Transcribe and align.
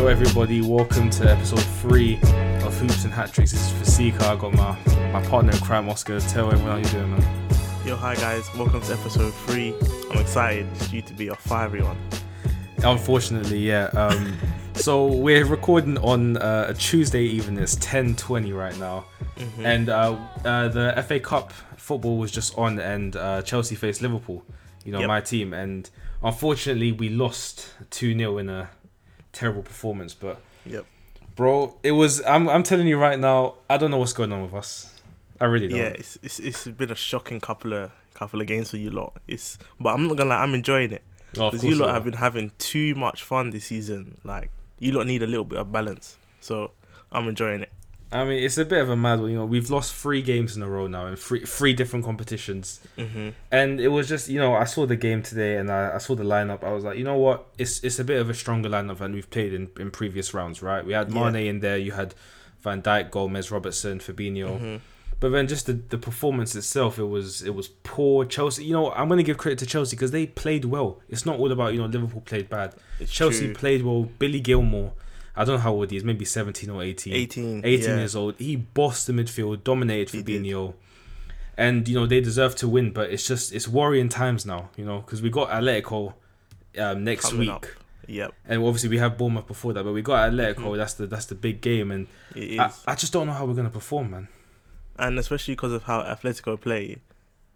Yo, 0.00 0.06
everybody, 0.06 0.62
welcome 0.62 1.10
to 1.10 1.30
episode 1.30 1.62
three 1.82 2.14
of 2.64 2.74
Hoops 2.78 3.04
and 3.04 3.12
Hat 3.12 3.34
Tricks. 3.34 3.52
This 3.52 3.70
is 3.70 3.72
Fasika. 3.74 4.22
I 4.22 4.34
got 4.34 4.54
my, 4.54 5.12
my 5.12 5.22
partner 5.28 5.52
in 5.52 5.58
crime, 5.58 5.90
Oscar. 5.90 6.18
Tell 6.20 6.50
everyone 6.50 6.70
how 6.70 6.76
you 6.78 6.84
doing, 6.86 7.10
man. 7.10 7.48
Yo, 7.84 7.96
hi 7.96 8.14
guys, 8.14 8.48
welcome 8.56 8.80
to 8.80 8.94
episode 8.94 9.34
three. 9.44 9.74
I'm 10.10 10.16
excited. 10.16 10.66
It's 10.72 10.88
due 10.88 11.02
to 11.02 11.12
be 11.12 11.28
a 11.28 11.34
fiery 11.34 11.82
one. 11.82 11.98
Unfortunately, 12.82 13.58
yeah. 13.58 13.88
Um, 13.88 14.38
so 14.72 15.04
we're 15.04 15.44
recording 15.44 15.98
on 15.98 16.38
uh, 16.38 16.68
a 16.70 16.72
Tuesday 16.72 17.24
evening. 17.24 17.62
It's 17.62 17.76
10:20 17.76 18.56
right 18.56 18.78
now, 18.78 19.04
and 19.58 19.90
uh, 19.90 20.16
uh, 20.46 20.68
the 20.68 21.04
FA 21.06 21.20
Cup 21.20 21.52
football 21.76 22.16
was 22.16 22.32
just 22.32 22.56
on, 22.56 22.78
and 22.78 23.16
uh, 23.16 23.42
Chelsea 23.42 23.74
faced 23.74 24.00
Liverpool. 24.00 24.46
You 24.82 24.92
know, 24.92 25.00
Yep. 25.00 25.08
my 25.08 25.20
team, 25.20 25.52
and 25.52 25.90
unfortunately, 26.22 26.90
we 26.90 27.10
lost 27.10 27.68
two 27.90 28.16
0 28.16 28.38
in 28.38 28.48
a 28.48 28.70
terrible 29.32 29.62
performance. 29.62 30.14
But 30.14 30.40
Yep. 30.66 30.86
bro, 31.36 31.76
it 31.82 31.92
was. 31.92 32.22
I'm 32.26 32.48
I'm 32.48 32.62
telling 32.62 32.86
you 32.86 32.98
right 32.98 33.18
now. 33.18 33.54
I 33.68 33.76
don't 33.76 33.90
know 33.90 33.98
what's 33.98 34.12
going 34.12 34.32
on 34.32 34.42
with 34.42 34.54
us. 34.54 34.94
I 35.40 35.46
really 35.46 35.68
don't. 35.68 35.78
Yeah, 35.78 35.86
it's, 35.86 36.18
it's 36.22 36.38
it's 36.38 36.66
been 36.66 36.90
a 36.90 36.94
shocking 36.96 37.40
couple 37.40 37.72
of 37.72 37.90
couple 38.14 38.40
of 38.40 38.46
games 38.46 38.70
for 38.70 38.76
you 38.76 38.90
lot. 38.90 39.14
It's 39.26 39.58
but 39.78 39.94
I'm 39.94 40.06
not 40.06 40.16
gonna 40.16 40.30
lie, 40.30 40.42
I'm 40.42 40.54
enjoying 40.54 40.92
it 40.92 41.02
Oh, 41.38 41.50
because 41.50 41.60
course 41.60 41.64
you 41.64 41.74
lot 41.76 41.86
you 41.88 41.92
have 41.94 42.04
been 42.04 42.14
having 42.14 42.52
too 42.58 42.94
much 42.94 43.22
fun 43.22 43.50
this 43.50 43.66
season. 43.66 44.18
Like 44.24 44.50
you 44.78 44.92
lot 44.92 45.06
need 45.06 45.22
a 45.22 45.26
little 45.26 45.44
bit 45.44 45.58
of 45.58 45.72
balance, 45.72 46.18
so 46.40 46.72
I'm 47.10 47.28
enjoying 47.28 47.62
it. 47.62 47.72
I 48.12 48.24
mean, 48.24 48.42
it's 48.42 48.58
a 48.58 48.64
bit 48.64 48.80
of 48.80 48.90
a 48.90 48.96
mad 48.96 49.20
one. 49.20 49.30
You 49.30 49.36
know, 49.38 49.44
we've 49.46 49.70
lost 49.70 49.94
three 49.94 50.20
games 50.20 50.56
in 50.56 50.62
a 50.64 50.68
row 50.68 50.88
now 50.88 51.06
in 51.06 51.14
three 51.16 51.44
three 51.44 51.72
different 51.72 52.04
competitions. 52.04 52.80
hmm 52.98 53.28
And 53.52 53.80
it 53.80 53.88
was 53.88 54.08
just, 54.08 54.28
you 54.28 54.40
know, 54.40 54.54
I 54.54 54.64
saw 54.64 54.84
the 54.86 54.96
game 54.96 55.22
today 55.22 55.56
and 55.58 55.70
I, 55.70 55.94
I 55.94 55.98
saw 55.98 56.16
the 56.16 56.24
lineup. 56.24 56.64
I 56.64 56.72
was 56.72 56.82
like, 56.82 56.98
you 56.98 57.04
know 57.04 57.16
what? 57.16 57.46
It's 57.56 57.82
it's 57.84 57.98
a 58.00 58.04
bit 58.04 58.20
of 58.20 58.28
a 58.28 58.34
stronger 58.34 58.68
lineup 58.68 58.98
than 58.98 59.12
we've 59.12 59.30
played 59.30 59.52
in, 59.54 59.68
in 59.78 59.90
previous 59.92 60.34
rounds, 60.34 60.60
right? 60.62 60.84
We 60.84 60.92
had 60.92 61.12
Yeah. 61.14 61.30
Mane 61.30 61.46
in 61.46 61.60
there, 61.60 61.78
you 61.78 61.92
had 61.92 62.14
Van 62.62 62.82
Dijk, 62.82 63.10
Gomez, 63.12 63.50
Robertson, 63.52 64.00
Fabinho. 64.00 64.58
hmm 64.58 64.76
But 65.20 65.30
then 65.30 65.46
just 65.46 65.66
the, 65.66 65.74
the 65.74 65.98
performance 65.98 66.56
itself, 66.56 66.98
it 66.98 67.04
was 67.16 67.42
it 67.42 67.54
was 67.54 67.68
poor. 67.84 68.24
Chelsea, 68.24 68.64
you 68.64 68.72
know, 68.72 68.90
I'm 68.92 69.08
gonna 69.08 69.22
give 69.22 69.38
credit 69.38 69.58
to 69.60 69.66
Chelsea 69.66 69.94
because 69.94 70.10
they 70.10 70.26
played 70.26 70.64
well. 70.64 70.98
It's 71.08 71.24
not 71.24 71.38
all 71.38 71.52
about 71.52 71.74
you 71.74 71.78
know 71.80 71.86
Liverpool 71.86 72.22
played 72.22 72.48
bad. 72.48 72.74
It's 72.98 73.12
Chelsea 73.12 73.44
true. 73.46 73.54
played 73.54 73.82
well. 73.84 74.02
Billy 74.18 74.40
Gilmour, 74.40 74.90
I 75.36 75.44
don't 75.44 75.56
know 75.56 75.62
how 75.62 75.72
old 75.72 75.90
he 75.90 75.96
is, 75.96 76.04
maybe 76.04 76.24
17 76.24 76.68
or 76.70 76.82
18. 76.82 77.12
18, 77.12 77.62
18 77.64 77.88
yeah. 77.88 77.96
years 77.96 78.16
old. 78.16 78.36
He 78.38 78.56
bossed 78.56 79.06
the 79.06 79.12
midfield, 79.12 79.64
dominated. 79.64 80.24
Fabinho. 80.26 80.74
And, 81.56 81.86
you 81.88 81.94
know, 81.94 82.06
they 82.06 82.20
deserve 82.20 82.56
to 82.56 82.68
win, 82.68 82.90
but 82.92 83.10
it's 83.10 83.26
just, 83.26 83.52
it's 83.52 83.68
worrying 83.68 84.08
times 84.08 84.46
now, 84.46 84.70
you 84.76 84.84
know, 84.84 85.00
because 85.00 85.20
we 85.22 85.30
got 85.30 85.50
Atletico 85.50 86.14
um, 86.78 87.04
next 87.04 87.26
Coming 87.26 87.40
week. 87.40 87.50
up. 87.50 87.66
Yep, 88.06 88.34
And 88.46 88.62
obviously 88.64 88.88
we 88.88 88.98
have 88.98 89.16
Bournemouth 89.16 89.46
before 89.46 89.72
that, 89.74 89.84
but 89.84 89.92
we 89.92 90.02
got 90.02 90.32
Atletico. 90.32 90.76
That's 90.76 90.94
the 90.94 91.06
that's 91.06 91.26
the 91.26 91.36
big 91.36 91.60
game, 91.60 91.92
and 91.92 92.08
I, 92.34 92.72
I 92.84 92.96
just 92.96 93.12
don't 93.12 93.28
know 93.28 93.32
how 93.32 93.44
we're 93.46 93.54
gonna 93.54 93.70
perform, 93.70 94.10
man. 94.10 94.28
and 94.98 95.16
especially 95.16 95.54
because 95.54 95.72
of 95.72 95.84
how 95.84 96.02
Atletico 96.02 96.60
play. 96.60 96.96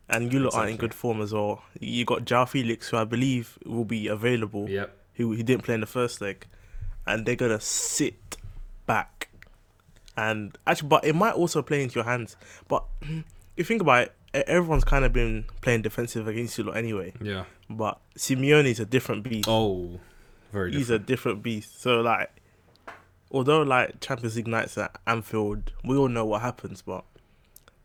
And 0.08 0.32
you 0.32 0.38
lot 0.38 0.54
aren't 0.54 0.70
in 0.70 0.76
good 0.76 0.94
form 0.94 1.20
as 1.22 1.32
well. 1.32 1.64
You 1.80 2.04
got 2.04 2.24
João 2.24 2.44
Félix, 2.46 2.90
who 2.90 2.98
I 2.98 3.04
believe 3.04 3.58
will 3.66 3.84
be 3.86 4.06
available. 4.06 4.68
Yep. 4.70 4.96
who 5.14 5.32
he 5.32 5.42
didn't 5.42 5.64
play 5.64 5.74
in 5.74 5.80
the 5.80 5.86
first 5.86 6.20
leg, 6.20 6.46
and 7.06 7.26
they're 7.26 7.36
gonna 7.36 7.60
sit 7.60 8.36
back. 8.86 9.28
And 10.16 10.56
actually, 10.66 10.88
but 10.88 11.04
it 11.04 11.14
might 11.14 11.34
also 11.34 11.62
play 11.62 11.82
into 11.82 11.96
your 11.96 12.04
hands. 12.04 12.36
But 12.68 12.84
if 13.02 13.24
you 13.56 13.64
think 13.64 13.82
about 13.82 14.02
it, 14.02 14.14
everyone's 14.46 14.84
kind 14.84 15.04
of 15.04 15.12
been 15.12 15.44
playing 15.60 15.82
defensive 15.82 16.28
against 16.28 16.56
you 16.58 16.64
lot 16.64 16.76
anyway. 16.76 17.12
Yeah. 17.20 17.44
But 17.68 17.98
Simeone's 18.16 18.80
a 18.80 18.86
different 18.86 19.22
beast. 19.24 19.48
Oh, 19.48 20.00
very 20.52 20.70
He's 20.72 20.88
different. 20.88 21.02
a 21.02 21.06
different 21.06 21.42
beast. 21.42 21.80
So 21.80 22.00
like, 22.00 22.30
although 23.30 23.62
like 23.62 24.00
Champions 24.00 24.36
League 24.36 24.46
nights 24.46 24.78
at 24.78 24.96
Anfield, 25.06 25.72
we 25.84 25.96
all 25.96 26.08
know 26.08 26.24
what 26.24 26.42
happens. 26.42 26.82
But 26.82 27.04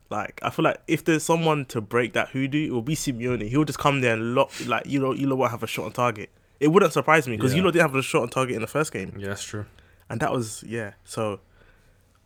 like, 0.10 0.40
I 0.44 0.50
feel 0.50 0.66
like 0.66 0.82
if 0.88 1.06
there's 1.06 1.24
someone 1.24 1.66
to 1.66 1.82
break 1.82 2.14
that 2.14 2.30
hoodoo, 2.30 2.68
it 2.68 2.72
will 2.72 2.82
be 2.82 2.96
Simeone. 2.96 3.48
He'll 3.50 3.64
just 3.64 3.80
come 3.80 4.02
there 4.02 4.14
and 4.14 4.36
lock. 4.36 4.52
Like 4.66 4.86
you 4.86 5.00
know, 5.00 5.14
you 5.14 5.26
know 5.28 5.36
what 5.36 5.52
have 5.52 5.64
a 5.64 5.68
shot 5.68 5.86
on 5.86 5.92
target. 5.94 6.30
It 6.59 6.68
wouldn't 6.70 6.94
surprise 6.94 7.28
me 7.28 7.36
because 7.38 7.53
you 7.53 7.58
Yeah. 7.59 7.64
know 7.66 7.72
didn't 7.72 7.88
have 7.90 7.96
a 7.96 8.02
shot 8.02 8.22
on 8.24 8.30
target 8.30 8.56
in 8.56 8.62
the 8.62 8.68
first 8.68 8.92
game, 8.92 9.14
yeah, 9.18 9.30
that's 9.30 9.44
true. 9.44 9.66
and 10.09 10.20
that 10.22 10.31
was 10.31 10.64
yeah. 10.68 10.94
So, 11.06 11.40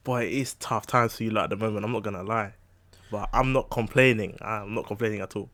boy, 0.03 0.23
it 0.25 0.33
is 0.33 0.53
tough 0.55 0.87
times 0.87 1.15
for 1.17 1.23
you 1.23 1.29
like 1.31 1.45
at 1.45 1.49
the 1.51 1.55
moment. 1.55 1.85
I'm 1.85 1.91
not 1.91 2.03
gonna 2.03 2.23
lie, 2.23 2.53
but 3.11 3.29
I'm 3.33 3.53
not 3.53 3.69
complaining. 3.69 4.37
I'm 4.41 4.73
not 4.73 4.85
complaining 4.87 5.21
at 5.21 5.35
all. 5.35 5.49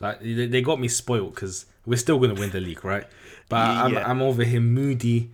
Like 0.00 0.20
they, 0.20 0.46
they 0.46 0.62
got 0.62 0.80
me 0.80 0.88
spoiled 0.88 1.34
because 1.34 1.66
we're 1.86 1.96
still 1.98 2.18
gonna 2.18 2.34
win 2.34 2.50
the 2.50 2.60
league, 2.60 2.84
right? 2.84 3.06
But 3.48 3.56
I'm 3.84 3.96
I'm 3.96 4.22
over 4.22 4.44
here 4.44 4.60
moody 4.60 5.30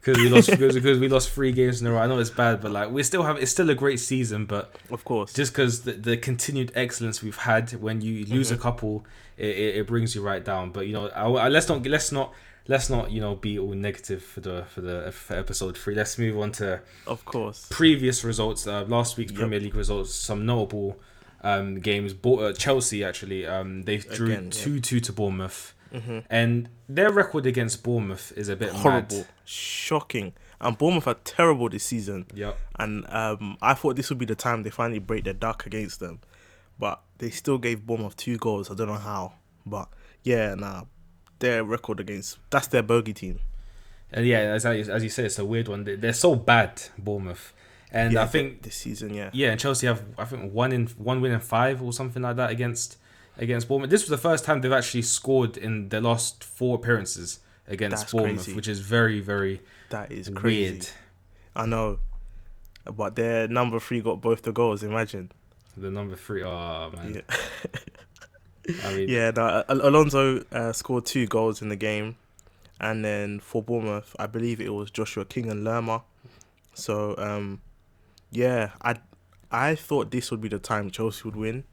because 0.00 0.18
we 0.18 0.28
lost 0.28 0.48
because, 0.50 0.98
we 0.98 1.08
lost 1.08 1.30
three 1.30 1.52
games 1.52 1.80
in 1.80 1.86
a 1.86 1.92
row. 1.92 1.98
I 1.98 2.06
know 2.06 2.18
it's 2.18 2.30
bad, 2.30 2.60
but 2.60 2.70
like 2.70 2.90
we 2.90 3.02
still 3.02 3.22
have 3.24 3.36
it's 3.38 3.50
still 3.50 3.68
a 3.70 3.74
great 3.74 4.00
season, 4.00 4.46
but 4.46 4.74
Of 4.90 5.04
course, 5.04 5.32
just 5.32 5.52
because 5.52 5.82
the, 5.82 5.92
the 5.92 6.16
continued 6.16 6.72
excellence 6.74 7.22
we've 7.22 7.36
had 7.36 7.70
when 7.80 8.00
you 8.00 8.24
lose 8.26 8.50
a 8.50 8.56
couple 8.56 9.04
it, 9.36 9.46
it, 9.48 9.76
it 9.76 9.86
brings 9.86 10.14
you 10.14 10.22
right 10.22 10.44
down 10.44 10.70
but 10.72 10.86
you 10.86 10.92
know 10.92 11.08
I, 11.08 11.26
I- 11.46 11.48
let's 11.48 11.68
not 11.68 11.86
let's 11.86 12.10
not 12.12 12.32
let's 12.66 12.90
not 12.90 13.10
you 13.10 13.20
know 13.20 13.34
be 13.36 13.58
all 13.58 13.72
negative 13.72 14.22
for 14.22 14.40
the 14.40 14.64
for 14.74 14.80
the 14.80 15.10
for 15.12 15.34
episode 15.36 15.76
three 15.78 15.94
let's 15.94 16.18
move 16.18 16.36
on 16.38 16.50
to 16.52 16.80
of 17.06 17.24
course. 17.24 17.66
previous 17.70 18.24
results 18.24 18.66
uh, 18.66 18.84
last 18.88 19.16
week's 19.16 19.32
Yep. 19.32 19.38
premier 19.40 19.60
league 19.60 19.74
results 19.76 20.12
some 20.14 20.44
notable 20.44 20.98
um 21.42 21.78
games 21.80 22.12
Bo- 22.14 22.40
uh, 22.40 22.52
chelsea 22.52 23.04
actually 23.04 23.46
um 23.46 23.82
they 23.84 23.98
drew 23.98 24.26
Again, 24.32 24.46
yeah. 24.46 24.80
2-2 24.80 25.02
to 25.04 25.12
bournemouth 25.12 25.72
hmm 25.92 26.18
and 26.30 26.68
their 26.88 27.10
record 27.12 27.46
against 27.46 27.82
bournemouth 27.82 28.32
is 28.36 28.48
a 28.48 28.56
bit 28.56 28.70
Horrible, 28.70 29.16
mad. 29.18 29.26
shocking, 29.44 30.32
and 30.60 30.76
Bournemouth 30.78 31.06
are 31.06 31.16
terrible 31.24 31.68
this 31.68 31.84
season. 31.84 32.26
yep 32.34 32.58
and 32.78 33.04
um, 33.12 33.56
I 33.62 33.74
thought 33.74 33.96
this 33.96 34.08
would 34.10 34.18
be 34.18 34.26
the 34.26 34.34
time 34.34 34.62
they 34.62 34.70
finally 34.70 34.98
break 35.00 35.24
their 35.24 35.34
duck 35.34 35.66
against 35.66 36.00
them, 36.00 36.20
but 36.78 37.00
they 37.18 37.30
still 37.30 37.58
gave 37.58 37.86
Bournemouth 37.86 38.16
two 38.16 38.36
goals. 38.38 38.70
I 38.70 38.74
don't 38.74 38.88
know 38.88 38.94
how, 38.94 39.34
but 39.66 39.88
yeah, 40.22 40.54
nah, 40.54 40.84
their 41.38 41.62
record 41.64 42.00
against 42.00 42.38
that's 42.50 42.66
their 42.68 42.82
bogey 42.82 43.12
team. 43.12 43.38
and 44.12 44.26
yeah 44.26 44.38
as, 44.56 44.64
I, 44.66 44.76
as 44.78 45.02
you 45.02 45.10
said 45.10 45.26
it's 45.26 45.38
a 45.38 45.44
weird 45.44 45.68
one. 45.68 45.84
They- 45.84 45.96
they're 45.96 46.12
so 46.12 46.34
bad 46.34 46.82
bournemouth. 46.98 47.52
And 47.90 48.12
yeah, 48.12 48.22
i 48.22 48.26
think 48.26 48.62
this 48.62 48.74
season, 48.76 49.14
yeah, 49.14 49.30
Yeah, 49.32 49.50
and 49.52 49.58
Chelsea 49.60 49.86
have 49.86 50.02
I 50.18 50.24
think 50.26 50.52
one 50.52 50.72
in 50.72 50.88
one 50.98 51.20
win 51.22 51.32
in 51.32 51.40
five 51.40 51.82
or 51.82 51.92
something 51.92 52.22
like 52.22 52.36
that 52.36 52.50
against 52.50 52.98
against 53.38 53.68
Bournemouth. 53.68 53.90
This 53.90 54.02
was 54.02 54.10
the 54.10 54.18
first 54.18 54.44
time 54.44 54.60
they've 54.60 54.72
actually 54.72 55.02
scored 55.02 55.56
in 55.56 55.88
their 55.88 56.00
last 56.00 56.44
four 56.44 56.76
appearances 56.76 57.40
against 57.66 57.96
That's 58.02 58.12
Bournemouth, 58.12 58.44
crazy. 58.44 58.54
which 58.54 58.68
is 58.68 58.80
very 58.80 59.20
very 59.20 59.60
that 59.90 60.10
is 60.12 60.28
crazy. 60.34 60.72
weird. 60.72 60.88
I 61.56 61.66
know, 61.66 61.98
but 62.96 63.16
their 63.16 63.48
number 63.48 63.80
three 63.80 64.00
got 64.00 64.20
both 64.20 64.42
the 64.42 64.52
goals. 64.52 64.82
Imagine, 64.82 65.30
The 65.76 65.90
number 65.90 66.16
three. 66.16 66.42
oh 66.42 66.90
man, 66.94 67.14
yeah, 67.28 67.36
I 68.84 68.94
mean, 68.94 69.08
yeah. 69.08 69.30
No, 69.34 69.64
Alonso 69.68 70.44
uh, 70.52 70.72
scored 70.72 71.06
two 71.06 71.26
goals 71.26 71.62
in 71.62 71.68
the 71.68 71.76
game, 71.76 72.16
and 72.80 73.04
then 73.04 73.40
for 73.40 73.62
Bournemouth, 73.62 74.14
I 74.18 74.26
believe 74.26 74.60
it 74.60 74.72
was 74.74 74.90
Joshua 74.90 75.24
King 75.24 75.50
and 75.50 75.64
Lerma. 75.64 76.02
So 76.74 77.14
um, 77.18 77.60
yeah, 78.30 78.70
I 78.82 78.96
I 79.50 79.74
thought 79.74 80.10
this 80.10 80.30
would 80.30 80.40
be 80.40 80.48
the 80.48 80.58
time 80.58 80.90
Chelsea 80.90 81.22
would 81.24 81.36
win, 81.36 81.64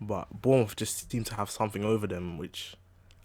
but 0.00 0.28
Bournemouth 0.42 0.76
just 0.76 1.10
seem 1.10 1.24
to 1.24 1.34
have 1.34 1.50
something 1.50 1.84
over 1.84 2.06
them, 2.06 2.38
which 2.38 2.74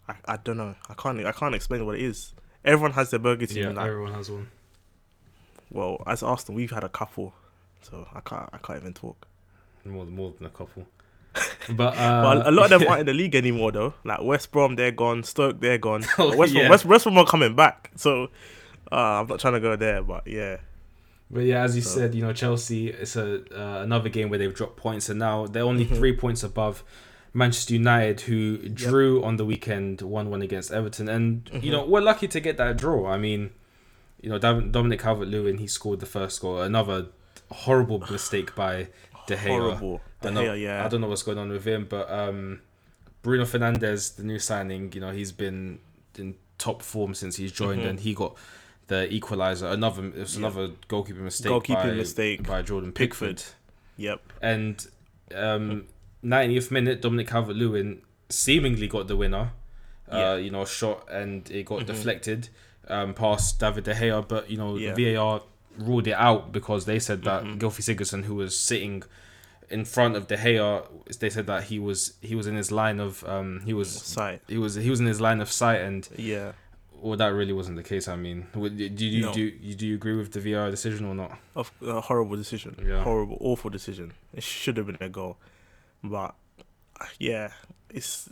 I, 0.08 0.16
I 0.25 0.38
don't 0.38 0.58
know. 0.58 0.75
I 0.90 0.94
can't 0.94 1.25
I 1.25 1.31
can't 1.31 1.56
explain 1.56 1.86
what 1.86 1.96
it 1.96 2.02
is. 2.02 2.34
Everyone 2.63 2.91
has 2.94 3.12
their 3.12 3.19
burger 3.19 3.46
team. 3.46 3.63
yeah, 3.63 3.69
and 3.69 3.80
I- 3.80 3.88
everyone 3.88 4.13
has 4.13 4.30
one. 4.30 4.47
well, 5.72 6.02
as 6.08 6.24
Arsenal, 6.24 6.56
we've 6.58 6.72
had 6.72 6.84
a 6.84 6.90
couple, 6.90 7.34
so 7.81 8.08
I 8.14 8.19
can't 8.22 8.50
I 8.53 8.58
can't 8.58 8.80
even 8.81 8.94
talk. 8.94 9.28
More 9.85 10.05
more 10.05 10.34
than 10.38 10.47
a 10.47 10.50
couple, 10.50 10.88
but 11.70 11.96
uh, 11.96 12.22
But 12.23 12.47
a 12.47 12.52
lot 12.52 12.72
of 12.72 12.79
them 12.79 12.88
aren't 12.90 13.02
in 13.02 13.05
the 13.05 13.14
league 13.14 13.35
anymore 13.35 13.72
though. 13.72 13.94
Like 14.03 14.22
West 14.23 14.52
Brom, 14.52 14.76
they're 14.76 14.91
gone. 14.91 15.23
Stoke, 15.23 15.59
they're 15.61 15.78
gone. 15.78 16.03
Oh, 16.17 16.35
West, 16.35 16.53
Brom, 16.53 16.64
yeah. 16.64 16.70
West, 16.72 16.85
West 16.85 17.03
Brom 17.05 17.17
are 17.20 17.26
coming 17.26 17.55
back. 17.55 17.91
So 17.96 18.29
uh, 18.91 18.96
I'm 19.22 19.28
not 19.28 19.40
trying 19.40 19.53
to 19.53 19.59
go 19.59 19.76
there, 19.76 20.02
but 20.02 20.26
yeah, 20.28 20.58
But 21.32 21.44
yeah, 21.46 21.64
as 21.64 21.76
you 21.76 21.82
So- 21.82 21.98
said, 22.00 22.16
you 22.16 22.22
know 22.22 22.34
Chelsea. 22.34 22.90
It's 22.90 23.16
a 23.16 23.42
uh, 23.54 23.82
another 23.84 24.10
game 24.10 24.30
where 24.30 24.38
they've 24.40 24.54
dropped 24.54 24.78
points, 24.78 25.10
and 25.10 25.20
now 25.20 25.48
they're 25.48 25.64
only 25.64 25.86
Mhm. 25.86 25.98
three 25.98 26.16
points 26.16 26.44
above 26.44 26.84
Manchester 27.34 27.74
United, 27.74 28.22
who 28.22 28.58
drew 28.70 29.24
on 29.24 29.38
the 29.38 29.46
weekend, 29.46 30.02
one 30.02 30.30
one 30.30 30.42
against 30.42 30.72
Everton, 30.72 31.10
and 31.10 31.50
you 31.54 31.60
Mhm. 31.60 31.72
know 31.72 31.86
we're 31.86 32.02
lucky 32.02 32.28
to 32.28 32.40
get 32.40 32.58
that 32.58 32.78
draw. 32.78 33.08
I 33.08 33.18
mean, 33.18 33.50
you 34.22 34.30
know 34.30 34.38
Dominic 34.40 35.00
Calvert-Lewin, 35.02 35.58
he 35.58 35.68
scored 35.68 36.00
the 36.00 36.06
first 36.06 36.42
goal. 36.42 36.62
Another 36.62 37.08
horrible 37.52 38.00
mistake 38.12 38.56
by 38.56 38.88
De 39.28 39.36
Gea. 39.36 39.48
horrible. 39.48 40.02
I 40.22 40.28
De 40.28 40.32
know- 40.32 40.42
Gea, 40.44 40.62
yeah. 40.62 40.86
I 40.86 40.88
don't 40.88 41.02
know 41.02 41.08
what's 41.08 41.24
going 41.24 41.38
on 41.40 41.50
with 41.50 41.66
him, 41.66 41.88
but 41.90 42.10
um, 42.12 42.62
Bruno 43.24 43.44
Fernandes, 43.46 44.16
the 44.16 44.24
new 44.24 44.38
signing, 44.40 44.92
you 44.94 45.02
know 45.02 45.12
he's 45.12 45.32
been 45.32 45.80
in 46.18 46.36
top 46.60 46.82
form 46.84 47.14
since 47.16 47.36
he's 47.36 47.52
joined, 47.52 47.82
Mhm. 47.82 47.90
and 47.90 48.00
he 48.00 48.14
got 48.14 48.38
the 48.87 49.11
equalizer. 49.14 49.67
Another 49.67 50.05
it 50.08 50.16
was 50.17 50.35
another 50.37 50.70
goalkeeping 50.90 51.17
mistake. 51.22 51.52
Goalkeeping 51.52 51.84
by, 51.84 51.91
mistake. 51.91 52.47
by 52.47 52.61
Jordan 52.61 52.91
Pickford. 52.91 53.37
Pickford. 53.37 53.53
Yep. 53.97 54.22
And 54.41 54.87
um, 55.34 55.85
90th 56.23 56.72
minute, 56.72 57.02
Dominic 57.02 57.28
Calvert 57.28 57.55
Lewin 57.55 58.02
seemingly 58.29 58.87
got 58.87 59.08
the 59.08 59.16
winner. 59.16 59.52
Uh, 60.11 60.17
Yeah. 60.17 60.35
you 60.35 60.52
know, 60.52 60.66
shot 60.66 61.08
and 61.11 61.49
it 61.49 61.66
got 61.66 61.82
Mhm. 61.82 61.85
deflected. 61.87 62.49
um, 62.87 63.16
past 63.16 63.59
David 63.59 63.84
De 63.85 63.96
Gea, 63.96 64.28
but 64.28 64.47
you 64.47 64.58
know 64.58 64.78
Yeah. 64.78 64.93
VAR 64.93 65.41
ruled 65.79 66.05
it 66.05 66.14
out 66.14 66.52
because 66.52 66.85
they 66.85 66.99
said 66.99 67.23
that 67.23 67.43
Mhm. 67.43 67.58
Gylfi 67.58 67.81
Sigurdsson, 67.81 68.26
who 68.26 68.35
was 68.35 68.55
sitting 68.59 69.02
in 69.72 69.85
front 69.85 70.16
of 70.16 70.28
De 70.28 70.38
Gea, 70.38 70.85
they 71.20 71.31
said 71.31 71.47
that 71.47 71.64
he 71.64 71.79
was 71.79 72.14
he 72.22 72.35
was 72.35 72.46
in 72.46 72.55
his 72.55 72.72
line 72.72 72.99
of 72.99 73.23
um 73.28 73.61
he 73.66 73.73
was 73.73 73.90
Sight. 73.90 74.43
he 74.47 74.59
was 74.59 74.76
he 74.76 74.91
was 74.91 74.99
in 74.99 75.08
his 75.08 75.20
line 75.20 75.41
of 75.41 75.52
sight 75.52 75.81
and 75.81 76.08
Yeah. 76.16 76.52
Well 77.05 77.17
that 77.17 77.28
really 77.40 77.53
wasn't 77.53 77.78
the 77.78 77.84
case. 77.84 78.07
I 78.07 78.16
mean, 78.16 78.47
would- 78.55 78.78
do 78.78 79.05
you 79.05 79.22
No. 79.25 79.34
do 79.34 79.41
you, 79.41 79.75
do 79.75 79.85
you 79.87 79.96
agree 79.96 80.16
with 80.16 80.31
the 80.34 80.40
VAR 80.46 80.69
decision 80.72 81.05
or 81.05 81.13
not? 81.16 81.37
Of 81.55 81.72
a 81.81 82.02
horrible 82.02 82.35
decision. 82.35 82.72
Yeah. 82.91 83.03
Horrible, 83.03 83.37
awful 83.40 83.69
decision. 83.69 84.13
It 84.34 84.43
should 84.43 84.78
have 84.78 84.87
been 84.87 84.97
a 84.99 85.09
goal, 85.09 85.37
but 86.03 86.34
yeah, 87.19 87.52
it's 87.90 88.28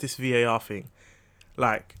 this 0.00 0.16
VAR 0.16 0.58
thing, 0.60 0.90
like, 1.56 1.94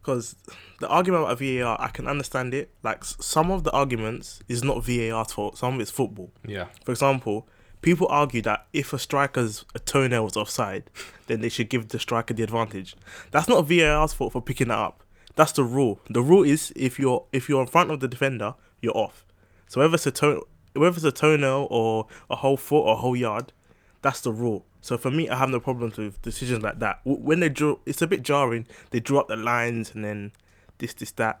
because 0.00 0.36
the 0.80 0.88
argument 0.88 1.24
about 1.24 1.38
VAR, 1.38 1.80
I 1.80 1.88
can 1.88 2.06
understand 2.06 2.52
it. 2.54 2.70
Like 2.82 3.04
some 3.04 3.50
of 3.50 3.64
the 3.64 3.70
arguments 3.72 4.40
is 4.48 4.62
not 4.62 4.84
VAR's 4.84 5.32
fault. 5.32 5.56
Some 5.56 5.74
of 5.76 5.80
it's 5.80 5.90
football. 5.90 6.30
Yeah, 6.46 6.66
For 6.84 6.92
example, 6.92 7.48
people 7.84 8.06
argue 8.08 8.40
that 8.40 8.66
if 8.72 8.94
a 8.94 8.98
striker's 8.98 9.66
a 9.74 9.78
toenail 9.78 10.24
was 10.24 10.36
offside, 10.36 10.90
then 11.26 11.42
they 11.42 11.50
should 11.50 11.68
give 11.68 11.88
the 11.88 11.98
striker 11.98 12.32
the 12.32 12.42
advantage. 12.42 12.96
That's 13.30 13.46
not 13.46 13.68
VAR's 13.68 14.14
fault 14.14 14.32
for 14.32 14.40
picking 14.40 14.68
that 14.68 14.78
up. 14.78 15.02
That's 15.36 15.52
the 15.52 15.64
rule. 15.64 16.00
The 16.08 16.22
rule 16.22 16.44
is 16.44 16.72
if 16.74 16.98
you're 16.98 17.26
if 17.32 17.48
you're 17.48 17.60
in 17.60 17.66
front 17.66 17.90
of 17.90 18.00
the 18.00 18.08
defender, 18.08 18.54
you're 18.80 18.96
off. 18.96 19.26
So 19.68 19.80
whether 19.80 19.94
it's 19.94 20.06
a 20.06 20.10
toe, 20.10 20.46
whether 20.72 20.96
it's 20.96 21.04
a 21.04 21.12
toenail 21.12 21.68
or 21.70 22.06
a 22.30 22.36
whole 22.36 22.56
foot 22.56 22.80
or 22.80 22.94
a 22.94 22.96
whole 22.96 23.16
yard, 23.16 23.52
that's 24.00 24.22
the 24.22 24.32
rule. 24.32 24.64
So 24.80 24.96
for 24.96 25.10
me, 25.10 25.28
I 25.28 25.36
have 25.36 25.50
no 25.50 25.60
problems 25.60 25.98
with 25.98 26.20
decisions 26.22 26.62
like 26.62 26.78
that. 26.78 27.00
When 27.04 27.40
they 27.40 27.48
draw, 27.50 27.76
it's 27.84 28.02
a 28.02 28.06
bit 28.06 28.22
jarring. 28.22 28.66
They 28.90 29.00
draw 29.00 29.20
up 29.20 29.28
the 29.28 29.36
lines 29.36 29.94
and 29.94 30.04
then 30.04 30.32
this, 30.78 30.94
this, 30.94 31.10
that. 31.12 31.40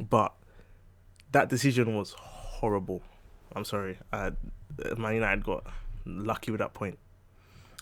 But 0.00 0.32
that 1.32 1.48
decision 1.48 1.96
was 1.96 2.12
horrible. 2.12 3.02
I'm 3.54 3.64
sorry. 3.64 3.98
Uh, 4.12 4.30
Man 4.96 5.14
United 5.14 5.44
got 5.44 5.66
lucky 6.04 6.50
with 6.50 6.60
that 6.60 6.74
point. 6.74 6.98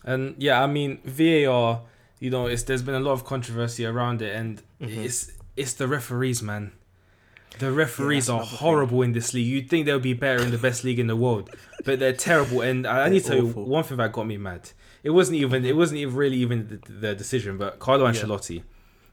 and 0.04 0.34
yeah, 0.38 0.62
I 0.62 0.66
mean 0.66 0.98
VAR. 1.04 1.82
You 2.18 2.30
know, 2.30 2.46
it's 2.46 2.62
there's 2.64 2.82
been 2.82 2.94
a 2.94 3.00
lot 3.00 3.12
of 3.12 3.24
controversy 3.24 3.84
around 3.86 4.22
it, 4.22 4.34
and 4.34 4.62
Mhm. 4.80 5.04
it's 5.04 5.32
it's 5.56 5.74
the 5.74 5.86
referees, 5.88 6.42
man. 6.42 6.72
The 7.58 7.70
referees 7.70 8.26
that's 8.26 8.30
are 8.30 8.36
another 8.36 8.48
thing. 8.50 8.58
horrible 8.58 9.02
in 9.02 9.12
this 9.12 9.34
league. 9.34 9.46
You'd 9.46 9.68
think 9.68 9.86
they 9.86 9.92
would 9.92 10.02
be 10.02 10.14
better 10.14 10.42
in 10.42 10.50
the 10.50 10.58
best 10.58 10.84
league 10.84 10.98
in 10.98 11.06
the 11.08 11.16
world, 11.16 11.50
but 11.84 11.98
they're 11.98 12.12
terrible. 12.14 12.62
And 12.62 12.86
I, 12.86 13.04
I 13.06 13.08
need 13.10 13.20
to 13.24 13.28
tell 13.28 13.36
you 13.36 13.46
one 13.48 13.84
thing 13.84 13.98
that 13.98 14.12
got 14.12 14.26
me 14.26 14.36
mad. 14.38 14.70
It 15.02 15.10
wasn't 15.10 15.36
even 15.38 15.64
it 15.64 15.76
wasn't 15.76 15.98
even 16.00 16.14
really 16.14 16.36
even 16.38 16.80
the, 16.86 16.92
the 16.92 17.14
decision, 17.14 17.58
but 17.58 17.78
Carlo 17.78 18.06
Yeah. 18.06 18.12
Ancelotti, 18.12 18.62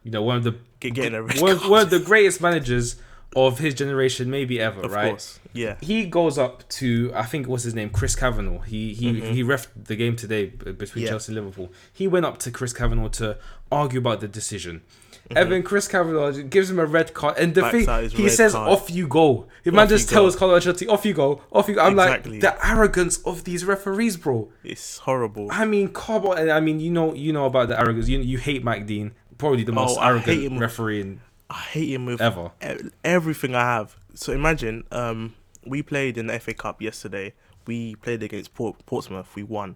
you 0.04 0.12
know, 0.12 0.22
one 0.22 0.38
of 0.38 0.44
the 0.44 0.56
Get, 0.80 0.94
getting 0.94 1.16
a 1.16 1.24
red 1.24 1.42
one, 1.42 1.58
one 1.70 1.82
of 1.82 1.90
the 1.90 2.00
greatest 2.00 2.40
managers 2.42 2.96
of 3.36 3.60
his 3.60 3.74
generation, 3.76 4.30
maybe 4.30 4.60
ever, 4.60 4.82
of 4.82 4.92
right? 4.92 5.10
course. 5.10 5.40
Yeah. 5.54 5.76
He 5.82 6.06
goes 6.06 6.38
up 6.38 6.68
to 6.70 7.12
I 7.16 7.24
think 7.24 7.48
what's 7.48 7.64
his 7.64 7.76
name, 7.76 7.90
Chris 7.90 8.16
Kavanagh. 8.16 8.64
He 8.66 8.94
he 8.94 9.14
Mhm. 9.14 9.32
he 9.34 9.44
refed 9.44 9.68
the 9.84 9.96
game 9.96 10.16
today 10.16 10.48
between 10.48 11.04
Yeah. 11.06 11.12
Chelsea 11.12 11.32
and 11.34 11.36
Liverpool. 11.44 11.72
He 11.94 12.08
went 12.08 12.26
up 12.26 12.38
to 12.40 12.52
Chris 12.52 12.74
Kavanagh 12.74 13.10
to 13.14 13.38
argue 13.72 14.00
about 14.00 14.20
the 14.20 14.28
decision. 14.28 14.82
Mhm. 15.30 15.42
And 15.42 15.52
then 15.52 15.64
Chris 15.64 15.88
Kavanagh 15.88 16.42
gives 16.50 16.72
him 16.72 16.80
a 16.80 16.86
red 16.88 17.14
card, 17.14 17.38
and 17.38 17.54
the 17.54 17.62
Backs 17.62 17.86
thing 17.86 18.10
he 18.10 18.30
says, 18.30 18.54
card. 18.54 18.72
"Off 18.72 18.90
you 18.90 19.08
go." 19.08 19.46
The 19.64 19.72
man 19.72 19.88
just 19.88 20.10
tells 20.10 20.36
Carlo 20.36 20.58
Ancelotti, 20.58 20.90
"Off 20.90 21.06
you 21.06 21.14
go, 21.14 21.42
off 21.52 21.68
you 21.70 21.76
go." 21.76 21.82
I'm 21.82 21.94
Exactly. 22.00 22.32
like 22.34 22.42
the 22.42 22.68
arrogance 22.68 23.20
of 23.26 23.44
these 23.44 23.64
referees, 23.64 24.18
bro. 24.18 24.50
It's 24.64 24.98
horrible. 25.00 25.50
I 25.52 25.66
mean, 25.66 25.90
come 25.90 26.26
on. 26.26 26.50
I 26.50 26.60
mean, 26.60 26.80
you 26.80 26.90
know, 26.90 27.14
you 27.14 27.32
know 27.32 27.46
about 27.46 27.68
the 27.68 27.80
arrogance. 27.80 28.08
You 28.08 28.18
you 28.20 28.40
hate 28.40 28.64
Mike 28.64 28.88
Dean, 28.88 29.12
probably 29.38 29.64
the 29.64 29.72
most 29.72 30.00
Oh, 30.00 30.04
arrogant 30.04 30.60
referee 30.60 31.02
in 31.02 31.20
I 31.50 31.56
hate 31.60 31.90
him 31.90 32.06
with 32.06 32.22
ever. 32.22 32.52
e- 32.64 32.90
everything 33.04 33.56
I 33.56 33.62
have. 33.62 33.96
So 34.14 34.34
imagine, 34.34 34.84
um, 34.92 35.36
we 35.66 35.82
played 35.82 36.18
in 36.18 36.28
the 36.28 36.40
FA 36.40 36.54
Cup 36.54 36.82
yesterday. 36.82 37.34
We 37.66 37.96
played 37.96 38.24
against 38.24 38.54
Port- 38.54 38.86
Portsmouth. 38.86 39.36
We 39.36 39.44
won. 39.44 39.76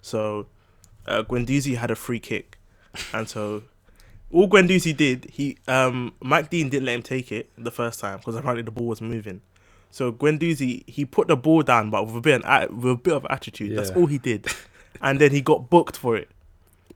So, 0.00 0.46
uh, 1.06 1.22
Guendouzi 1.22 1.76
had 1.76 1.90
a 1.90 1.96
free 1.96 2.20
kick, 2.20 2.58
and 3.14 3.28
so 3.28 3.62
all 4.30 4.48
Guendouzi 4.48 4.96
did, 4.96 5.26
he 5.32 5.58
um, 5.68 6.12
Mike 6.20 6.50
Dean 6.50 6.68
didn't 6.68 6.86
let 6.86 6.94
him 6.94 7.02
take 7.02 7.30
it 7.32 7.50
the 7.56 7.70
first 7.70 8.00
time 8.00 8.18
because 8.18 8.34
apparently 8.34 8.62
the 8.62 8.70
ball 8.70 8.86
was 8.88 9.00
moving. 9.00 9.40
So 9.90 10.10
Guendouzi 10.12 10.88
he 10.88 11.04
put 11.04 11.28
the 11.28 11.36
ball 11.36 11.62
down, 11.62 11.90
but 11.90 12.06
with 12.06 12.16
a 12.16 12.20
bit 12.20 12.42
of, 12.44 12.70
with 12.76 12.92
a 12.92 12.96
bit 12.96 13.14
of 13.14 13.26
attitude. 13.30 13.76
That's 13.76 13.90
all 13.90 14.06
he 14.06 14.18
did, 14.18 14.46
and 15.02 15.20
then 15.20 15.30
he 15.30 15.40
got 15.40 15.70
booked 15.70 15.96
for 15.96 16.16
it 16.16 16.28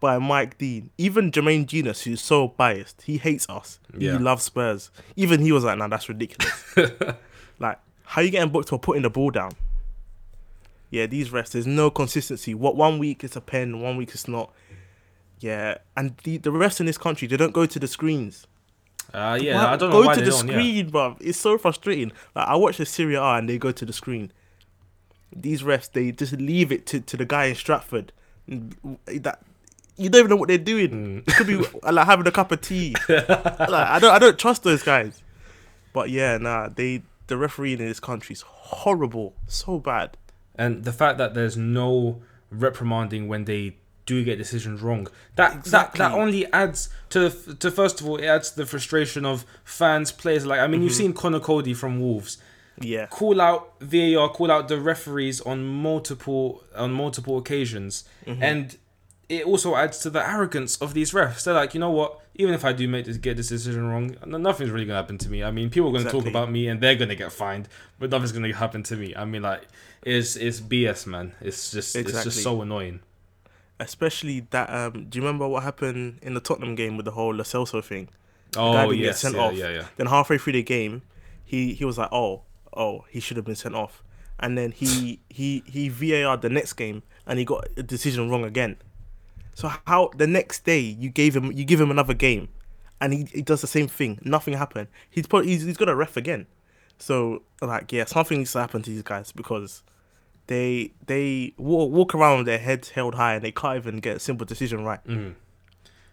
by 0.01 0.19
Mike 0.19 0.59
Dean. 0.59 0.91
Even 0.99 1.31
Jermaine 1.31 1.67
Jenas, 1.67 2.03
who's 2.03 2.21
so 2.21 2.49
biased, 2.49 3.03
he 3.03 3.19
hates 3.19 3.49
us. 3.49 3.79
Yeah. 3.97 4.13
He 4.13 4.19
loves 4.19 4.45
Spurs. 4.45 4.91
Even 5.17 5.41
he 5.41 5.53
was 5.53 5.65
like, 5.65 5.79
"Nah, 5.79 5.89
that's 5.89 6.09
ridiculous." 6.09 6.77
like, 7.59 7.79
how 8.05 8.21
you 8.23 8.31
getting 8.31 8.51
booked 8.53 8.69
for 8.69 8.79
putting 8.79 9.03
the 9.03 9.11
ball 9.11 9.31
down? 9.31 9.53
Yeah, 10.91 11.07
these 11.07 11.31
refs, 11.31 11.51
there's 11.51 11.67
no 11.67 11.91
consistency. 11.91 12.55
What 12.55 12.77
one 12.77 12.99
week 12.99 13.25
it's 13.25 13.37
a 13.37 13.41
pen, 13.41 13.81
one 13.81 13.97
week 13.97 14.11
it's 14.13 14.29
not. 14.29 14.53
Yeah, 15.41 15.79
and 15.97 16.17
the 16.25 16.39
the 16.39 16.51
refs 16.51 16.81
in 16.81 16.87
this 16.87 16.99
country, 16.99 17.27
they 17.29 17.37
don't 17.37 17.53
go 17.53 17.67
to 17.67 17.79
the 17.79 17.87
screens. 17.89 18.47
Uh, 19.15 19.39
yeah, 19.41 19.57
Why- 19.57 19.73
I 19.73 19.77
don't 19.77 19.91
know 19.91 20.03
go 20.03 20.07
why 20.09 20.15
to 20.15 20.21
they 20.21 20.25
the 20.27 20.31
don't. 20.33 20.49
Yeah. 20.49 20.55
screen, 20.55 20.91
bruv. 20.91 21.17
It's 21.21 21.39
so 21.39 21.59
frustrating. 21.59 22.13
Like 22.35 22.49
I 22.49 22.57
watch 22.57 22.77
the 22.79 22.87
Serie 22.87 23.15
A 23.17 23.23
and 23.23 23.49
they 23.49 23.59
go 23.59 23.73
to 23.73 23.85
the 23.85 23.93
screen. 23.93 24.33
These 25.35 25.63
refs, 25.63 25.91
they 25.93 26.13
just 26.13 26.33
leave 26.35 26.71
it 26.73 26.87
to, 26.87 27.01
to 27.01 27.17
the 27.17 27.25
guy 27.25 27.47
in 27.47 27.55
Stratford. 27.57 28.13
That 28.49 29.41
you 29.97 30.09
don't 30.11 30.19
even 30.21 30.31
know 30.31 30.37
what 30.37 30.49
they're 30.49 30.59
doing. 30.59 30.91
Mm. 30.91 31.19
It 31.29 31.35
could 31.37 31.47
be 31.47 31.57
like 31.91 32.07
having 32.07 32.27
a 32.27 32.31
cup 32.33 32.53
of 32.53 32.61
tea. 32.61 32.95
like 33.09 33.25
I 33.71 33.99
don't 33.99 34.13
I 34.15 34.19
don't 34.19 34.39
trust 34.39 34.63
those 34.63 34.83
guys. 34.83 35.23
But 35.93 36.11
yeah, 36.11 36.37
nah, 36.39 36.69
they 36.69 37.03
the 37.29 37.37
refereeing 37.37 37.81
in 37.81 37.87
this 37.89 38.01
country 38.01 38.35
is 38.35 38.43
horrible, 38.43 39.35
so 39.47 39.79
bad. 39.79 40.17
and 40.55 40.85
the 40.85 40.93
fact 40.93 41.19
that 41.19 41.35
there's 41.35 41.57
no 41.57 42.23
reprimanding 42.51 43.29
when 43.29 43.45
they 43.45 43.77
do 44.07 44.23
get 44.23 44.39
decisions 44.39 44.81
wrong 44.83 45.09
that 45.35 45.53
Exactly. 45.57 45.99
that 45.99 46.11
that 46.11 46.17
only 46.17 46.47
adds 46.53 46.89
to 47.11 47.29
to 47.59 47.71
first 47.73 48.01
of 48.01 48.07
all 48.09 48.17
it 48.19 48.25
adds 48.27 48.51
to 48.53 48.57
the 48.59 48.67
frustration 48.67 49.27
of 49.27 49.45
fans 49.65 50.13
players 50.13 50.47
like 50.47 50.61
i 50.61 50.67
mean 50.69 50.81
you've 50.81 50.93
Mm-hmm. 50.93 50.97
seen 50.99 51.13
Conor 51.13 51.41
Coady 51.41 51.75
from 51.75 51.99
wolves 51.99 52.39
Yeah, 52.81 53.07
call 53.07 53.41
out 53.41 53.75
var 53.81 54.29
call 54.29 54.51
out 54.53 54.69
the 54.69 54.79
referees 54.79 55.41
on 55.41 55.65
multiple 55.67 56.63
on 56.77 56.93
multiple 56.93 57.37
occasions 57.37 58.05
Mm-hmm. 58.27 58.43
and 58.45 58.77
it 59.29 59.45
also 59.45 59.75
adds 59.75 59.99
to 59.99 60.11
the 60.11 60.25
arrogance 60.25 60.77
of 60.79 60.95
these 60.95 61.13
refs 61.13 61.45
they're 61.45 61.55
like 61.55 61.75
you 61.75 61.81
know 61.81 61.91
what 61.91 62.21
even 62.37 62.55
if 62.55 62.65
i 62.65 62.73
do 62.73 62.87
make 62.87 63.05
this 63.07 63.17
get 63.17 63.37
this 63.37 63.49
decision 63.49 63.87
wrong 63.87 64.15
nothing's 64.27 64.71
really 64.71 64.87
gonna 64.87 64.99
happen 64.99 65.19
to 65.19 65.29
me 65.29 65.43
i 65.43 65.51
mean 65.51 65.69
people 65.69 65.89
are 65.89 65.99
gonna 65.99 66.11
talk 66.11 66.27
about 66.27 66.51
me 66.51 66.69
and 66.69 66.81
they're 66.81 66.95
gonna 66.95 67.15
get 67.15 67.33
fined 67.33 67.69
but 67.99 68.11
nothing's 68.11 68.33
gonna 68.33 68.55
happen 68.55 68.83
to 68.83 68.97
me 68.97 69.15
i 69.17 69.25
mean 69.25 69.43
like 69.43 69.67
it's 70.03 70.37
it's 70.37 70.61
bs 70.61 71.07
man 71.07 71.33
it's 71.41 71.73
just 71.73 71.97
it's 71.97 72.23
just 72.25 72.43
so 72.43 72.63
annoying 72.63 73.01
especially 73.79 74.41
that. 74.51 74.71
Um, 74.71 75.07
do 75.09 75.19
you 75.19 75.23
remember 75.25 75.47
what 75.49 75.63
happened 75.63 76.19
in 76.23 76.35
the 76.35 76.41
Tottenham 76.41 76.75
game 76.75 76.97
with 76.97 77.05
the 77.05 77.13
whole 77.13 77.35
Lo 77.35 77.43
Celso 77.43 77.83
thing? 77.83 78.09
oh 78.57 78.91
yes 78.91 79.23
yeah, 79.23 79.39
off. 79.39 79.55
yeah 79.55 79.69
yeah 79.69 79.85
Then 79.97 80.07
halfway 80.07 80.39
through 80.39 80.55
the 80.55 80.63
game, 80.63 81.03
he 81.45 81.75
he 81.75 81.85
was 81.85 81.99
like, 81.99 82.09
"Oh, 82.13 82.43
oh, 82.75 83.05
he 83.11 83.21
should 83.21 83.37
have 83.37 83.45
been 83.45 83.57
sent 83.57 83.75
off." 83.75 84.03
And 84.39 84.57
then 84.57 84.73
he 84.73 85.21
he 85.29 85.63
he 85.67 85.89
VAR 85.89 86.37
the 86.37 86.49
next 86.49 86.75
game, 86.75 87.03
and 87.27 87.39
he 87.39 87.45
got 87.45 87.69
a 87.77 87.83
decision 87.83 88.31
wrong 88.31 88.45
again. 88.45 88.77
So 89.57 89.73
how 89.87 90.11
the 90.17 90.27
next 90.27 90.65
day 90.65 90.81
you 90.81 91.09
gave 91.11 91.35
him 91.35 91.51
you 91.51 91.65
give 91.65 91.81
him 91.81 91.91
another 91.91 92.15
game, 92.15 92.49
and 93.01 93.13
he, 93.13 93.25
he 93.33 93.43
does 93.43 93.61
the 93.63 93.67
same 93.67 93.89
thing. 93.89 94.19
Nothing 94.23 94.55
happened. 94.55 94.89
He's 95.11 95.27
put 95.27 95.47
he's, 95.47 95.63
he's 95.65 95.77
got 95.79 95.89
a 95.89 95.97
ref 95.97 96.17
again. 96.17 96.47
So 96.99 97.43
like 97.61 97.91
yeah, 97.93 98.05
something 98.05 98.39
needs 98.39 98.53
to 98.53 98.61
happen 98.61 98.83
to 98.83 98.91
these 98.91 99.03
guys 99.03 99.33
because 99.33 99.83
they 100.47 100.93
they 101.07 101.55
walk, 101.57 101.91
walk 101.91 102.15
around 102.15 102.39
with 102.39 102.47
their 102.47 102.59
heads 102.59 102.91
held 102.91 103.15
high 103.17 103.35
and 103.37 103.45
they 103.45 103.51
can't 103.53 103.77
even 103.79 103.99
get 103.99 104.17
a 104.19 104.21
simple 104.21 104.47
decision 104.47 104.85
right. 104.85 105.03
Mhm. 105.05 105.35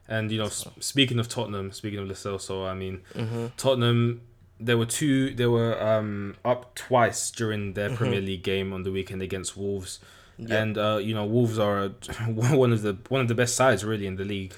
and 0.08 0.32
you 0.32 0.38
know 0.40 0.46
s- 0.48 0.68
speaking 0.80 1.20
of 1.20 1.28
tottenham 1.30 1.72
speaking 1.72 2.00
of 2.00 2.08
Lo 2.26 2.38
so 2.38 2.66
i 2.66 2.74
mean 2.74 3.02
Mm-hmm. 3.16 3.46
Tottenham, 3.58 4.22
there 4.60 4.78
were 4.78 4.86
two. 4.88 5.34
They 5.36 5.46
were 5.48 5.74
um, 5.82 6.36
up 6.44 6.74
twice 6.76 7.30
during 7.32 7.74
their 7.74 7.90
Mhm. 7.90 7.96
Premier 7.98 8.22
League 8.22 8.44
game 8.44 8.72
on 8.74 8.84
the 8.84 8.92
weekend 8.92 9.22
against 9.22 9.56
Wolves, 9.58 10.00
Yeah. 10.50 10.62
and 10.64 10.78
uh, 10.78 11.00
you 11.02 11.14
know 11.14 11.26
Wolves 11.26 11.58
are 11.60 11.86
a, 11.86 11.90
one 12.28 12.72
of 12.74 12.82
the 12.82 12.98
one 13.10 13.22
of 13.22 13.28
the 13.28 13.36
best 13.36 13.56
sides 13.56 13.84
really 13.86 14.08
in 14.08 14.16
the 14.16 14.26
league, 14.26 14.54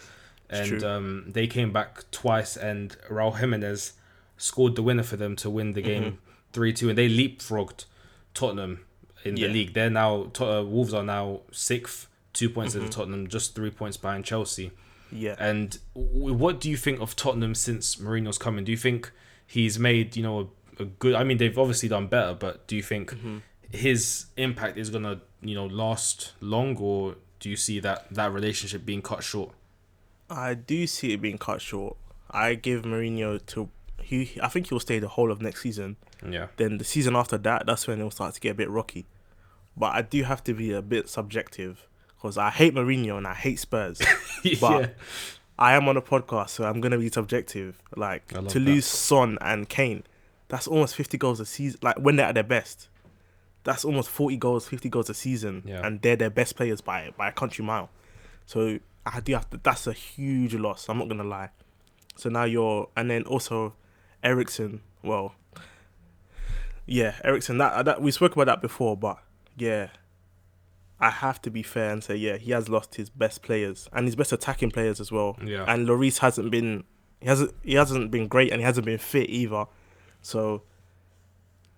It's 0.50 0.70
and 0.72 0.84
um, 0.84 1.24
they 1.28 1.48
came 1.48 1.72
back 1.74 2.10
twice, 2.12 2.58
and 2.58 2.96
Raul 3.10 3.38
Jimenez 3.38 3.94
scored 4.38 4.76
the 4.76 4.84
winner 4.84 5.04
for 5.04 5.18
them 5.18 5.36
to 5.38 5.50
win 5.50 5.74
the 5.74 5.82
Mm-hmm. 5.82 6.04
game 6.04 6.18
three 6.54 6.74
two, 6.74 6.90
and 6.90 6.98
they 6.98 7.10
leapfrogged 7.10 7.86
Tottenham 8.34 8.86
in 9.24 9.38
Yeah. 9.38 9.48
the 9.48 9.54
league. 9.54 9.74
They're 9.74 9.90
now 9.90 10.32
uh, 10.40 10.64
Wolves 10.66 10.94
are 10.94 11.04
now 11.04 11.42
sixth, 11.52 12.08
two 12.34 12.50
points 12.50 12.76
Mm-hmm. 12.76 12.86
of 12.86 12.90
Tottenham, 12.92 13.28
just 13.28 13.56
three 13.56 13.72
points 13.72 13.98
behind 13.98 14.26
Chelsea. 14.26 14.72
Yeah. 15.12 15.36
And 15.40 15.78
w- 15.96 16.34
what 16.34 16.60
do 16.60 16.70
you 16.70 16.78
think 16.78 17.00
of 17.00 17.16
Tottenham 17.16 17.56
since 17.56 17.96
Mourinho's 17.98 18.38
coming? 18.38 18.66
Do 18.66 18.72
you 18.72 18.78
think 18.78 19.12
he's 19.48 19.78
made 19.80 20.16
you 20.16 20.24
know 20.24 20.50
a, 20.80 20.84
a 20.84 20.86
good? 20.86 21.16
I 21.16 21.24
mean, 21.24 21.38
they've 21.38 21.58
obviously 21.58 21.90
done 21.90 22.08
better, 22.08 22.34
but 22.34 22.68
do 22.68 22.76
you 22.76 22.84
think 22.84 23.12
Mm-hmm. 23.12 23.38
his 23.72 24.26
impact 24.38 24.78
is 24.78 24.90
gonna 24.90 25.22
you 25.48 25.56
know 25.56 25.66
last 25.66 26.34
long, 26.40 26.78
or 26.78 27.16
do 27.40 27.50
you 27.50 27.56
see 27.56 27.80
that 27.80 28.08
that 28.12 28.32
relationship 28.32 28.86
being 28.86 29.02
cut 29.02 29.24
short? 29.24 29.52
I 30.30 30.54
do 30.56 30.88
see 30.88 31.14
it 31.14 31.22
being 31.22 31.38
cut 31.38 31.62
short. 31.62 31.98
I 32.32 32.56
give 32.56 32.84
Mourinho 32.84 33.44
to 33.48 33.70
he. 34.02 34.38
I 34.42 34.48
think 34.48 34.70
he'll 34.70 34.80
stay 34.80 35.00
the 35.00 35.08
whole 35.08 35.32
of 35.32 35.42
next 35.42 35.62
season. 35.62 35.98
Yeah. 36.28 36.48
Then 36.58 36.78
the 36.78 36.84
season 36.84 37.16
after 37.16 37.38
that, 37.40 37.66
that's 37.66 37.88
when 37.88 38.00
it'll 38.00 38.12
start 38.12 38.34
to 38.36 38.40
get 38.40 38.52
a 38.52 38.56
bit 38.56 38.70
rocky. 38.70 39.06
But 39.78 39.94
I 39.94 40.02
do 40.02 40.24
have 40.24 40.44
to 40.46 40.54
be 40.54 40.72
a 40.72 40.82
bit 40.82 41.10
subjective 41.10 41.88
because 42.16 42.38
I 42.38 42.50
hate 42.50 42.74
Mourinho 42.74 43.18
and 43.18 43.28
I 43.28 43.34
hate 43.34 43.60
Spurs. 43.60 44.02
But 44.62 44.82
yeah. 44.82 44.88
I 45.58 45.74
am 45.74 45.88
on 45.88 45.98
a 45.98 46.02
podcast, 46.04 46.50
so 46.50 46.66
I'm 46.66 46.82
gonna 46.82 47.00
be 47.00 47.10
subjective. 47.10 47.82
Like 47.96 48.28
to 48.28 48.42
that. 48.42 48.60
lose 48.60 48.86
Son 48.86 49.40
and 49.42 49.68
Kane, 49.68 50.04
that's 50.50 50.68
almost 50.68 50.96
50 50.96 51.18
goals 51.18 51.40
a 51.40 51.46
season. 51.46 51.80
Like 51.82 51.98
when 51.98 52.16
they're 52.16 52.28
at 52.28 52.36
their 52.36 52.44
best, 52.44 52.90
that's 53.66 53.84
almost 53.84 54.10
40 54.10 54.38
goals, 54.38 54.68
50 54.70 54.88
goals 54.90 55.10
a 55.10 55.14
season, 55.14 55.64
Yeah. 55.66 55.86
and 55.86 56.02
they're 56.02 56.16
their 56.16 56.30
best 56.30 56.56
players 56.56 56.80
by 56.82 57.12
by 57.18 57.28
a 57.28 57.32
country 57.34 57.66
mile. 57.66 57.90
So 58.46 58.80
I 59.06 59.20
do 59.20 59.34
have 59.34 59.50
to. 59.50 59.60
That's 59.62 59.86
a 59.88 59.94
huge 59.94 60.54
loss. 60.56 60.88
I'm 60.88 60.98
not 61.00 61.10
gonna 61.10 61.24
lie. 61.24 61.50
So 62.16 62.30
now 62.30 62.46
you're, 62.46 62.90
and 62.96 63.12
then 63.12 63.24
also 63.24 63.74
Eriksen. 64.24 64.82
Well, 65.04 65.36
yeah, 66.86 67.16
Eriksen. 67.24 67.58
That 67.58 67.86
that 67.86 68.02
we 68.02 68.12
spoke 68.12 68.34
about 68.34 68.46
that 68.46 68.62
before, 68.62 68.96
but 68.96 69.18
yeah, 69.58 69.90
I 71.00 71.10
have 71.10 71.42
to 71.44 71.50
be 71.50 71.64
fair 71.64 71.92
and 71.92 72.04
say 72.04 72.16
yeah, 72.16 72.38
he 72.38 72.52
has 72.52 72.70
lost 72.70 72.96
his 72.96 73.10
best 73.10 73.42
players 73.42 73.90
and 73.94 74.06
his 74.06 74.16
best 74.16 74.32
attacking 74.32 74.72
players 74.72 75.00
as 75.00 75.12
well. 75.12 75.38
Yeah. 75.44 75.66
And 75.68 75.88
Lloris 75.88 76.20
hasn't 76.20 76.52
been 76.52 76.84
he 77.22 77.28
hasn't 77.28 77.54
he 77.64 77.74
hasn't 77.76 78.12
been 78.12 78.28
great 78.28 78.52
and 78.52 78.62
he 78.62 78.66
hasn't 78.66 78.86
been 78.86 78.98
fit 79.00 79.30
either. 79.30 79.66
So 80.22 80.64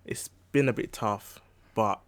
it's 0.04 0.28
been 0.52 0.68
a 0.68 0.72
bit 0.72 0.92
tough, 0.92 1.40
but 1.78 2.00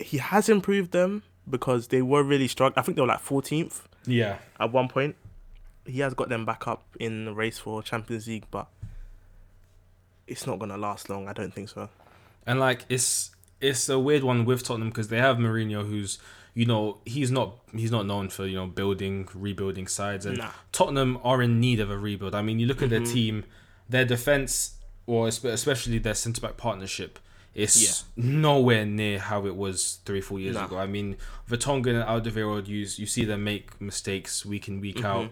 he 0.00 0.18
has 0.18 0.48
improved 0.48 0.90
them 0.90 1.22
because 1.48 1.86
they 1.86 2.02
were 2.02 2.24
really 2.24 2.48
struggling. 2.48 2.76
I 2.76 2.82
think 2.82 2.96
they 2.96 3.02
were 3.02 3.06
like 3.06 3.24
14th 3.24 3.82
Yeah. 4.04 4.38
at 4.58 4.72
one 4.72 4.88
point. 4.88 5.14
He 5.86 6.00
has 6.00 6.12
got 6.12 6.28
them 6.28 6.44
back 6.44 6.66
up 6.66 6.82
in 6.98 7.24
the 7.24 7.32
race 7.32 7.56
for 7.56 7.84
Champions 7.84 8.26
League, 8.26 8.46
but 8.50 8.66
it's 10.26 10.44
not 10.44 10.58
gonna 10.58 10.76
last 10.76 11.08
long. 11.08 11.28
I 11.28 11.32
don't 11.32 11.54
think 11.54 11.68
so. 11.68 11.88
And 12.48 12.58
like 12.58 12.84
it's 12.88 13.30
it's 13.60 13.88
a 13.88 13.96
weird 14.00 14.24
one 14.24 14.44
with 14.44 14.64
Tottenham 14.64 14.88
because 14.88 15.06
they 15.06 15.18
have 15.18 15.36
Mourinho, 15.36 15.88
who's 15.88 16.18
you 16.52 16.66
know 16.66 16.98
he's 17.04 17.30
not 17.30 17.58
he's 17.76 17.92
not 17.92 18.06
known 18.06 18.28
for 18.28 18.44
you 18.44 18.56
know 18.56 18.66
building 18.66 19.28
rebuilding 19.34 19.86
sides, 19.86 20.26
and 20.26 20.38
Nah. 20.38 20.50
Tottenham 20.72 21.20
are 21.22 21.40
in 21.40 21.60
need 21.60 21.78
of 21.78 21.92
a 21.92 21.98
rebuild. 21.98 22.34
I 22.34 22.42
mean, 22.42 22.58
you 22.58 22.66
look 22.66 22.82
at 22.82 22.90
their 22.90 23.02
mm-hmm. 23.02 23.14
team, 23.14 23.44
their 23.88 24.04
defense, 24.04 24.78
or 25.06 25.28
especially 25.28 25.98
their 25.98 26.14
centre 26.14 26.40
back 26.40 26.56
partnership. 26.56 27.20
It's 27.54 28.04
nowhere 28.16 28.84
near 28.84 29.18
how 29.20 29.46
it 29.46 29.54
was 29.54 30.00
three, 30.04 30.20
four 30.20 30.40
years 30.40 30.56
Nah. 30.56 30.64
ago. 30.66 30.78
I 30.78 30.86
mean, 30.86 31.16
Vertonghen 31.48 31.94
and 32.00 32.04
Alderweireld, 32.04 32.66
you 32.66 32.78
you 32.80 33.06
see 33.06 33.24
them 33.24 33.44
make 33.44 33.80
mistakes 33.80 34.44
week 34.44 34.66
in 34.68 34.80
week 34.80 35.04
out. 35.04 35.30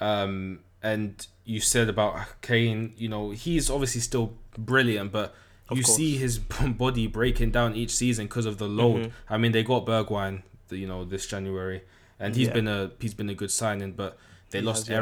Um, 0.00 0.60
and 0.82 1.26
you 1.44 1.60
said 1.60 1.88
about 1.88 2.40
Kane, 2.42 2.92
you 2.96 3.08
know, 3.08 3.30
he's 3.30 3.70
obviously 3.70 4.00
still 4.00 4.34
brilliant, 4.56 5.12
but 5.12 5.34
Of 5.68 5.78
you 5.78 5.84
course. 5.84 5.96
see 5.96 6.16
his 6.16 6.38
body 6.84 7.06
breaking 7.06 7.50
down 7.52 7.74
each 7.74 7.90
season 7.90 8.26
because 8.26 8.46
of 8.46 8.58
the 8.58 8.68
load. 8.68 9.02
Mm-hmm. 9.06 9.32
I 9.34 9.38
mean, 9.38 9.52
they 9.52 9.62
got 9.62 9.86
Bergwijn, 9.86 10.42
you 10.70 10.86
know, 10.86 11.04
this 11.04 11.26
January, 11.26 11.82
and 12.20 12.34
he's 12.36 12.48
Yeah. 12.48 12.54
been 12.54 12.68
a 12.68 12.90
he's 13.00 13.14
been 13.14 13.30
a 13.30 13.34
good 13.34 13.50
signing, 13.50 13.92
but 13.92 14.18
they 14.50 14.58
He 14.60 14.64
lost 14.64 14.86
has, 14.86 14.88
yeah. 14.90 15.00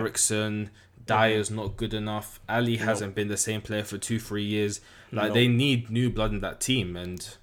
Mm-hmm. 1.06 1.18
Dier's 1.30 1.50
not 1.50 1.76
good 1.76 1.94
enough. 1.94 2.40
Alli 2.48 2.76
hasn't 2.76 3.14
been 3.14 3.28
the 3.28 3.36
same 3.36 3.60
player 3.60 3.84
for 3.84 3.98
two, 3.98 4.18
three 4.18 4.44
years. 4.44 4.80
Like 5.10 5.28
No. 5.28 5.34
they 5.34 5.48
need 5.48 5.90
new 5.90 6.10
blood 6.10 6.32
in 6.32 6.40
that 6.40 6.60
team, 6.60 6.96
and 6.96 7.36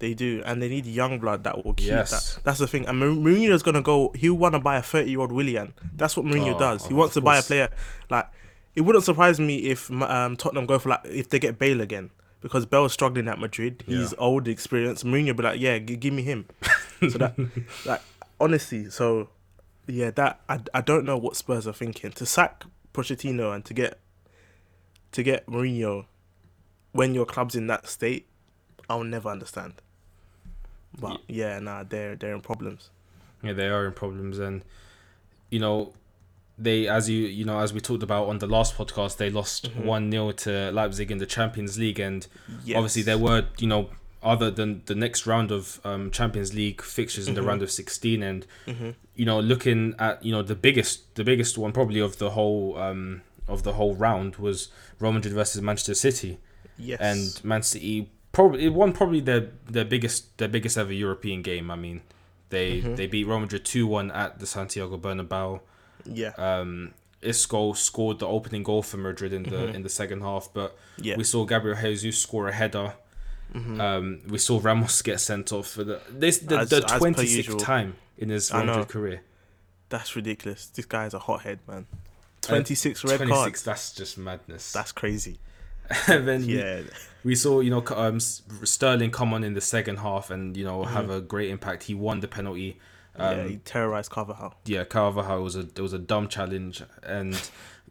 They 0.00 0.14
do, 0.14 0.42
and 0.46 0.62
they 0.62 0.68
need 0.68 0.86
young 0.86 1.18
blood 1.18 1.44
that 1.44 1.62
will 1.64 1.74
keep 1.74 1.88
Yes. 1.88 2.10
that. 2.36 2.42
That's 2.44 2.58
the 2.58 2.66
thing. 2.66 2.86
And 2.86 3.00
Mourinho's 3.02 3.62
gonna 3.62 3.82
go. 3.82 4.12
He'll 4.16 4.34
want 4.34 4.54
to 4.54 4.58
buy 4.58 4.76
a 4.76 4.82
thirty-year-old 4.82 5.30
Willian. 5.32 5.74
That's 5.94 6.16
what 6.16 6.24
Mourinho 6.26 6.54
Oh, 6.54 6.58
does. 6.58 6.86
He 6.86 6.92
of 6.92 6.96
wants 6.96 7.14
to 7.14 7.20
buy 7.20 7.38
a 7.38 7.42
player. 7.42 7.68
Like 8.08 8.26
it 8.74 8.80
wouldn't 8.82 9.04
surprise 9.04 9.38
me 9.40 9.56
if 9.70 9.90
um, 9.90 10.36
Tottenham 10.36 10.64
go 10.66 10.78
for 10.78 10.88
like 10.90 11.00
if 11.04 11.28
they 11.28 11.38
get 11.38 11.58
Bale 11.58 11.80
again 11.82 12.10
because 12.40 12.64
Bale's 12.64 12.92
struggling 12.94 13.28
at 13.28 13.38
Madrid. 13.38 13.84
He's 13.86 14.12
Yeah. 14.12 14.18
old, 14.18 14.48
experienced. 14.48 15.04
Mourinho 15.04 15.36
be 15.36 15.42
like, 15.42 15.60
yeah, 15.60 15.78
g- 15.78 15.96
give 15.96 16.14
me 16.14 16.22
him. 16.22 16.46
so 17.00 17.18
that, 17.18 17.34
like, 17.84 18.00
honestly, 18.40 18.88
so 18.88 19.28
yeah, 19.86 20.10
that 20.12 20.40
I, 20.48 20.60
I 20.72 20.80
don't 20.80 21.04
know 21.04 21.18
what 21.18 21.36
Spurs 21.36 21.66
are 21.66 21.72
thinking 21.74 22.12
to 22.12 22.24
sack 22.24 22.64
Pochettino 23.00 23.54
and 23.54 23.64
to 23.64 23.74
get 23.74 23.98
to 25.12 25.22
get 25.22 25.46
Mourinho 25.46 26.06
when 26.92 27.14
your 27.14 27.26
club's 27.26 27.54
in 27.54 27.66
that 27.68 27.88
state. 27.88 28.26
I'll 28.88 29.04
never 29.04 29.28
understand. 29.28 29.74
But 30.98 31.20
yeah, 31.28 31.58
nah, 31.60 31.84
they're 31.84 32.16
they're 32.16 32.34
in 32.34 32.40
problems. 32.40 32.90
Yeah, 33.42 33.52
they 33.52 33.68
are 33.68 33.86
in 33.86 33.92
problems, 33.92 34.38
and 34.38 34.62
you 35.50 35.60
know, 35.60 35.92
they 36.58 36.88
as 36.88 37.08
you 37.08 37.26
you 37.26 37.44
know 37.44 37.60
as 37.60 37.72
we 37.72 37.80
talked 37.80 38.02
about 38.02 38.28
on 38.28 38.38
the 38.38 38.46
last 38.46 38.76
podcast, 38.76 39.16
they 39.16 39.30
lost 39.30 39.70
mm-hmm. 39.70 39.86
one 39.86 40.10
0 40.10 40.32
to 40.32 40.70
Leipzig 40.72 41.10
in 41.10 41.18
the 41.18 41.26
Champions 41.26 41.78
League, 41.78 42.00
and 42.00 42.26
Yes. 42.64 42.76
obviously 42.76 43.02
there 43.02 43.18
were 43.18 43.46
you 43.58 43.68
know 43.68 43.90
other 44.22 44.50
than 44.50 44.82
the 44.86 44.94
next 44.94 45.26
round 45.26 45.50
of 45.50 45.80
um, 45.84 46.10
Champions 46.10 46.52
League 46.54 46.82
fixtures 46.82 47.26
in 47.28 47.34
the 47.34 47.42
round 47.42 47.62
of 47.62 47.70
sixteen, 47.70 48.22
and 48.22 48.46
you 49.14 49.24
know 49.24 49.40
looking 49.40 49.94
at 49.98 50.24
you 50.24 50.32
know 50.32 50.42
the 50.42 50.54
biggest 50.54 51.14
the 51.14 51.24
biggest 51.24 51.56
one 51.58 51.72
probably 51.72 52.00
of 52.00 52.18
the 52.18 52.30
whole 52.30 52.76
um, 52.78 53.22
of 53.48 53.62
the 53.62 53.72
whole 53.74 53.94
round 53.94 54.36
was 54.36 54.68
Real 54.98 55.12
Madrid 55.12 55.34
versus 55.34 55.60
Manchester 55.62 55.94
City 55.94 56.38
Yes. 56.78 56.98
and 57.00 57.44
Man 57.44 57.62
City 57.62 58.10
probably 58.32 58.64
it 58.66 58.72
won 58.74 58.92
probably 58.92 59.20
their 59.20 59.48
their 59.68 59.84
biggest 59.84 60.36
their 60.38 60.48
biggest 60.48 60.76
ever 60.78 60.92
European 60.92 61.42
game. 61.42 61.70
I 61.70 61.76
mean, 61.76 62.02
they 62.50 62.80
Mm-hmm. 62.80 62.94
they 62.96 63.06
beat 63.06 63.26
Real 63.26 63.40
Madrid 63.40 63.64
two 63.64 63.86
one 63.86 64.10
at 64.10 64.38
the 64.38 64.46
Santiago 64.46 64.96
Bernabeu. 64.98 65.60
yeah. 66.04 66.32
Um, 66.38 66.92
Isco 67.22 67.74
scored 67.74 68.18
the 68.18 68.26
opening 68.26 68.62
goal 68.62 68.82
for 68.82 68.96
Madrid 68.96 69.32
in 69.34 69.42
the 69.42 69.66
in 69.74 69.82
the 69.82 69.88
second 69.90 70.22
half, 70.22 70.48
but 70.54 70.70
Mm-hmm. 70.72 71.04
Yeah. 71.04 71.12
Mm-hmm. 71.12 71.18
we 71.18 71.24
saw 71.24 71.44
Gabriel 71.44 71.76
Jesus 71.76 72.18
score 72.20 72.48
a 72.48 72.52
header. 72.52 72.94
Um, 73.54 74.20
we 74.28 74.38
saw 74.38 74.60
Ramos 74.62 75.02
get 75.08 75.20
sent 75.20 75.52
off 75.52 75.68
for 75.68 75.84
the 75.84 76.00
this 76.10 76.38
the, 76.38 76.58
As- 76.58 76.70
the 76.70 76.80
twenty 76.82 77.26
sixth 77.26 77.58
time 77.58 77.96
in 78.18 78.28
his 78.28 78.50
I 78.50 78.58
Real 78.58 78.66
know. 78.66 78.72
Madrid 78.72 78.88
career. 78.88 79.20
That's 79.88 80.14
ridiculous. 80.14 80.66
This 80.66 80.84
guy's 80.86 81.14
a 81.14 81.18
hothead, 81.18 81.58
man. 81.66 81.86
Twenty 82.42 82.74
six 82.74 83.04
red 83.04 83.16
Twenty 83.16 83.32
cards. 83.32 83.46
six. 83.46 83.62
That's 83.62 83.92
just 83.92 84.18
madness. 84.18 84.72
That's 84.72 84.92
crazy. 84.92 85.38
and 86.08 86.26
then 86.28 86.46
we- 86.46 86.58
Yeah. 86.58 86.82
we 87.24 87.34
saw 87.34 87.60
you 87.60 87.70
know 87.70 87.82
um, 87.96 88.20
Sterling 88.20 89.10
come 89.10 89.34
on 89.34 89.42
in 89.44 89.54
the 89.54 89.60
second 89.60 89.96
half 89.98 90.30
and 90.30 90.56
you 90.56 90.64
know 90.64 90.84
have 90.84 91.06
Mm-hmm. 91.06 91.12
a 91.14 91.20
great 91.20 91.50
impact. 91.50 91.84
He 91.84 91.94
won 91.94 92.20
the 92.20 92.28
penalty. 92.28 92.78
yeah, 93.18 93.28
Um, 93.30 93.48
he 93.48 93.56
terrorized 93.56 94.10
Carvajal. 94.12 94.54
yeah, 94.66 94.84
Carvajal 94.84 95.42
was 95.42 95.56
a 95.56 95.60
it 95.60 95.80
was 95.80 95.92
a 95.92 95.98
dumb 95.98 96.28
challenge, 96.28 96.82
and 97.02 97.34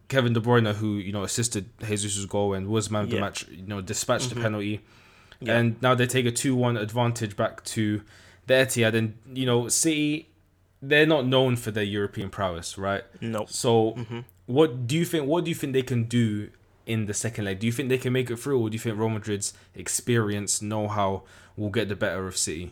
Kevin 0.07 0.31
De 0.33 0.39
Bruyne, 0.39 0.73
who 0.75 0.93
you 0.95 1.11
know 1.11 1.23
assisted 1.23 1.69
Jesus' 1.85 2.25
goal 2.25 2.53
and 2.53 2.67
was 2.67 2.89
man 2.89 3.03
of 3.03 3.09
the 3.09 3.15
Yeah. 3.17 3.21
match, 3.21 3.45
you 3.49 3.67
know 3.67 3.81
dispatched 3.81 4.29
the 4.29 4.35
penalty, 4.39 4.79
Yeah. 5.41 5.57
and 5.57 5.81
now 5.81 5.95
they 5.95 6.05
take 6.05 6.25
a 6.25 6.31
two 6.31 6.55
one 6.55 6.75
advantage 6.77 7.35
back 7.35 7.63
to 7.65 8.01
the 8.47 8.53
Etihad, 8.55 8.93
and 8.93 9.17
you 9.33 9.45
know 9.45 9.67
City, 9.69 10.27
they're 10.81 11.05
not 11.05 11.25
known 11.25 11.55
for 11.55 11.71
their 11.71 11.83
European 11.83 12.29
prowess, 12.29 12.77
right? 12.77 13.03
No. 13.21 13.45
So, 13.47 13.93
Mm-hmm. 13.93 14.19
what 14.47 14.85
do 14.87 14.95
you 14.97 15.05
think? 15.05 15.27
What 15.27 15.45
do 15.45 15.49
you 15.49 15.55
think 15.55 15.73
they 15.73 15.81
can 15.83 16.03
do 16.03 16.49
in 16.85 17.05
the 17.05 17.13
second 17.13 17.45
leg? 17.45 17.59
Do 17.59 17.67
you 17.67 17.71
think 17.71 17.89
they 17.89 17.97
can 17.97 18.11
make 18.13 18.29
it 18.29 18.37
through, 18.37 18.59
or 18.61 18.69
do 18.69 18.73
you 18.73 18.79
think 18.79 18.97
Real 18.97 19.09
Madrid's 19.09 19.53
experience, 19.75 20.61
know 20.61 20.87
how, 20.87 21.23
will 21.55 21.69
get 21.69 21.87
the 21.89 21.95
better 21.95 22.27
of 22.27 22.35
City? 22.35 22.71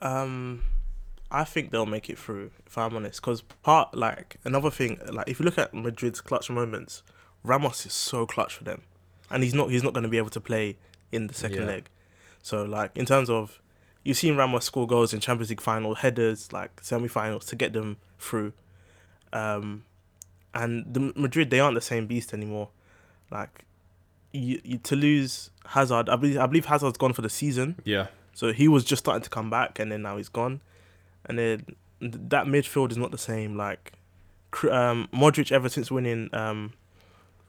Um, 0.00 0.62
I 1.30 1.44
think 1.44 1.70
they'll 1.70 1.86
make 1.86 2.08
it 2.10 2.18
through. 2.18 2.50
If 2.66 2.76
I'm 2.78 2.94
honest, 2.96 3.20
because 3.20 3.40
part 3.62 3.94
like 3.94 4.36
another 4.44 4.70
thing, 4.70 4.98
like 5.12 5.28
if 5.28 5.38
you 5.40 5.44
look 5.44 5.58
at 5.58 5.74
Madrid's 5.74 6.20
clutch 6.20 6.50
moments, 6.50 7.02
Ramos 7.42 7.84
is 7.86 7.92
so 7.92 8.26
clutch 8.26 8.54
for 8.54 8.64
them, 8.64 8.82
and 9.30 9.42
he's 9.42 9.54
not 9.54 9.70
he's 9.70 9.82
not 9.82 9.92
going 9.92 10.02
to 10.04 10.08
be 10.08 10.18
able 10.18 10.30
to 10.30 10.40
play 10.40 10.76
in 11.14 11.26
the 11.28 11.34
second 11.34 11.62
Yeah. 11.62 11.66
leg. 11.66 11.88
So 12.42 12.62
like 12.64 12.96
in 12.96 13.06
terms 13.06 13.30
of, 13.30 13.60
you've 14.02 14.16
seen 14.18 14.36
Ramos 14.36 14.64
score 14.64 14.86
goals 14.86 15.14
in 15.14 15.20
Champions 15.20 15.50
League 15.50 15.60
final 15.60 15.94
headers, 15.94 16.52
like 16.52 16.80
semi-finals 16.82 17.46
to 17.46 17.56
get 17.56 17.72
them 17.72 17.96
through. 18.18 18.52
Um, 19.32 19.84
and 20.52 20.84
the 20.92 21.12
Madrid 21.16 21.50
they 21.50 21.60
aren't 21.60 21.74
the 21.74 21.80
same 21.80 22.06
beast 22.06 22.32
anymore. 22.32 22.68
Like, 23.30 23.64
you, 24.32 24.60
you 24.64 24.78
to 24.78 24.96
lose 24.96 25.50
Hazard, 25.66 26.08
I 26.08 26.16
believe 26.16 26.38
I 26.38 26.46
believe 26.46 26.66
Hazard's 26.66 26.98
gone 26.98 27.12
for 27.12 27.22
the 27.22 27.30
season. 27.30 27.76
Yeah, 27.84 28.08
So 28.34 28.52
he 28.52 28.68
was 28.68 28.84
just 28.84 29.00
starting 29.04 29.22
to 29.22 29.30
come 29.30 29.48
back, 29.50 29.78
and 29.78 29.90
then 29.90 30.02
now 30.02 30.16
he's 30.16 30.28
gone. 30.28 30.60
And 31.24 31.38
then 31.38 31.64
that 32.00 32.46
midfield 32.46 32.90
is 32.90 32.96
not 32.98 33.10
the 33.10 33.18
same. 33.18 33.56
Like, 33.56 33.92
um, 34.70 35.08
Modric, 35.12 35.50
ever 35.50 35.68
since 35.68 35.90
winning 35.90 36.28
um, 36.34 36.74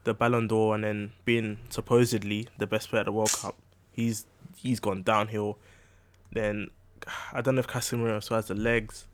the 0.05 0.13
Ballon 0.13 0.47
d'Or 0.47 0.73
and 0.75 0.83
then 0.83 1.11
being 1.25 1.57
supposedly 1.69 2.47
the 2.57 2.65
best 2.65 2.89
player 2.89 3.01
at 3.01 3.05
the 3.05 3.11
World 3.11 3.31
Cup, 3.33 3.55
he's 3.91 4.25
he's 4.55 4.79
gone 4.79 5.03
downhill. 5.03 5.57
Then 6.31 6.69
I 7.33 7.41
don't 7.41 7.55
know 7.55 7.59
if 7.59 7.67
Casemiro 7.67 8.23
still 8.23 8.37
has 8.37 8.47
the 8.47 8.55
legs. 8.55 9.05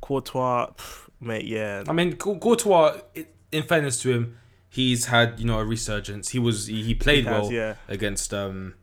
Courtois, 0.00 0.70
pff, 0.76 1.08
mate, 1.20 1.44
yeah, 1.46 1.84
I 1.88 1.92
mean, 1.92 2.16
Cour- 2.16 2.38
Courtois. 2.38 3.00
In 3.52 3.62
fairness 3.62 4.00
to 4.02 4.12
him, 4.12 4.38
he's 4.68 5.06
had 5.06 5.38
you 5.38 5.46
know 5.46 5.58
a 5.58 5.64
resurgence. 5.64 6.30
He 6.30 6.38
was 6.38 6.66
he, 6.66 6.82
he 6.82 6.94
played 6.94 7.24
he 7.24 7.30
has, 7.30 7.42
well 7.42 7.52
yeah, 7.52 7.74
against 7.88 8.34
um 8.34 8.74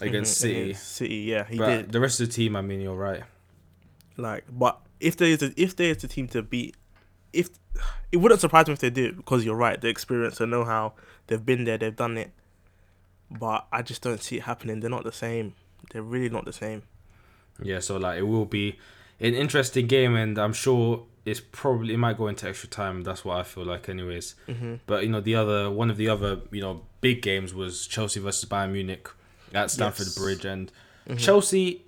against 0.00 0.34
Mhm, 0.34 0.40
City, 0.40 0.72
City, 0.74 1.14
yeah, 1.16 1.44
he 1.44 1.58
but 1.58 1.66
did. 1.76 1.92
the 1.92 2.00
rest 2.00 2.20
of 2.20 2.28
the 2.28 2.32
team. 2.32 2.56
I 2.56 2.62
mean, 2.62 2.80
you're 2.80 2.94
right. 2.94 3.22
Like, 4.16 4.44
but 4.50 4.80
if 5.00 5.16
there 5.16 5.28
is 5.28 5.42
a, 5.42 5.52
if 5.60 5.76
there 5.76 5.90
is 5.90 6.02
a 6.04 6.08
team 6.08 6.28
to 6.28 6.42
beat 6.42 6.74
if 7.36 7.50
it 8.12 8.16
wouldn't 8.18 8.40
surprise 8.40 8.66
me 8.66 8.72
if 8.72 8.78
they 8.80 8.90
do 8.90 9.12
because 9.12 9.44
you're 9.44 9.56
right, 9.56 9.80
the 9.80 9.88
experience, 9.88 10.38
the 10.38 10.46
know-how, 10.46 10.94
they've 11.26 11.44
been 11.44 11.64
there, 11.64 11.78
they've 11.78 11.94
done 11.94 12.16
it. 12.18 12.30
But 13.30 13.66
I 13.72 13.82
just 13.82 14.02
don't 14.02 14.22
see 14.22 14.36
it 14.36 14.42
happening. 14.44 14.80
They're 14.80 14.90
not 14.90 15.04
the 15.04 15.12
same. 15.12 15.54
They're 15.90 16.02
really 16.02 16.28
not 16.28 16.44
the 16.44 16.52
same. 16.52 16.82
Yeah, 17.62 17.80
so 17.80 17.96
like 17.96 18.18
it 18.18 18.22
will 18.22 18.44
be 18.44 18.78
an 19.20 19.34
interesting 19.34 19.86
game, 19.86 20.14
and 20.14 20.38
I'm 20.38 20.52
sure 20.52 21.04
it's 21.24 21.40
probably 21.40 21.94
it 21.94 21.98
might 21.98 22.16
go 22.18 22.28
into 22.28 22.48
extra 22.48 22.68
time. 22.68 23.02
That's 23.02 23.24
what 23.24 23.38
I 23.38 23.42
feel 23.42 23.64
like, 23.64 23.88
anyways. 23.88 24.34
Mm-hmm. 24.46 24.74
But 24.86 25.02
you 25.04 25.08
know, 25.08 25.20
the 25.20 25.34
other 25.34 25.70
one 25.70 25.90
of 25.90 25.96
the 25.96 26.08
other 26.08 26.40
you 26.50 26.60
know 26.60 26.82
big 27.00 27.22
games 27.22 27.52
was 27.54 27.86
Chelsea 27.86 28.20
versus 28.20 28.48
Bayern 28.48 28.72
Munich 28.72 29.08
at 29.52 29.70
Stamford 29.70 30.06
Yes. 30.06 30.18
Bridge, 30.18 30.44
and 30.44 30.70
Mhm. 31.08 31.18
Chelsea 31.18 31.84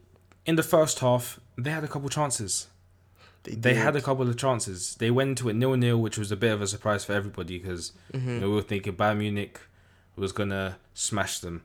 in 0.46 0.56
the 0.56 0.62
first 0.62 1.00
half 1.00 1.38
they 1.56 1.70
had 1.70 1.84
a 1.84 1.88
couple 1.88 2.08
chances. 2.08 2.68
They 3.56 3.74
had 3.74 3.96
a 3.96 4.00
couple 4.02 4.28
of 4.28 4.36
chances. 4.36 4.94
They 4.96 5.10
went 5.10 5.30
into 5.30 5.48
it 5.48 5.54
nil 5.54 5.76
nil, 5.76 5.98
which 6.00 6.18
was 6.18 6.30
a 6.32 6.36
bit 6.36 6.52
of 6.52 6.60
a 6.62 6.66
surprise 6.66 7.04
for 7.04 7.12
everybody 7.12 7.58
because 7.58 7.92
Mhm. 8.12 8.26
you 8.26 8.40
know 8.40 8.48
we 8.50 8.54
were 8.56 8.62
thinking 8.62 8.94
Bayern 8.94 9.18
Munich 9.18 9.60
was 10.16 10.32
gonna 10.32 10.78
smash 10.94 11.38
them, 11.40 11.62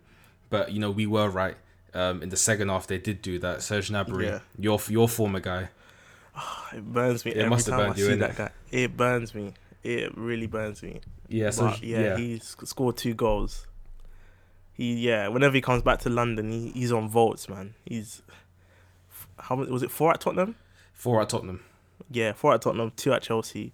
but 0.50 0.72
you 0.72 0.80
know 0.80 0.92
we 0.92 1.06
were 1.08 1.30
right. 1.30 1.58
Um, 1.96 2.24
in 2.24 2.30
the 2.30 2.38
second 2.38 2.70
half, 2.70 2.88
they 2.88 2.98
did 2.98 3.22
do 3.22 3.38
that. 3.40 3.62
Serge 3.62 3.90
Gnabry, 3.90 4.26
Yeah. 4.26 4.40
your 4.58 4.80
your 4.90 5.08
former 5.10 5.40
guy. 5.40 5.70
It 6.74 6.84
burns 6.92 7.24
me 7.26 7.32
It 7.32 7.38
every 7.38 7.50
must 7.52 7.68
have 7.68 7.80
time 7.80 7.92
I 7.92 7.96
you, 7.96 8.06
see 8.08 8.16
that 8.16 8.36
guy. 8.36 8.50
It 8.72 8.98
burns 8.98 9.36
me. 9.36 9.54
It 9.84 10.18
really 10.18 10.48
burns 10.48 10.82
me. 10.82 11.02
Yeah, 11.28 11.52
so 11.52 11.74
yeah, 11.82 12.00
yeah, 12.02 12.18
he 12.18 12.40
scored 12.40 12.98
two 12.98 13.14
goals. 13.14 13.68
He 14.74 14.94
yeah, 14.96 15.28
whenever 15.28 15.54
he 15.54 15.62
comes 15.62 15.84
back 15.84 16.00
to 16.00 16.10
London, 16.10 16.52
he, 16.52 16.70
he's 16.72 16.92
on 16.92 17.10
votes, 17.10 17.48
man. 17.48 17.76
He's 17.86 18.22
how 19.38 19.56
was 19.56 19.84
it 19.84 19.92
four 19.92 20.12
at 20.12 20.22
Tottenham? 20.22 20.56
four 20.94 21.22
at 21.22 21.30
Tottenham. 21.30 21.60
Yeah, 22.14 22.34
four 22.34 22.54
at 22.54 22.62
Tottenham, 22.62 22.92
two 22.96 23.12
at 23.14 23.22
Chelsea, 23.24 23.74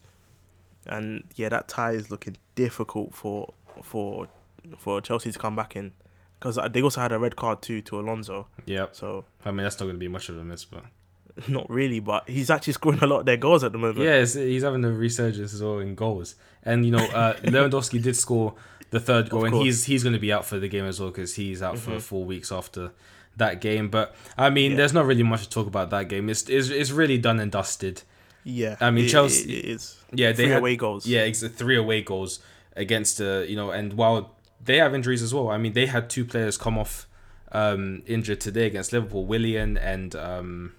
and 0.86 1.24
yeah, 1.36 1.50
that 1.50 1.68
tie 1.68 1.92
is 1.92 2.10
looking 2.10 2.38
difficult 2.56 3.14
for 3.14 3.54
for 3.84 4.28
for 4.78 5.02
Chelsea 5.02 5.32
to 5.32 5.40
come 5.40 5.56
back 5.56 5.76
in 5.76 5.92
because 6.40 6.58
they 6.72 6.82
also 6.82 7.02
had 7.02 7.12
a 7.12 7.20
red 7.20 7.36
card 7.36 7.62
too 7.62 7.82
to 7.84 8.00
Alonso. 8.00 8.48
Yeah. 8.66 8.88
So 8.92 9.26
I 9.46 9.52
mean 9.52 9.64
that's 9.64 9.80
not 9.80 9.86
gonna 9.88 9.98
be 9.98 10.08
much 10.08 10.30
of 10.30 10.38
a 10.38 10.44
miss, 10.44 10.66
but 10.66 10.84
not 11.48 11.70
really, 11.70 12.00
but 12.00 12.30
he's 12.30 12.50
actually 12.50 12.74
scoring 12.74 13.00
a 13.02 13.08
lot 13.08 13.22
of 13.22 13.26
their 13.26 13.38
goals 13.38 13.64
at 13.64 13.72
the 13.72 13.78
moment. 13.78 14.00
yeah, 14.00 14.20
he's 14.20 14.64
having 14.64 14.84
a 14.86 14.92
resurgence 14.92 15.54
as 15.54 15.62
well 15.62 15.80
in 15.80 15.96
goals. 15.96 16.36
And 16.64 16.86
you 16.86 16.92
know, 16.92 17.06
uh, 17.06 17.34
Lewandowski 17.44 18.02
did 18.02 18.16
score 18.16 18.56
the 18.92 19.00
third 19.00 19.30
goal, 19.30 19.46
and 19.46 19.56
he's 19.56 19.86
he's 19.86 20.04
going 20.04 20.14
to 20.14 20.20
be 20.20 20.34
out 20.34 20.46
for 20.46 20.60
the 20.60 20.68
game 20.68 20.86
as 20.86 21.00
well 21.00 21.10
because 21.10 21.36
he's 21.36 21.62
out 21.62 21.78
for 21.78 21.92
Mhm. 21.92 22.02
four 22.02 22.26
weeks 22.26 22.52
after 22.52 22.92
that 23.38 23.62
game. 23.62 23.90
But 23.90 24.16
I 24.38 24.50
mean, 24.50 24.72
Yeah. 24.72 24.78
there's 24.78 24.94
not 24.94 25.06
really 25.06 25.24
much 25.24 25.44
to 25.44 25.50
talk 25.50 25.68
about 25.68 25.90
that 25.92 26.10
game. 26.10 26.30
It's 26.30 26.50
it's, 26.50 26.70
it's 26.70 26.92
really 26.92 27.18
done 27.18 27.40
and 27.40 27.52
dusted. 27.52 28.02
Yeah. 28.44 28.76
I 28.82 28.92
mean, 28.92 29.06
it- 29.06 29.10
Chelsea- 29.10 29.52
it- 29.54 29.66
it 29.66 29.72
is 29.76 29.98
Yeah, 30.14 30.32
they 30.32 30.44
three 30.44 30.50
had 30.50 30.60
away 30.60 30.76
goals. 30.76 31.06
yeah, 31.06 31.22
it's 31.24 31.42
three 31.48 31.76
away 31.78 32.02
goals 32.02 32.40
against 32.76 33.20
uh, 33.22 33.40
you 33.48 33.56
know, 33.56 33.72
and 33.72 33.94
while 33.94 34.36
they 34.64 34.78
have 34.78 34.94
injuries 34.96 35.22
as 35.22 35.34
well. 35.34 35.50
I 35.50 35.58
mean, 35.58 35.74
they 35.74 35.86
had 35.86 36.10
two 36.10 36.26
players 36.26 36.58
come 36.58 36.78
off 36.78 37.08
um, 37.52 38.04
injured 38.06 38.40
today 38.42 38.66
against 38.68 38.94
Liverpool, 38.94 39.26
Willian 39.26 39.78
and 39.78 40.16
um, 40.16 40.74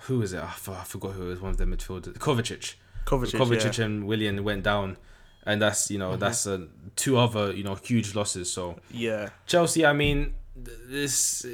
who 0.00 0.22
is 0.22 0.32
it? 0.32 0.40
I 0.42 0.52
I 0.68 0.84
forgot 0.84 1.12
who 1.12 1.26
it 1.26 1.28
was. 1.30 1.40
One 1.40 1.50
of 1.52 1.56
the 1.56 1.64
midfielders, 1.64 2.18
Kovacic. 2.18 2.74
Kovacic. 3.06 3.38
Kovacic 3.38 3.78
yeah. 3.78 3.84
and 3.86 4.06
Willian 4.06 4.42
went 4.44 4.62
down, 4.64 4.96
and 5.44 5.60
that's 5.62 5.90
you 5.90 5.98
know 5.98 6.12
Mhm. 6.12 6.18
that's 6.20 6.46
uh, 6.46 6.66
two 6.96 7.16
other 7.18 7.52
you 7.52 7.64
know 7.64 7.74
huge 7.76 8.14
losses. 8.14 8.52
So 8.52 8.78
yeah. 8.90 9.30
Chelsea, 9.46 9.84
I 9.86 9.92
mean, 9.92 10.34
th- 10.64 10.76
this 10.88 11.46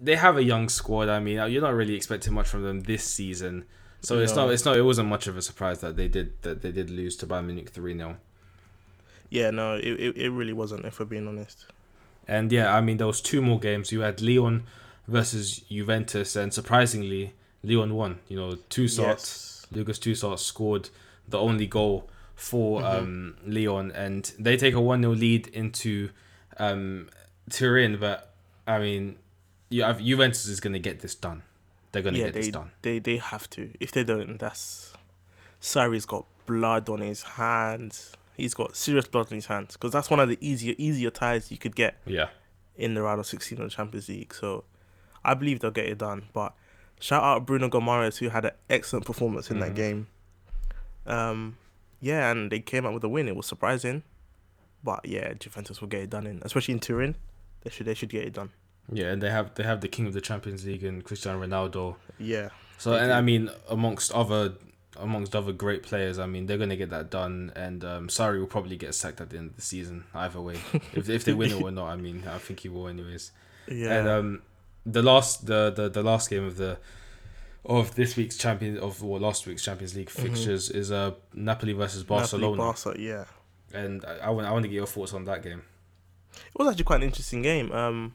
they 0.00 0.16
have 0.16 0.36
a 0.36 0.42
young 0.42 0.68
squad. 0.68 1.08
I 1.08 1.20
mean, 1.20 1.36
you're 1.50 1.62
not 1.62 1.74
really 1.74 1.94
expecting 1.94 2.32
much 2.34 2.48
from 2.48 2.62
them 2.62 2.80
this 2.80 3.04
season. 3.04 3.64
So 4.02 4.18
it's 4.18 4.34
No. 4.34 4.46
not 4.46 4.52
it's 4.54 4.64
not 4.64 4.76
it 4.76 4.82
wasn't 4.82 5.08
much 5.08 5.26
of 5.28 5.36
a 5.36 5.42
surprise 5.42 5.78
that 5.80 5.96
they 5.96 6.08
did 6.08 6.32
that 6.42 6.60
they 6.62 6.72
did 6.72 6.90
lose 6.90 7.16
to 7.16 7.26
Bayern 7.26 7.46
Munich 7.46 7.70
three 7.70 7.96
0 7.96 8.16
Yeah, 9.30 9.50
no, 9.50 9.74
it, 9.76 9.84
it, 9.86 10.16
it 10.16 10.30
really 10.30 10.52
wasn't, 10.52 10.84
if 10.84 10.98
we're 10.98 11.06
being 11.06 11.26
honest. 11.28 11.66
And 12.28 12.50
yeah, 12.52 12.74
I 12.74 12.80
mean 12.80 12.96
there 12.98 13.06
was 13.06 13.20
two 13.20 13.40
more 13.42 13.58
games. 13.60 13.92
You 13.92 14.00
had 14.00 14.20
Lyon 14.20 14.64
versus 15.08 15.58
Juventus, 15.70 16.36
and 16.36 16.52
surprisingly, 16.52 17.32
Lyon 17.62 17.94
won. 17.94 18.18
You 18.28 18.36
know, 18.36 18.54
two 18.68 18.88
shots. 18.88 19.64
Yes. 19.64 19.66
Lucas 19.76 19.98
Tousart 19.98 20.38
scored 20.38 20.90
the 21.28 21.38
only 21.38 21.66
goal 21.66 22.08
for 22.34 22.80
Mhm. 22.80 22.84
um, 22.98 23.36
Lyon, 23.46 23.90
and 23.92 24.32
they 24.38 24.56
take 24.56 24.74
a 24.74 24.80
1 24.80 25.00
0 25.02 25.14
lead 25.14 25.46
into 25.48 26.10
um, 26.58 27.08
Turin. 27.50 27.98
But 27.98 28.32
I 28.66 28.78
mean, 28.78 29.16
you 29.70 29.82
have, 29.84 30.00
Juventus 30.00 30.46
is 30.46 30.60
going 30.60 30.74
to 30.74 30.78
get 30.78 31.00
this 31.00 31.14
done. 31.14 31.42
They're 31.92 32.02
going 32.02 32.14
to 32.14 32.20
Yeah, 32.20 32.26
get 32.26 32.34
this 32.34 32.46
they, 32.46 32.50
done. 32.52 32.70
they 32.82 32.98
they 32.98 33.16
have 33.18 33.48
to. 33.50 33.70
If 33.80 33.92
they 33.92 34.02
don't, 34.04 34.38
that's 34.38 34.92
Sarri's 35.60 36.06
got 36.06 36.24
blood 36.46 36.88
on 36.88 37.00
his 37.00 37.22
hands. 37.22 38.12
He's 38.36 38.54
got 38.54 38.74
serious 38.76 39.06
blood 39.06 39.26
on 39.30 39.34
his 39.36 39.46
hands 39.46 39.74
because 39.74 39.92
that's 39.92 40.08
one 40.10 40.18
of 40.18 40.28
the 40.28 40.38
easier 40.40 40.74
easier 40.78 41.10
ties 41.10 41.50
you 41.50 41.58
could 41.58 41.76
get 41.76 41.98
Yeah. 42.06 42.28
in 42.76 42.94
the 42.94 43.02
round 43.02 43.20
of 43.20 43.26
16 43.26 43.58
of 43.60 43.64
the 43.64 43.70
Champions 43.70 44.08
League. 44.08 44.32
So 44.34 44.64
I 45.24 45.34
believe 45.34 45.60
they'll 45.60 45.70
get 45.70 45.86
it 45.86 45.98
done. 45.98 46.24
But 46.32 46.54
shout 46.98 47.22
out 47.22 47.46
Bruno 47.46 47.68
Guimarães 47.68 48.18
who 48.18 48.30
had 48.30 48.46
an 48.46 48.52
excellent 48.70 49.04
performance 49.04 49.50
in 49.50 49.58
Mhm. 49.58 49.60
that 49.60 49.74
game. 49.74 50.06
Um, 51.06 51.58
yeah, 52.00 52.30
and 52.30 52.50
they 52.50 52.60
came 52.60 52.86
out 52.86 52.94
with 52.94 53.04
a 53.04 53.08
win. 53.08 53.28
It 53.28 53.36
was 53.36 53.46
surprising, 53.46 54.02
but 54.82 55.04
yeah, 55.04 55.34
Juventus 55.34 55.80
will 55.80 55.88
get 55.88 56.00
it 56.02 56.10
done 56.10 56.26
in, 56.26 56.40
especially 56.42 56.74
in 56.74 56.80
Turin. 56.80 57.16
They 57.62 57.70
should 57.70 57.86
they 57.86 57.94
should 57.94 58.08
get 58.08 58.24
it 58.24 58.32
done. 58.32 58.50
Yeah, 58.90 59.12
and 59.12 59.22
they 59.22 59.30
have 59.30 59.54
they 59.54 59.62
have 59.64 59.80
the 59.80 59.88
king 59.88 60.06
of 60.06 60.12
the 60.14 60.20
Champions 60.20 60.64
League 60.66 60.84
and 60.84 61.04
Cristiano 61.04 61.44
Ronaldo. 61.44 61.96
Yeah, 62.18 62.48
So 62.78 62.94
and 62.94 63.08
do. 63.08 63.12
I 63.12 63.20
mean 63.20 63.50
amongst 63.68 64.12
other 64.12 64.54
amongst 64.98 65.34
other 65.34 65.52
great 65.52 65.82
players, 65.82 66.18
I 66.18 66.26
mean 66.26 66.46
they're 66.46 66.58
gonna 66.58 66.76
get 66.76 66.90
that 66.90 67.10
done, 67.10 67.52
and 67.56 67.84
um, 67.84 68.08
Sarri 68.08 68.38
will 68.40 68.46
probably 68.46 68.76
get 68.76 68.94
sacked 68.94 69.20
at 69.20 69.30
the 69.30 69.38
end 69.38 69.50
of 69.50 69.56
the 69.56 69.62
season 69.62 70.04
either 70.14 70.40
way. 70.40 70.56
if 70.94 71.08
if 71.08 71.24
they 71.24 71.32
win 71.32 71.50
it 71.52 71.62
or 71.62 71.70
not, 71.70 71.86
I 71.88 71.96
mean 71.96 72.24
I 72.28 72.38
think 72.38 72.60
he 72.60 72.68
will 72.68 72.88
anyways. 72.88 73.32
yeah. 73.68 73.98
And 73.98 74.08
um, 74.08 74.42
the 74.84 75.02
last 75.02 75.46
the, 75.46 75.70
the 75.70 75.88
the 75.88 76.02
last 76.02 76.28
game 76.28 76.44
of 76.44 76.56
the 76.56 76.78
of 77.64 77.94
this 77.94 78.16
week's 78.16 78.36
champion 78.36 78.76
of 78.78 79.02
or 79.04 79.20
last 79.20 79.46
week's 79.46 79.62
Champions 79.64 79.94
League 79.94 80.08
Mhm. 80.10 80.22
fixtures 80.22 80.68
is 80.70 80.90
uh 80.90 81.12
Napoli 81.32 81.72
versus 81.72 82.02
Napoli, 82.02 82.18
Barcelona, 82.20 82.56
Barca, 82.56 82.94
yeah. 82.98 83.24
and 83.72 84.04
I, 84.04 84.26
I 84.26 84.30
want 84.30 84.46
I 84.48 84.50
want 84.50 84.64
to 84.64 84.68
get 84.68 84.74
your 84.74 84.86
thoughts 84.88 85.14
on 85.14 85.24
that 85.26 85.42
game. 85.44 85.62
It 86.34 86.58
was 86.58 86.68
actually 86.68 86.84
quite 86.84 86.96
an 86.96 87.02
interesting 87.04 87.40
game. 87.42 87.70
Um, 87.70 88.14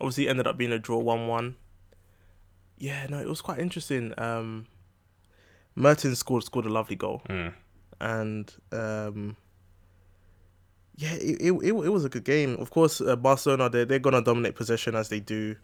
obviously, 0.00 0.26
it 0.26 0.30
ended 0.30 0.46
up 0.46 0.56
being 0.58 0.72
a 0.72 0.78
draw, 0.78 0.98
one-one. 0.98 1.56
Yeah, 2.78 3.06
no, 3.08 3.18
it 3.18 3.28
was 3.28 3.40
quite 3.40 3.58
interesting. 3.58 4.12
Um, 4.18 4.66
Mertens 5.74 6.18
scored 6.18 6.44
scored 6.44 6.66
a 6.66 6.70
lovely 6.70 6.96
goal, 6.96 7.22
Mm. 7.28 7.52
and 8.00 8.54
um, 8.72 9.36
yeah, 10.96 11.12
it, 11.14 11.40
it 11.40 11.52
it 11.52 11.72
it 11.72 11.92
was 11.92 12.04
a 12.04 12.08
good 12.08 12.24
game. 12.24 12.56
Of 12.58 12.70
course, 12.70 13.00
uh, 13.00 13.16
Barcelona 13.16 13.68
they 13.68 13.84
they're 13.84 13.98
gonna 13.98 14.22
dominate 14.22 14.54
possession 14.54 14.94
as 14.94 15.08
they 15.08 15.20
do, 15.20 15.56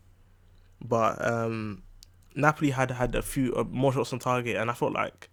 but 0.82 1.22
um, 1.24 1.82
Napoli 2.34 2.70
had 2.70 2.90
had 2.90 3.14
a 3.14 3.22
few 3.22 3.54
uh, 3.54 3.64
more 3.64 3.92
shots 3.92 4.12
on 4.12 4.18
target, 4.18 4.56
and 4.56 4.70
I 4.70 4.74
felt 4.74 4.92
like 4.92 5.28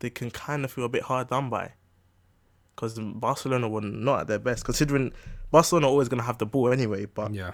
they 0.00 0.10
can 0.10 0.30
kind 0.30 0.64
of 0.64 0.72
feel 0.72 0.84
a 0.84 0.88
bit 0.88 1.02
hard 1.02 1.28
done 1.28 1.48
by. 1.50 1.72
Because 2.74 2.98
Barcelona 2.98 3.68
were 3.68 3.82
not 3.82 4.20
at 4.20 4.26
their 4.28 4.38
best, 4.38 4.64
considering 4.64 5.12
Barcelona 5.50 5.86
are 5.86 5.90
always 5.90 6.08
gonna 6.08 6.22
have 6.22 6.38
the 6.38 6.46
ball 6.46 6.72
anyway. 6.72 7.04
But 7.04 7.34
Yeah, 7.34 7.52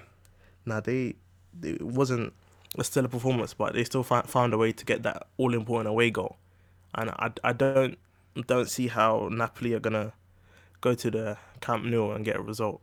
now 0.69 0.81
they, 0.81 1.15
it 1.63 1.83
wasn't 1.83 2.33
still 2.71 2.81
a 2.81 2.85
stellar 2.85 3.09
performance, 3.09 3.55
but 3.55 3.75
they 3.75 3.85
still 3.85 4.03
fi- 4.03 4.23
found 4.23 4.53
a 4.55 4.59
way 4.59 4.73
to 4.73 4.85
get 4.85 5.03
that 5.03 5.27
all 5.39 5.55
important 5.55 5.89
away 5.89 6.11
goal, 6.11 6.37
and 6.95 7.11
I, 7.11 7.33
I 7.43 7.53
don't 7.53 7.99
don't 8.47 8.69
see 8.69 8.87
how 8.89 9.29
Napoli 9.33 9.73
are 9.75 9.81
gonna 9.81 10.13
go 10.81 10.95
to 10.95 11.11
the 11.11 11.37
Camp 11.61 11.85
Nou 11.85 12.13
and 12.13 12.25
get 12.25 12.37
a 12.37 12.43
result. 12.43 12.81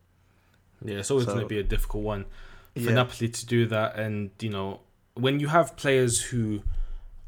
yeah, 0.83 0.97
it's 0.97 1.09
always 1.11 1.25
So- 1.25 1.33
going 1.33 1.45
to 1.45 1.49
be 1.49 1.59
a 1.59 1.63
difficult 1.63 2.03
one. 2.03 2.25
for 2.73 2.79
Yeah, 2.81 2.93
Napoli 2.95 3.29
to 3.29 3.45
do 3.45 3.65
that 3.67 3.95
and 3.97 4.31
you 4.41 4.49
know 4.49 4.81
when 5.13 5.39
you 5.39 5.47
have 5.47 5.77
players 5.77 6.21
who 6.23 6.61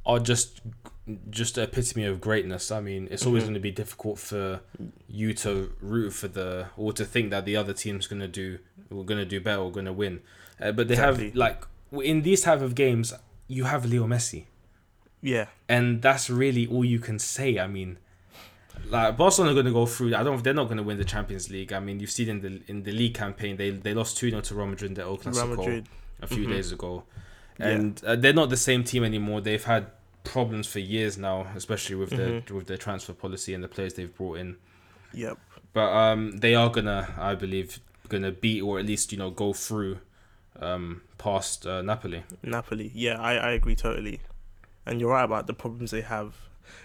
are 0.06 0.20
just 0.20 0.60
just 1.30 1.56
the 1.56 1.62
epitome 1.63 2.04
of 2.04 2.20
greatness 2.20 2.70
I 2.70 2.82
mean 2.82 3.08
it's 3.10 3.26
always 3.26 3.43
Mhm. 3.43 3.48
going 3.48 3.54
to 3.54 3.60
be 3.62 3.72
difficult 3.72 4.20
for 4.20 4.60
you 5.08 5.34
to 5.36 5.74
root 5.80 6.12
for 6.12 6.28
the 6.28 6.67
or 6.76 6.91
to 6.91 7.06
think 7.06 7.30
that 7.32 7.46
the 7.46 7.56
other 7.56 7.72
team's 7.72 8.08
going 8.08 8.20
to 8.20 8.28
do 8.28 8.60
we're 8.89 9.06
going 9.06 9.20
to 9.20 9.26
do 9.26 9.39
better 9.39 9.62
or 9.62 9.72
going 9.72 9.86
to 9.86 9.93
win 9.93 10.20
uh, 10.62 10.72
but 10.72 10.88
they 10.88 10.93
Exactly. 10.96 11.26
have 11.28 11.36
like 11.36 11.63
in 12.04 12.22
these 12.24 12.41
type 12.41 12.62
of 12.62 12.76
games 12.76 13.13
you 13.48 13.63
have 13.65 13.86
Leo 13.86 14.06
Messi 14.08 14.46
yeah, 15.22 15.46
and 15.67 16.02
that's 16.02 16.30
really 16.30 16.67
all 16.67 16.86
you 16.86 17.00
can 17.00 17.17
say 17.20 17.58
I 17.60 17.67
mean 17.67 17.98
like 18.89 19.17
Barcelona 19.17 19.52
are 19.52 19.56
going 19.56 19.65
to 19.65 19.72
go 19.74 19.86
through. 19.88 20.13
I 20.15 20.22
don't. 20.24 20.43
They're 20.43 20.54
not 20.54 20.65
going 20.65 20.78
to 20.78 20.84
win 20.84 20.98
the 21.00 21.04
Champions 21.04 21.50
League. 21.50 21.74
I 21.74 21.80
mean, 21.80 22.00
you've 22.00 22.12
seen 22.12 22.30
in 22.30 22.41
the 22.41 22.62
in 22.67 22.84
the 22.84 22.91
league 22.91 23.15
campaign, 23.15 23.58
they 23.58 23.72
they 23.72 23.93
lost 23.96 24.17
two 24.17 24.30
0 24.30 24.41
to 24.43 24.56
Real 24.56 24.67
Madrid 24.67 24.91
in 24.91 24.96
the 24.96 25.02
El 25.02 25.17
Real 25.17 25.17
Clasico 25.17 25.84
a 26.22 26.28
few 26.28 26.46
Mhm. 26.46 26.50
days 26.52 26.72
ago, 26.72 27.04
Yeah. 27.60 27.70
and 27.70 28.02
uh, 28.06 28.15
they're 28.15 28.34
not 28.34 28.50
the 28.52 28.56
same 28.58 28.84
team 28.84 29.04
anymore. 29.04 29.41
They've 29.41 29.63
had 29.63 29.88
problems 30.24 30.67
for 30.67 30.78
years 30.80 31.17
now, 31.17 31.48
especially 31.56 31.96
with 31.96 32.12
Mhm. 32.12 32.17
their 32.46 32.56
with 32.56 32.67
their 32.67 32.78
transfer 32.78 33.13
policy 33.13 33.56
and 33.56 33.63
the 33.63 33.67
players 33.67 33.96
they've 33.96 34.15
brought 34.15 34.38
in. 34.38 34.58
Yep. 35.12 35.39
But 35.74 35.89
um, 35.91 36.38
they 36.38 36.54
are 36.54 36.70
gonna, 36.70 37.13
I 37.17 37.34
believe, 37.34 37.80
gonna 38.10 38.32
beat 38.32 38.62
or 38.62 38.78
at 38.80 38.86
least 38.86 39.12
you 39.12 39.17
know 39.17 39.32
go 39.32 39.54
through 39.54 39.98
um 40.60 41.02
past 41.17 41.65
uh, 41.65 41.82
Napoli. 41.82 42.24
Napoli. 42.43 42.91
Yeah, 42.93 43.20
I, 43.22 43.34
I 43.36 43.52
agree 43.52 43.76
totally. 43.76 44.20
And 44.86 45.00
you're 45.02 45.12
right 45.12 45.24
about 45.24 45.48
the 45.48 45.54
problems 45.54 45.91
they 45.91 46.02
have. 46.02 46.36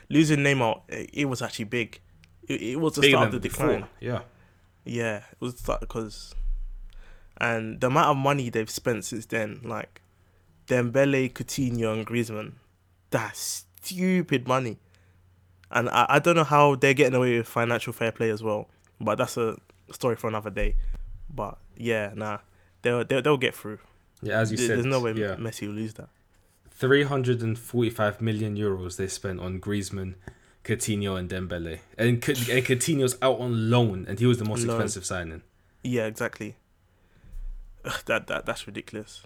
losing 0.09 0.41
Neymar, 0.41 0.81
it, 0.89 1.11
it 1.13 1.25
was 1.27 1.41
actually 1.43 1.67
big. 1.67 2.01
It, 2.49 2.61
it 2.63 2.81
was 2.81 2.95
the 2.95 3.03
Bigger 3.03 3.13
start 3.17 3.27
of 3.27 3.33
the 3.33 3.41
before. 3.41 3.67
decline. 3.69 3.89
Yeah. 4.01 4.23
Yeah, 4.85 5.19
it 5.19 5.41
was 5.41 5.55
the 5.55 5.79
because, 5.81 6.35
and 7.39 7.81
the 7.81 7.87
amount 7.87 8.09
of 8.09 8.17
money 8.17 8.51
they've 8.51 8.69
spent 8.69 9.05
since 9.05 9.27
then, 9.27 9.61
like 9.63 10.01
Dembele, 10.67 11.33
Coutinho, 11.33 11.93
and 11.93 12.05
Griezmann, 12.07 12.55
that's 13.11 13.65
stupid 13.83 14.49
money. 14.49 14.79
And 15.71 15.89
I, 15.89 16.07
I 16.09 16.19
don't 16.19 16.35
know 16.35 16.45
how 16.45 16.75
they're 16.75 16.95
getting 16.95 17.15
away 17.15 17.39
with 17.39 17.47
financial 17.47 17.93
fair 17.93 18.11
play 18.13 18.31
as 18.31 18.43
well, 18.43 18.69
but 19.01 19.19
that's 19.19 19.37
a 19.37 19.57
story 19.93 20.17
for 20.17 20.27
another 20.27 20.51
day. 20.51 20.75
But 21.33 21.59
yeah, 21.77 22.11
nah, 22.17 22.39
they'll 22.83 23.05
they'll, 23.05 23.23
they'll 23.23 23.37
get 23.37 23.55
through. 23.55 23.79
Yeah, 24.23 24.39
as 24.41 24.51
you 24.53 24.57
There- 24.59 24.67
said. 24.67 24.77
There's 24.79 24.87
no 24.87 25.01
way 25.01 25.13
Yeah. 25.13 25.35
Messi 25.37 25.67
will 25.67 25.75
lose 25.75 25.95
that. 25.95 26.09
345 26.71 28.21
million 28.21 28.57
euros 28.57 28.97
they 28.97 29.07
spent 29.07 29.41
on 29.41 29.61
Griezmann, 29.61 30.15
Coutinho, 30.65 31.17
and 31.19 31.29
Dembele. 31.31 31.79
And, 31.97 32.21
Cou- 32.21 32.33
and 32.51 32.65
Coutinho's 32.67 33.17
out 33.23 33.39
on 33.41 33.71
loan, 33.71 34.05
and 34.09 34.19
he 34.19 34.27
was 34.27 34.39
the 34.39 34.45
most 34.45 34.65
Loan. 34.65 34.77
expensive 34.77 35.05
signing. 35.05 35.43
Yeah, 35.83 36.07
exactly. 36.07 36.57
That 38.07 38.27
that 38.29 38.47
that's 38.47 38.67
ridiculous. 38.67 39.23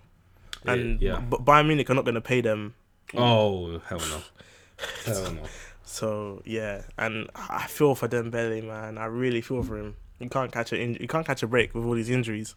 And 0.65 1.01
yeah. 1.01 1.21
B- 1.21 1.37
Bayern 1.39 1.67
Munich 1.67 1.89
are 1.91 1.95
not 1.95 2.05
going 2.05 2.15
to 2.15 2.21
pay 2.21 2.41
them. 2.41 2.75
Oh, 3.15 3.79
hell 3.87 3.99
no. 4.01 4.21
Hell 5.07 5.33
no. 5.33 5.43
So 5.85 6.43
yeah, 6.45 6.83
and 6.99 7.31
I 7.35 7.67
feel 7.67 7.95
for 7.95 8.09
Dembele, 8.09 8.67
man. 8.67 8.99
I 8.99 9.07
really 9.07 9.41
feel 9.41 9.63
for 9.63 9.79
him. 9.79 9.97
You 10.19 10.29
can't 10.29 10.51
catch 10.53 10.73
a 10.73 10.77
inj- 10.77 11.01
you 11.01 11.07
can't 11.09 11.27
catch 11.27 11.43
a 11.43 11.47
break 11.47 11.75
with 11.75 11.85
all 11.85 11.95
these 11.95 12.11
injuries. 12.11 12.55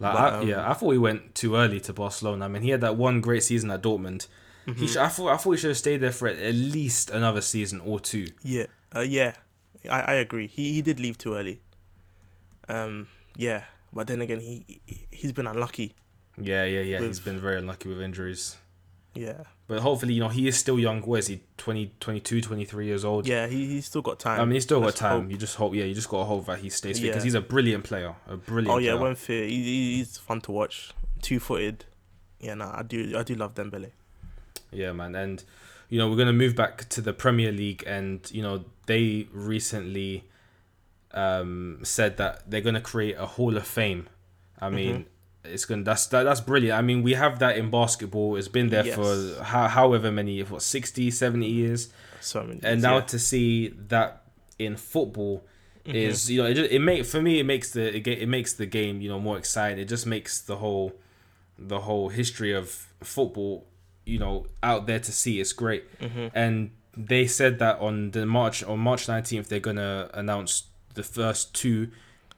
Like, 0.00 0.12
But, 0.12 0.16
I, 0.34 0.38
um, 0.38 0.48
yeah, 0.48 0.70
I 0.70 0.74
thought 0.74 0.90
he 0.92 0.98
went 0.98 1.34
too 1.34 1.56
early 1.56 1.80
to 1.80 1.92
Barcelona. 1.92 2.44
I 2.44 2.48
mean, 2.48 2.62
he 2.62 2.70
had 2.70 2.80
that 2.82 2.96
one 2.96 3.20
great 3.20 3.42
season 3.42 3.70
at 3.70 3.82
Dortmund. 3.82 4.28
Mm-hmm. 4.66 4.80
He 4.80 4.86
sh- 4.86 4.96
I 4.96 5.08
thought 5.08 5.28
I 5.32 5.36
thought 5.36 5.52
he 5.52 5.56
should 5.58 5.70
have 5.70 5.76
stayed 5.78 5.98
there 5.98 6.12
for 6.12 6.28
at 6.28 6.54
least 6.54 7.10
another 7.10 7.40
season 7.40 7.80
or 7.84 7.98
two. 7.98 8.26
Yeah, 8.42 8.66
uh, 8.94 9.00
yeah, 9.00 9.32
I, 9.90 10.00
I 10.00 10.12
agree. 10.14 10.46
He 10.46 10.74
he 10.74 10.82
did 10.82 11.00
leave 11.00 11.16
too 11.18 11.34
early. 11.34 11.60
Um, 12.68 13.08
yeah, 13.36 13.64
but 13.92 14.06
then 14.06 14.20
again, 14.20 14.40
he 14.40 14.64
he- 14.86 15.06
he's 15.10 15.32
been 15.32 15.46
unlucky. 15.46 15.94
Yeah, 16.40 16.64
yeah, 16.64 16.82
yeah. 16.82 17.00
He's 17.00 17.18
been 17.18 17.40
very 17.40 17.58
unlucky 17.58 17.88
with 17.88 18.00
injuries. 18.00 18.56
Yeah, 19.20 19.42
But 19.66 19.80
hopefully, 19.80 20.14
you 20.14 20.20
know, 20.20 20.28
he 20.28 20.46
is 20.48 20.56
still 20.56 20.78
young. 20.78 21.00
What 21.02 21.18
is 21.20 21.26
he? 21.26 21.40
20, 21.56 21.92
22, 22.00 22.40
23 22.40 22.86
years 22.86 23.04
old. 23.04 23.26
yeah, 23.26 23.46
he 23.48 23.66
he's 23.66 23.86
still 23.86 24.02
got 24.02 24.18
time. 24.18 24.40
I 24.40 24.44
mean, 24.44 24.54
he's 24.54 24.62
still 24.64 24.78
got 24.80 24.86
Let's 24.86 24.98
time. 25.00 25.22
hope. 25.22 25.30
You 25.30 25.36
just 25.36 25.56
hope, 25.56 25.74
yeah, 25.74 25.84
you 25.84 25.94
just 25.94 26.08
got 26.08 26.18
to 26.20 26.24
hope 26.24 26.46
that 26.46 26.58
he 26.60 26.70
stays 26.70 26.98
fit 27.00 27.08
because 27.08 27.22
Yeah. 27.22 27.24
he's 27.24 27.34
a 27.34 27.40
brilliant 27.40 27.84
player. 27.84 28.14
A 28.28 28.36
brilliant 28.36 28.74
Oh 28.74 28.78
yeah, 28.78 28.92
player. 28.92 29.02
when 29.02 29.14
fit, 29.16 29.48
he, 29.50 29.62
he- 29.62 29.96
he's 29.96 30.16
fun 30.18 30.40
to 30.42 30.52
watch. 30.52 30.90
Two 31.22 31.40
footed. 31.40 31.84
Yeah, 32.40 32.54
no, 32.54 32.70
I 32.72 32.82
do 32.84 33.18
I 33.18 33.22
do 33.24 33.34
love 33.34 33.54
Dembele. 33.54 33.90
Yeah, 34.70 34.92
man. 34.92 35.14
And, 35.14 35.42
you 35.88 35.98
know, 35.98 36.08
we're 36.08 36.16
going 36.16 36.26
to 36.28 36.32
move 36.32 36.54
back 36.54 36.88
to 36.90 37.00
the 37.00 37.12
Premier 37.12 37.50
League. 37.50 37.82
And, 37.86 38.20
you 38.30 38.42
know, 38.42 38.64
they 38.86 39.26
recently 39.32 40.24
um, 41.12 41.80
said 41.82 42.16
that 42.18 42.48
they're 42.50 42.60
going 42.60 42.74
to 42.74 42.80
create 42.80 43.16
a 43.18 43.26
Hall 43.26 43.56
of 43.56 43.66
Fame. 43.66 44.08
I 44.60 44.68
mean, 44.70 45.06
it's 45.48 45.64
to, 45.66 45.84
that's, 45.84 46.06
that, 46.08 46.24
that's 46.24 46.40
brilliant. 46.40 46.78
I 46.78 46.82
mean, 46.82 47.02
we 47.02 47.14
have 47.14 47.38
that 47.40 47.56
in 47.56 47.70
basketball. 47.70 48.36
It's 48.36 48.48
been 48.48 48.68
there 48.68 48.84
Yes. 48.86 48.94
for 48.94 49.42
how, 49.44 49.68
however 49.68 50.10
many, 50.12 50.40
what, 50.42 50.62
60, 50.62 51.10
70 51.10 51.46
years. 51.46 51.88
So 52.20 52.42
many. 52.44 52.60
And 52.62 52.82
now 52.82 52.96
yeah. 52.96 53.04
to 53.04 53.18
see 53.18 53.68
that 53.88 54.22
in 54.58 54.76
football 54.76 55.44
Mm-hmm. 55.86 55.96
is, 55.96 56.30
you 56.30 56.42
know, 56.42 56.48
it, 56.50 56.54
just, 56.54 56.70
it 56.70 56.80
make, 56.80 57.06
for 57.06 57.22
me, 57.22 57.38
it 57.40 57.44
makes 57.44 57.70
the, 57.70 57.96
it, 57.96 58.06
it 58.06 58.28
makes 58.28 58.52
the 58.52 58.66
game, 58.66 59.00
you 59.00 59.08
know, 59.08 59.18
more 59.18 59.38
exciting. 59.38 59.78
It 59.78 59.86
just 59.88 60.04
makes 60.04 60.38
the 60.38 60.56
whole, 60.56 60.92
the 61.58 61.80
whole 61.80 62.10
history 62.10 62.52
of 62.52 62.88
football, 63.02 63.64
you 64.04 64.18
know, 64.18 64.46
out 64.62 64.86
there 64.86 64.98
to 64.98 65.10
see. 65.12 65.40
It's 65.40 65.54
great. 65.54 65.98
Mm-hmm. 65.98 66.26
And 66.34 66.72
they 66.94 67.26
said 67.26 67.58
that 67.60 67.78
on 67.78 68.10
the 68.10 68.26
March 68.26 68.62
on 68.64 68.80
March 68.80 69.06
19th 69.06 69.46
they're 69.46 69.60
gonna 69.60 70.10
announce 70.12 70.64
the 70.94 71.02
first 71.04 71.54
two 71.54 71.88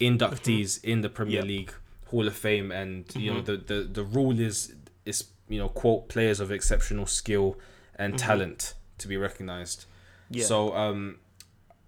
inductees 0.00 0.82
in 0.84 1.00
the 1.00 1.08
Premier 1.08 1.36
Yep. 1.36 1.44
League 1.44 1.72
Hall 2.10 2.26
of 2.26 2.36
Fame, 2.36 2.70
and 2.72 3.04
you 3.16 3.32
know 3.32 3.40
the, 3.40 3.56
the 3.56 3.82
the 3.92 4.02
rule 4.04 4.38
is 4.38 4.74
is 5.04 5.24
you 5.48 5.58
know 5.58 5.68
quote 5.68 6.08
players 6.08 6.40
of 6.40 6.50
exceptional 6.52 7.06
skill 7.06 7.56
and 7.96 8.18
talent 8.18 8.74
to 8.98 9.08
be 9.08 9.16
recognized. 9.16 9.86
yeah. 10.30 10.44
So 10.44 10.74
um, 10.76 11.18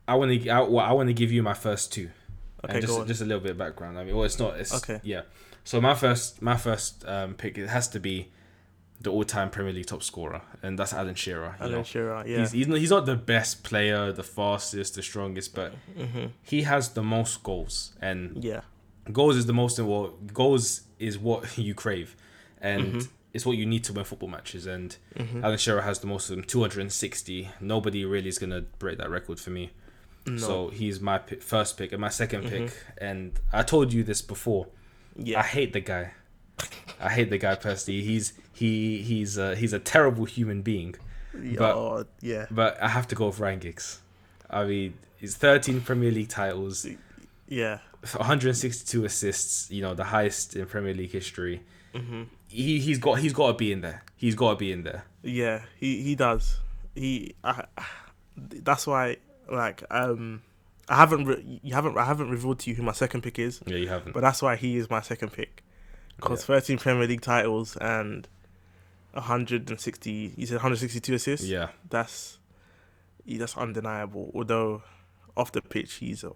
I 0.09 0.15
want 0.15 0.43
to 0.43 0.49
I, 0.51 0.61
well, 0.61 0.85
I 0.85 0.93
want 0.93 1.09
to 1.09 1.15
give 1.15 1.31
you 1.33 1.43
my 1.43 1.55
first 1.55 1.93
two. 1.93 2.11
Okay, 2.65 2.75
and 2.79 2.87
just 2.87 3.07
just 3.07 3.21
a 3.21 3.25
little 3.25 3.41
bit 3.43 3.53
of 3.53 3.59
background. 3.59 3.99
I 3.99 4.05
mean, 4.05 4.15
well, 4.17 4.25
it's 4.25 4.39
not. 4.39 4.57
It's 4.59 4.73
Okay. 4.75 5.01
Yeah. 5.03 5.23
So 5.65 5.81
my 5.81 5.95
first 5.95 6.41
my 6.43 6.57
first 6.57 7.05
um, 7.07 7.35
pick 7.35 7.57
it 7.59 7.69
has 7.69 7.89
to 7.89 8.01
be 8.01 8.31
the 9.01 9.11
all 9.11 9.25
time 9.25 9.51
Premier 9.51 9.73
League 9.73 9.87
top 9.87 10.03
scorer, 10.03 10.43
and 10.63 10.79
that's 10.79 10.93
Alan 10.93 11.15
Shearer. 11.17 11.57
Alan 11.61 11.73
know. 11.73 11.83
Shearer, 11.83 12.25
yeah. 12.27 12.39
He's, 12.39 12.53
he's 12.53 12.69
not 12.69 12.79
he's 12.79 12.91
not 12.91 13.07
the 13.07 13.17
best 13.17 13.65
player, 13.65 14.13
the 14.13 14.23
fastest, 14.23 14.95
the 14.95 15.03
strongest, 15.03 15.55
but 15.55 15.73
Mm-hmm. 15.99 16.27
he 16.43 16.63
has 16.63 16.91
the 16.91 17.03
most 17.03 17.43
goals, 17.43 17.93
and 18.01 18.43
yeah. 18.45 18.61
Goals 19.11 19.37
is 19.37 19.47
the 19.47 19.53
most 19.53 19.79
well, 19.81 20.15
goals 20.33 20.83
is 20.99 21.19
what 21.19 21.57
you 21.67 21.75
crave, 21.75 22.15
and 22.61 22.83
Mm-hmm. 22.85 22.99
it's 23.33 23.45
what 23.47 23.57
you 23.57 23.67
need 23.67 23.85
to 23.85 23.93
win 23.93 24.05
football 24.05 24.29
matches. 24.29 24.67
And 24.67 24.97
Alan 25.43 25.59
Shearer 25.59 25.81
has 25.83 25.99
the 26.01 26.07
most 26.07 26.29
of 26.31 26.37
them, 26.37 26.45
two 26.45 26.61
hundred 26.61 26.81
and 26.83 26.93
sixty. 26.93 27.51
Nobody 27.61 28.05
really 28.05 28.29
is 28.29 28.39
gonna 28.39 28.63
break 28.79 28.99
that 28.99 29.11
record 29.11 29.41
for 29.41 29.51
me. 29.51 29.71
No. 30.27 30.37
So 30.37 30.69
he's 30.69 31.01
my 31.01 31.19
pick, 31.19 31.43
first 31.43 31.77
pick 31.77 31.91
and 31.91 32.01
my 32.01 32.07
2nd 32.07 32.49
pick. 32.49 32.73
And 32.99 33.33
I 33.53 33.65
told 33.65 33.93
you 33.93 34.05
this 34.05 34.23
before. 34.23 34.69
yeah. 35.17 35.41
I 35.41 35.43
hate 35.43 35.73
the 35.73 35.81
guy. 35.81 36.13
I 37.01 37.09
hate 37.09 37.29
the 37.29 37.39
guy 37.39 37.57
personally. 37.57 38.03
He's 38.03 38.33
he 38.53 39.03
he's 39.03 39.37
a, 39.37 39.57
he's 39.57 39.73
a 39.73 39.81
terrible 39.81 40.25
human 40.27 40.63
being. 40.63 40.95
but- 41.35 41.75
oh, 41.75 42.05
yeah. 42.21 42.47
But 42.53 42.81
I 42.81 42.87
have 42.89 43.09
to 43.09 43.17
go 43.17 43.27
with 43.27 43.41
Ryan 43.41 43.59
Giggs. 43.59 44.01
I 44.49 44.63
mean, 44.65 44.95
he's 45.17 45.35
13 45.37 45.81
Premier 45.81 46.13
League 46.13 46.29
titles, 46.29 46.87
Yeah. 47.49 47.79
162 48.03 49.05
assists. 49.05 49.71
You 49.71 49.83
know, 49.83 49.95
the 49.95 50.05
highest 50.05 50.57
in 50.57 50.67
Premier 50.67 50.95
League 50.95 51.13
history. 51.13 51.63
Mm-hmm. 51.95 52.23
He 52.49 52.81
he's 52.81 52.99
got 52.99 53.15
he's 53.19 53.33
got 53.33 53.49
to 53.49 53.55
be 53.55 53.73
in 53.73 53.81
there. 53.81 54.03
He's 54.17 54.35
got 54.35 54.51
to 54.51 54.57
be 54.57 54.73
in 54.73 54.83
there. 54.83 55.05
Yeah, 55.23 55.63
he 55.79 56.03
he 56.03 56.15
does. 56.15 56.59
He 56.95 57.35
I, 57.45 57.65
that's 58.37 58.87
why 58.87 59.17
like 59.51 59.83
um 59.91 60.43
I 60.89 60.97
haven't 60.97 61.25
re- 61.27 61.61
you 61.63 61.75
haven't 61.75 61.97
I 61.97 62.05
haven't 62.05 62.31
revealed 62.31 62.59
to 62.61 62.71
you 62.71 62.77
who 62.77 62.83
my 62.83 62.93
second 62.93 63.23
pick 63.23 63.39
is, 63.39 63.61
Yeah, 63.67 63.77
you 63.77 63.89
haven't. 63.89 64.13
but 64.15 64.21
that's 64.21 64.43
why 64.43 64.57
he 64.57 64.77
is 64.77 64.91
my 64.91 65.01
second 65.01 65.33
pick. 65.33 65.63
Cuz 66.21 66.41
Yeah. 66.41 66.47
13 66.57 66.79
Premier 66.79 67.07
League 67.07 67.21
titles 67.23 67.77
and 67.77 68.29
160 69.13 70.35
you 70.37 70.47
said 70.47 70.57
162 70.57 71.15
assists. 71.15 71.47
yeah, 71.47 71.69
That's 71.89 72.39
he, 73.25 73.37
that's 73.39 73.57
undeniable. 73.57 74.31
Although 74.35 74.83
off 75.37 75.53
the 75.53 75.63
pitch 75.63 75.95
he's 75.95 76.25
a 76.25 76.33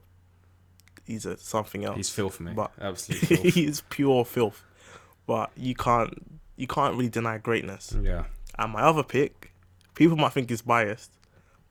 he's 1.07 1.25
a 1.27 1.37
something 1.39 1.85
else. 1.85 1.97
he's 1.97 2.11
filth, 2.11 2.41
man. 2.41 2.55
But- 2.55 2.73
Absolute 2.81 3.21
filth. 3.27 3.55
he's 3.55 3.81
pure 3.83 4.25
filth. 4.25 4.63
But 5.27 5.51
you 5.57 5.75
can't 5.75 6.13
you 6.57 6.67
can't 6.67 6.95
really 6.95 7.09
deny 7.11 7.39
greatness. 7.39 7.95
yeah. 8.01 8.25
And 8.59 8.73
my 8.73 8.81
other 8.83 9.03
pick, 9.03 9.53
people 9.95 10.17
might 10.17 10.33
think 10.33 10.51
is 10.51 10.63
biased, 10.63 11.11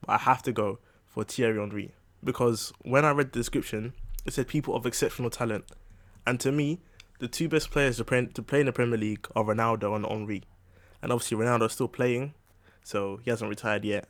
but 0.05 0.13
I 0.13 0.17
have 0.17 0.43
to 0.43 0.51
go 0.51 0.77
for 1.07 1.23
Thierry 1.23 1.57
Henry 1.59 1.91
because 2.23 2.71
when 2.83 3.03
I 3.05 3.11
read 3.11 3.31
the 3.31 3.39
description, 3.39 3.93
it 4.25 4.33
said 4.33 4.47
people 4.47 4.75
of 4.75 4.85
exceptional 4.85 5.29
talent, 5.31 5.65
and 6.27 6.39
to 6.41 6.51
me, 6.51 6.79
the 7.19 7.27
two 7.27 7.47
best 7.49 7.71
players 7.71 7.97
to 7.97 8.03
play, 8.03 8.25
to 8.27 8.41
play 8.43 8.59
in 8.59 8.65
the 8.67 8.71
Premier 8.73 8.97
League 8.99 9.25
are 9.35 9.43
Ronaldo 9.43 9.95
and 9.95 10.05
Henry, 10.05 10.43
and 11.01 11.11
obviously 11.11 11.37
Ronaldo's 11.37 11.73
still 11.73 11.87
playing, 11.87 12.33
so 12.83 13.19
he 13.23 13.29
hasn't 13.31 13.49
retired 13.49 13.83
yet, 13.85 14.07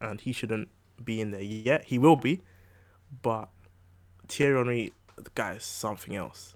and 0.00 0.20
he 0.20 0.32
shouldn't 0.32 0.68
be 1.02 1.20
in 1.20 1.30
there 1.32 1.40
yet. 1.42 1.84
He 1.86 1.98
will 1.98 2.16
be, 2.16 2.42
but 3.22 3.48
Thierry 4.32 4.56
Henry, 4.56 4.92
the 5.16 5.30
guy 5.34 5.52
is 5.52 5.64
something 5.64 6.16
else, 6.16 6.54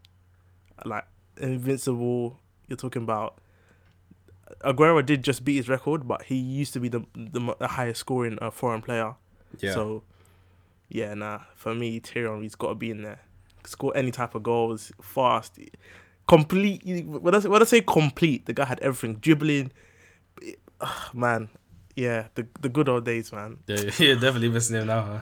like 0.85 1.05
invincible. 1.37 2.41
You're 2.69 2.79
talking 2.79 3.03
about 3.03 3.39
Aguero 4.63 5.05
did 5.05 5.23
just 5.23 5.45
beat 5.45 5.57
his 5.57 5.69
record, 5.69 6.09
but 6.09 6.23
he 6.23 6.37
used 6.37 6.73
to 6.73 6.81
be 6.81 6.89
the 6.89 7.05
the, 7.15 7.55
the 7.59 7.69
highest 7.69 8.01
scoring 8.01 8.39
uh, 8.41 8.51
foreign 8.51 8.81
player. 8.81 9.15
Yeah. 9.59 9.75
So, 9.75 10.03
yeah, 10.89 11.15
nah. 11.15 11.41
For 11.55 11.75
me, 11.75 12.01
Thierry 12.01 12.29
Henry's 12.29 12.55
got 12.55 12.69
to 12.69 12.75
be 12.75 12.91
in 12.91 13.03
there. 13.03 13.21
Score 13.67 13.93
any 13.95 14.11
type 14.11 14.35
of 14.35 14.43
goals, 14.43 14.93
fast, 15.03 15.59
complete. 16.29 16.83
When 17.07 17.35
I 17.35 17.41
say, 17.41 17.49
when 17.49 17.61
I 17.61 17.65
say 17.65 17.81
complete, 17.83 18.47
the 18.47 18.55
guy 18.55 18.65
had 18.65 18.81
everything: 18.81 19.17
dribbling. 19.17 19.73
man, 21.13 21.51
yeah, 21.95 22.29
the 22.37 22.47
the 22.61 22.71
good 22.71 22.89
old 22.89 23.05
days, 23.05 23.33
man. 23.33 23.59
yeah, 23.67 23.91
you're 23.99 24.15
definitely 24.15 24.49
missing 24.49 24.77
him 24.77 24.87
now, 24.87 25.03
huh? 25.03 25.21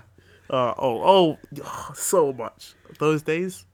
Uh, 0.51 0.75
oh, 0.79 1.39
oh, 1.65 1.93
so 1.95 2.33
much. 2.33 2.75
Those 2.99 3.23
days, 3.23 3.65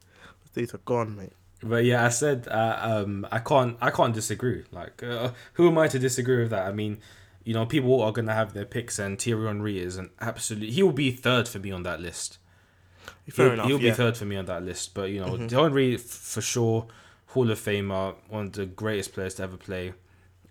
those 0.45 0.51
days 0.55 0.75
are 0.75 0.79
gone, 0.79 1.17
mate. 1.17 1.33
But 1.63 1.85
yeah, 1.85 2.05
I 2.07 2.09
said 2.09 2.49
uh, 2.49 2.79
um, 2.81 3.27
I 3.31 3.39
can't 3.39 3.77
I 3.81 3.91
can't 3.91 4.15
disagree. 4.15 4.65
Like, 4.73 5.03
uh, 5.03 5.33
who 5.55 5.69
am 5.69 5.77
I 5.79 5.89
to 5.89 5.99
disagree 5.99 6.39
with 6.43 6.51
that? 6.51 6.67
I 6.67 6.73
mean, 6.73 6.99
you 7.45 7.53
know, 7.55 7.67
people 7.67 8.01
are 8.03 8.13
gonna 8.13 8.35
have 8.35 8.55
their 8.55 8.65
picks, 8.65 8.99
and 8.99 9.21
Thierry 9.21 9.47
Henry 9.47 9.79
is 9.79 9.97
an 9.97 10.11
absolute. 10.21 10.71
He 10.71 10.83
will 10.83 10.93
be 10.93 11.11
third 11.11 11.49
for 11.49 11.59
me 11.59 11.71
on 11.71 11.83
that 11.83 12.01
list. 12.01 12.39
Fair 13.29 13.47
he'll, 13.47 13.53
enough. 13.55 13.67
he'll 13.67 13.81
yeah. 13.83 13.91
be 13.91 13.97
third 13.97 14.17
for 14.17 14.25
me 14.25 14.37
on 14.37 14.47
that 14.47 14.63
list. 14.65 14.95
But 14.95 15.11
you 15.11 15.21
know, 15.21 15.33
Mhm. 15.33 15.51
Henry 15.51 15.97
for 15.99 16.41
sure, 16.41 16.87
Hall 17.29 17.51
of 17.51 17.59
Famer, 17.61 18.15
one 18.29 18.47
of 18.47 18.53
the 18.53 18.67
greatest 18.67 19.13
players 19.13 19.35
to 19.35 19.43
ever 19.43 19.57
play. 19.57 19.93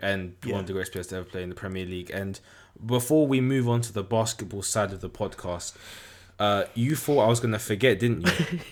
and 0.02 0.36
Yeah. 0.46 0.54
one 0.54 0.62
of 0.62 0.68
the 0.68 0.72
greatest 0.72 0.94
players 0.94 1.08
to 1.08 1.18
ever 1.18 1.26
play 1.26 1.44
in 1.44 1.50
the 1.50 1.56
Premier 1.56 1.86
League. 1.86 2.10
And 2.14 2.40
before 2.86 3.28
we 3.28 3.42
move 3.42 3.68
on 3.68 3.82
to 3.82 3.92
the 3.92 4.02
basketball 4.02 4.62
side 4.62 4.94
of 4.94 5.02
the 5.02 5.10
podcast, 5.10 5.74
uh, 6.40 6.64
you 6.74 6.96
thought 6.96 7.20
I 7.26 7.28
was 7.28 7.40
gonna 7.40 7.60
forget, 7.60 8.00
didn't 8.00 8.26
you? 8.28 8.60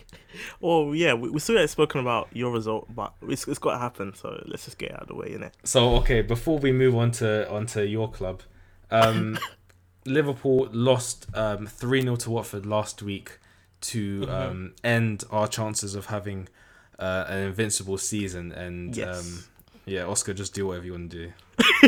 Oh 0.61 0.93
yeah, 0.93 1.15
we, 1.15 1.29
we 1.31 1.39
still 1.39 1.55
haven't 1.55 1.69
spoken 1.69 1.99
about 1.99 2.27
your 2.31 2.51
result, 2.51 2.85
but 2.93 3.11
it's, 3.27 3.47
it's 3.47 3.57
got 3.57 3.71
to 3.71 3.77
happen. 3.79 4.13
So 4.13 4.39
let's 4.45 4.65
just 4.65 4.77
get 4.77 4.91
it 4.91 4.95
out 4.95 5.01
of 5.03 5.07
the 5.07 5.15
way, 5.15 5.29
innit? 5.29 5.51
so 5.63 5.95
okay, 5.95 6.21
before 6.21 6.59
we 6.59 6.71
move 6.71 6.95
on 6.95 7.09
to 7.13 7.49
onto 7.51 7.81
your 7.81 8.11
club, 8.11 8.43
um, 8.91 9.39
Liverpool 10.05 10.69
lost 10.71 11.25
um 11.33 11.65
three 11.65 12.01
0 12.01 12.17
to 12.17 12.29
Watford 12.29 12.65
last 12.67 13.01
week 13.01 13.39
to 13.81 14.21
Mm-hmm. 14.21 14.31
um, 14.31 14.73
end 14.83 15.23
our 15.31 15.47
chances 15.47 15.95
of 15.95 16.07
having 16.07 16.49
uh, 16.99 17.25
an 17.27 17.39
invincible 17.47 17.97
season. 17.97 18.51
And 18.51 18.95
Yes. 18.95 19.19
um, 19.19 19.43
yeah, 19.85 20.03
Oscar, 20.05 20.33
just 20.35 20.53
do 20.53 20.67
whatever 20.67 20.85
you 20.85 20.91
want 20.91 21.09
to 21.11 21.17
do. 21.27 21.33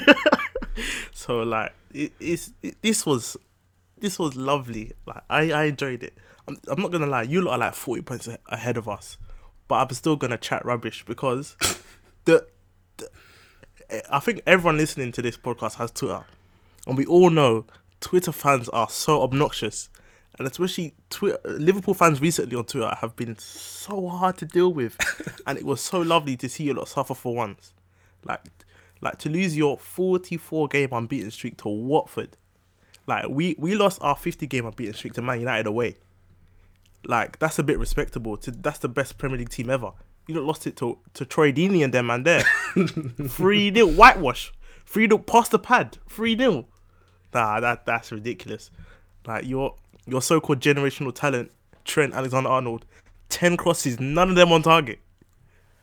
So 1.11 1.43
like, 1.43 1.73
it, 1.93 2.13
it's 2.19 2.51
it, 2.63 2.81
this 2.81 3.05
was 3.05 3.37
this 4.01 4.19
was 4.19 4.35
lovely. 4.35 4.93
Like 5.05 5.23
I, 5.29 5.51
I 5.51 5.63
enjoyed 5.65 6.03
it. 6.03 6.17
I'm, 6.47 6.57
I'm 6.67 6.81
not 6.81 6.91
gonna 6.91 7.07
lie, 7.07 7.23
you 7.23 7.41
lot 7.41 7.53
are 7.53 7.59
like 7.59 7.73
forty 7.75 8.01
points 8.01 8.27
a- 8.27 8.39
ahead 8.47 8.77
of 8.77 8.87
us, 8.87 9.17
but 9.67 9.75
I'm 9.75 9.93
still 9.95 10.15
gonna 10.15 10.37
chat 10.37 10.65
rubbish 10.65 11.05
because 11.05 11.55
the, 12.25 12.45
the 12.97 13.09
eh, 13.89 14.01
I 14.09 14.19
think 14.19 14.41
everyone 14.45 14.77
listening 14.77 15.11
to 15.13 15.21
this 15.21 15.37
podcast 15.37 15.75
has 15.75 15.91
Twitter, 15.91 16.25
and 16.87 16.97
we 16.97 17.05
all 17.05 17.29
know 17.29 17.65
Twitter 17.99 18.31
fans 18.31 18.69
are 18.69 18.89
so 18.89 19.21
obnoxious, 19.21 19.89
and 20.37 20.47
especially 20.47 20.95
Twitter 21.09 21.39
Liverpool 21.45 21.93
fans 21.93 22.19
recently 22.21 22.55
on 22.55 22.65
Twitter 22.65 22.95
have 22.99 23.15
been 23.15 23.37
so 23.37 24.07
hard 24.07 24.37
to 24.37 24.45
deal 24.45 24.73
with, 24.73 24.97
and 25.47 25.57
it 25.57 25.65
was 25.65 25.81
so 25.81 26.01
lovely 26.01 26.35
to 26.37 26.49
see 26.49 26.63
you 26.63 26.73
lot 26.73 26.87
suffer 26.87 27.13
for 27.13 27.35
once, 27.35 27.73
like 28.25 28.41
like 29.01 29.17
to 29.19 29.29
lose 29.29 29.55
your 29.55 29.77
44 29.77 30.67
game 30.67 30.89
unbeaten 30.91 31.31
streak 31.31 31.57
to 31.57 31.69
Watford. 31.69 32.35
Like 33.09 33.27
we 33.27 33.55
we 33.57 33.73
lost 33.73 33.97
our 34.03 34.15
50 34.15 34.45
game 34.45 34.67
unbeaten 34.67 34.93
streak 34.93 35.13
to 35.13 35.23
Man 35.23 35.39
United 35.39 35.65
away. 35.65 35.97
Like 37.05 37.39
that's 37.39 37.57
a 37.57 37.63
bit 37.63 37.79
respectable. 37.79 38.37
To 38.37 38.51
that's 38.51 38.77
the 38.77 38.87
best 38.87 39.17
Premier 39.17 39.39
League 39.39 39.49
team 39.49 39.71
ever. 39.71 39.93
You 40.27 40.35
not 40.35 40.43
lost 40.43 40.67
it 40.67 40.75
to 40.77 40.99
to 41.15 41.25
Troy 41.25 41.51
Deeney 41.51 41.83
and 41.83 41.91
them 41.91 42.05
man 42.05 42.21
there. 42.21 42.43
Three 43.27 43.73
0 43.73 43.87
whitewash. 43.87 44.53
Three 44.85 45.07
0 45.07 45.17
past 45.17 45.49
the 45.49 45.57
pad. 45.57 45.97
Three 46.07 46.37
0 46.37 46.67
Nah, 47.33 47.59
that 47.59 47.87
that's 47.87 48.11
ridiculous. 48.11 48.69
Like 49.25 49.43
your 49.47 49.73
your 50.05 50.21
so-called 50.21 50.59
generational 50.59 51.13
talent, 51.13 51.49
Trent 51.85 52.13
Alexander-Arnold, 52.13 52.85
ten 53.27 53.57
crosses, 53.57 53.99
none 53.99 54.29
of 54.29 54.35
them 54.35 54.51
on 54.51 54.61
target. 54.61 54.99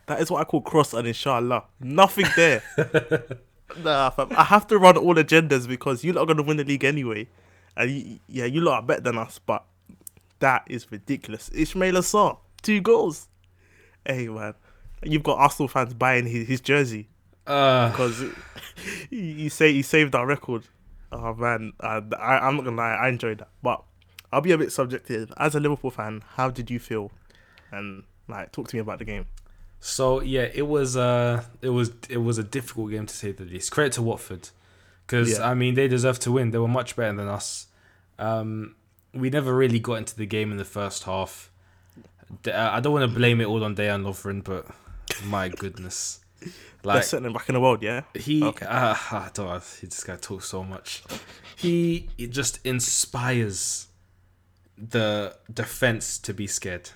That 0.07 0.21
is 0.21 0.31
what 0.31 0.43
I 0.43 0.45
call 0.45 0.61
cross 0.61 0.95
and 0.95 1.09
inshallah. 1.09 1.65
Nothing 1.81 2.27
there. 2.37 2.63
nah, 3.79 4.11
fam. 4.11 4.29
I 4.37 4.45
have 4.45 4.67
to 4.69 4.79
run 4.79 4.97
all 4.97 5.15
agendas 5.15 5.67
because 5.69 6.05
you're 6.05 6.15
not 6.15 6.27
gonna 6.27 6.43
win 6.43 6.57
the 6.57 6.65
league 6.65 6.85
anyway. 6.85 7.29
And 7.77 7.91
you, 7.91 8.19
yeah, 8.29 8.45
you 8.47 8.61
lot 8.61 8.77
are 8.77 8.83
better 8.83 9.03
than 9.03 9.19
us, 9.19 9.39
but 9.39 9.65
that 10.39 10.65
is 10.69 10.91
ridiculous. 10.91 11.51
Ismaïla 11.51 12.03
Sarr, 12.03 12.39
two 12.63 12.81
goals. 12.81 13.29
Hey 14.05 14.29
man, 14.29 14.55
you've 15.03 15.23
got 15.23 15.39
Arsenal 15.39 15.69
fans 15.69 15.95
buying 15.95 16.27
his, 16.27 16.47
his 16.47 16.61
jersey 16.61 17.09
Uh, 17.47 17.91
because 17.91 18.21
you 18.21 18.33
you 19.11 19.51
say 19.51 19.73
he 19.73 19.83
saved 19.83 20.15
our 20.15 20.27
record. 20.27 20.63
Oh 21.13 21.35
man, 21.35 21.73
uh, 21.81 22.01
I, 22.19 22.39
I'm 22.39 22.57
not 22.57 22.65
gonna 22.65 22.77
lie, 22.77 22.95
I 22.95 23.09
enjoyed 23.09 23.39
that, 23.39 23.49
but 23.63 23.83
I'll 24.33 24.41
be 24.41 24.53
a 24.53 24.59
bit 24.59 24.73
subjective. 24.73 25.33
As 25.37 25.55
a 25.55 25.61
Liverpool 25.61 25.91
fan, 25.91 26.23
how 26.35 26.51
did 26.51 26.71
you 26.71 26.79
feel? 26.79 27.11
And 27.71 28.05
like, 28.29 28.53
talk 28.53 28.69
to 28.69 28.77
me 28.77 28.81
about 28.81 28.99
the 28.99 29.05
game. 29.05 29.27
So 29.87 30.21
yeah, 30.21 30.49
it 30.53 30.67
was 30.67 30.97
uh 30.97 31.45
it 31.63 31.69
was 31.69 31.93
it 32.09 32.19
was 32.19 32.39
a 32.39 32.43
difficult 32.43 32.91
game 32.91 33.07
to 33.07 33.15
say 33.15 33.31
the 33.31 33.45
least. 33.45 33.71
Credit 33.71 33.93
to 33.95 34.03
Watford, 34.03 34.49
because 35.07 35.39
Yeah. 35.39 35.49
I 35.49 35.55
mean 35.55 35.75
they 35.75 35.87
deserve 35.87 36.19
to 36.21 36.33
win. 36.33 36.51
They 36.51 36.59
were 36.59 36.67
much 36.67 36.97
better 36.97 37.17
than 37.17 37.29
us. 37.29 37.69
Um, 38.19 38.75
we 39.15 39.31
never 39.31 39.55
really 39.55 39.79
got 39.79 39.95
into 39.95 40.17
the 40.17 40.27
game 40.27 40.51
in 40.51 40.57
the 40.59 40.65
first 40.65 41.05
half. 41.05 41.53
Uh, 42.47 42.51
I 42.53 42.81
don't 42.81 42.93
want 42.93 43.09
to 43.09 43.17
blame 43.17 43.41
it 43.41 43.45
all 43.47 43.63
on 43.63 43.77
Dejan 43.77 44.03
Lovren, 44.03 44.43
but 44.43 44.67
my 45.25 45.49
goodness, 45.63 46.19
like 46.83 46.99
Best 46.99 47.11
centre 47.11 47.31
back 47.31 47.49
in 47.49 47.55
the 47.55 47.61
world, 47.61 47.81
yeah. 47.83 48.03
he, 48.15 48.43
Okay. 48.43 48.67
uh, 48.67 48.97
I 49.13 49.31
don't. 49.33 49.47
know, 49.47 49.59
This 49.59 50.03
guy 50.03 50.17
talks 50.17 50.47
so 50.47 50.65
much. 50.65 51.05
He, 51.55 52.09
he 52.17 52.27
just 52.27 52.59
inspires 52.67 53.87
the 54.77 55.37
defense 55.53 56.19
to 56.19 56.35
be 56.35 56.49
scared. 56.49 56.91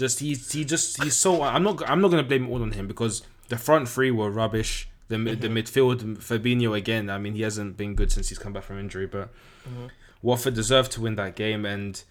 Just 0.00 0.20
he, 0.20 0.34
he 0.34 0.64
just 0.64 1.02
he's 1.02 1.14
so. 1.14 1.42
I'm 1.42 1.62
not. 1.62 1.88
I'm 1.88 2.00
not 2.00 2.10
gonna 2.10 2.22
blame 2.22 2.46
it 2.46 2.48
all 2.48 2.62
on 2.62 2.72
him 2.72 2.86
because 2.86 3.22
the 3.48 3.58
front 3.58 3.86
three 3.86 4.10
were 4.10 4.30
rubbish. 4.30 4.88
The 5.08 5.18
mid 5.18 5.42
the 5.42 5.48
mm-hmm. 5.48 5.58
midfield, 5.58 6.16
Fabinho 6.16 6.74
again. 6.74 7.10
I 7.10 7.18
mean, 7.18 7.34
he 7.34 7.42
hasn't 7.42 7.76
been 7.76 7.94
good 7.94 8.10
since 8.10 8.30
he's 8.30 8.38
come 8.38 8.54
back 8.54 8.62
from 8.62 8.78
injury, 8.78 9.06
but 9.06 9.28
mm-hmm. 9.68 9.88
Watford 10.22 10.54
deserved 10.54 10.92
to 10.92 11.02
win 11.02 11.16
that 11.16 11.36
game. 11.36 11.66
And 11.66 12.02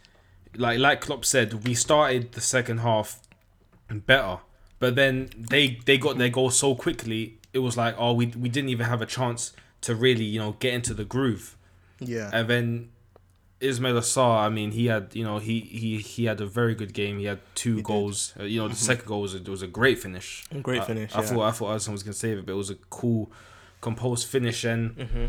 like 0.56 0.78
like 0.78 1.02
Klopp 1.02 1.26
said, 1.26 1.66
we 1.66 1.74
started 1.74 2.34
the 2.34 2.42
second 2.42 2.82
half 2.82 3.22
better, 3.90 4.38
but 4.78 4.94
then 4.94 5.32
they 5.36 5.80
they 5.86 5.98
got 5.98 6.20
their 6.20 6.30
goal 6.30 6.52
so 6.52 6.76
quickly. 6.76 7.40
It 7.54 7.60
was 7.60 7.76
like, 7.76 7.96
oh, 7.98 8.14
we 8.14 8.28
we 8.28 8.50
didn't 8.50 8.70
even 8.70 8.86
have 8.86 9.02
a 9.02 9.08
chance 9.08 9.52
to 9.82 9.96
really 9.96 10.26
you 10.26 10.38
know 10.38 10.58
get 10.60 10.76
into 10.76 10.94
the 10.94 11.06
groove. 11.06 11.58
Yeah. 12.00 12.30
And 12.32 12.48
then 12.48 12.90
Ismaïla 13.62 14.02
Sarr, 14.02 14.46
I 14.46 14.50
mean, 14.50 14.72
he 14.72 14.86
had 14.88 15.10
you 15.14 15.24
know 15.24 15.38
he 15.38 15.60
he 15.60 15.98
he 15.98 16.26
had 16.26 16.40
a 16.40 16.46
very 16.46 16.76
good 16.76 16.94
game. 16.94 17.20
He 17.20 17.26
had 17.26 17.40
two 17.56 17.76
did. 17.78 17.84
goals. 17.86 18.34
Uh, 18.40 18.44
you 18.44 18.60
know, 18.60 18.68
the 18.70 18.76
second 18.76 19.06
goal 19.06 19.22
was 19.22 19.34
a, 19.36 19.38
it 19.38 19.50
was 19.50 19.62
a 19.62 19.68
great 19.68 20.00
finish. 20.00 20.46
Great 20.62 20.82
I- 20.82 20.86
finish, 20.86 21.14
I, 21.16 21.20
yeah. 21.22 21.26
thought 21.28 21.42
I 21.42 21.52
thought 21.52 21.76
Alisson 21.78 21.92
was 21.92 22.04
gonna 22.04 22.14
save 22.14 22.38
it, 22.38 22.46
but 22.46 22.54
it 22.54 22.56
was 22.56 22.70
a 22.70 22.76
cool, 22.90 23.32
composed 23.82 24.28
finish. 24.28 24.64
And 24.64 24.96
Mm-hmm. 24.96 25.26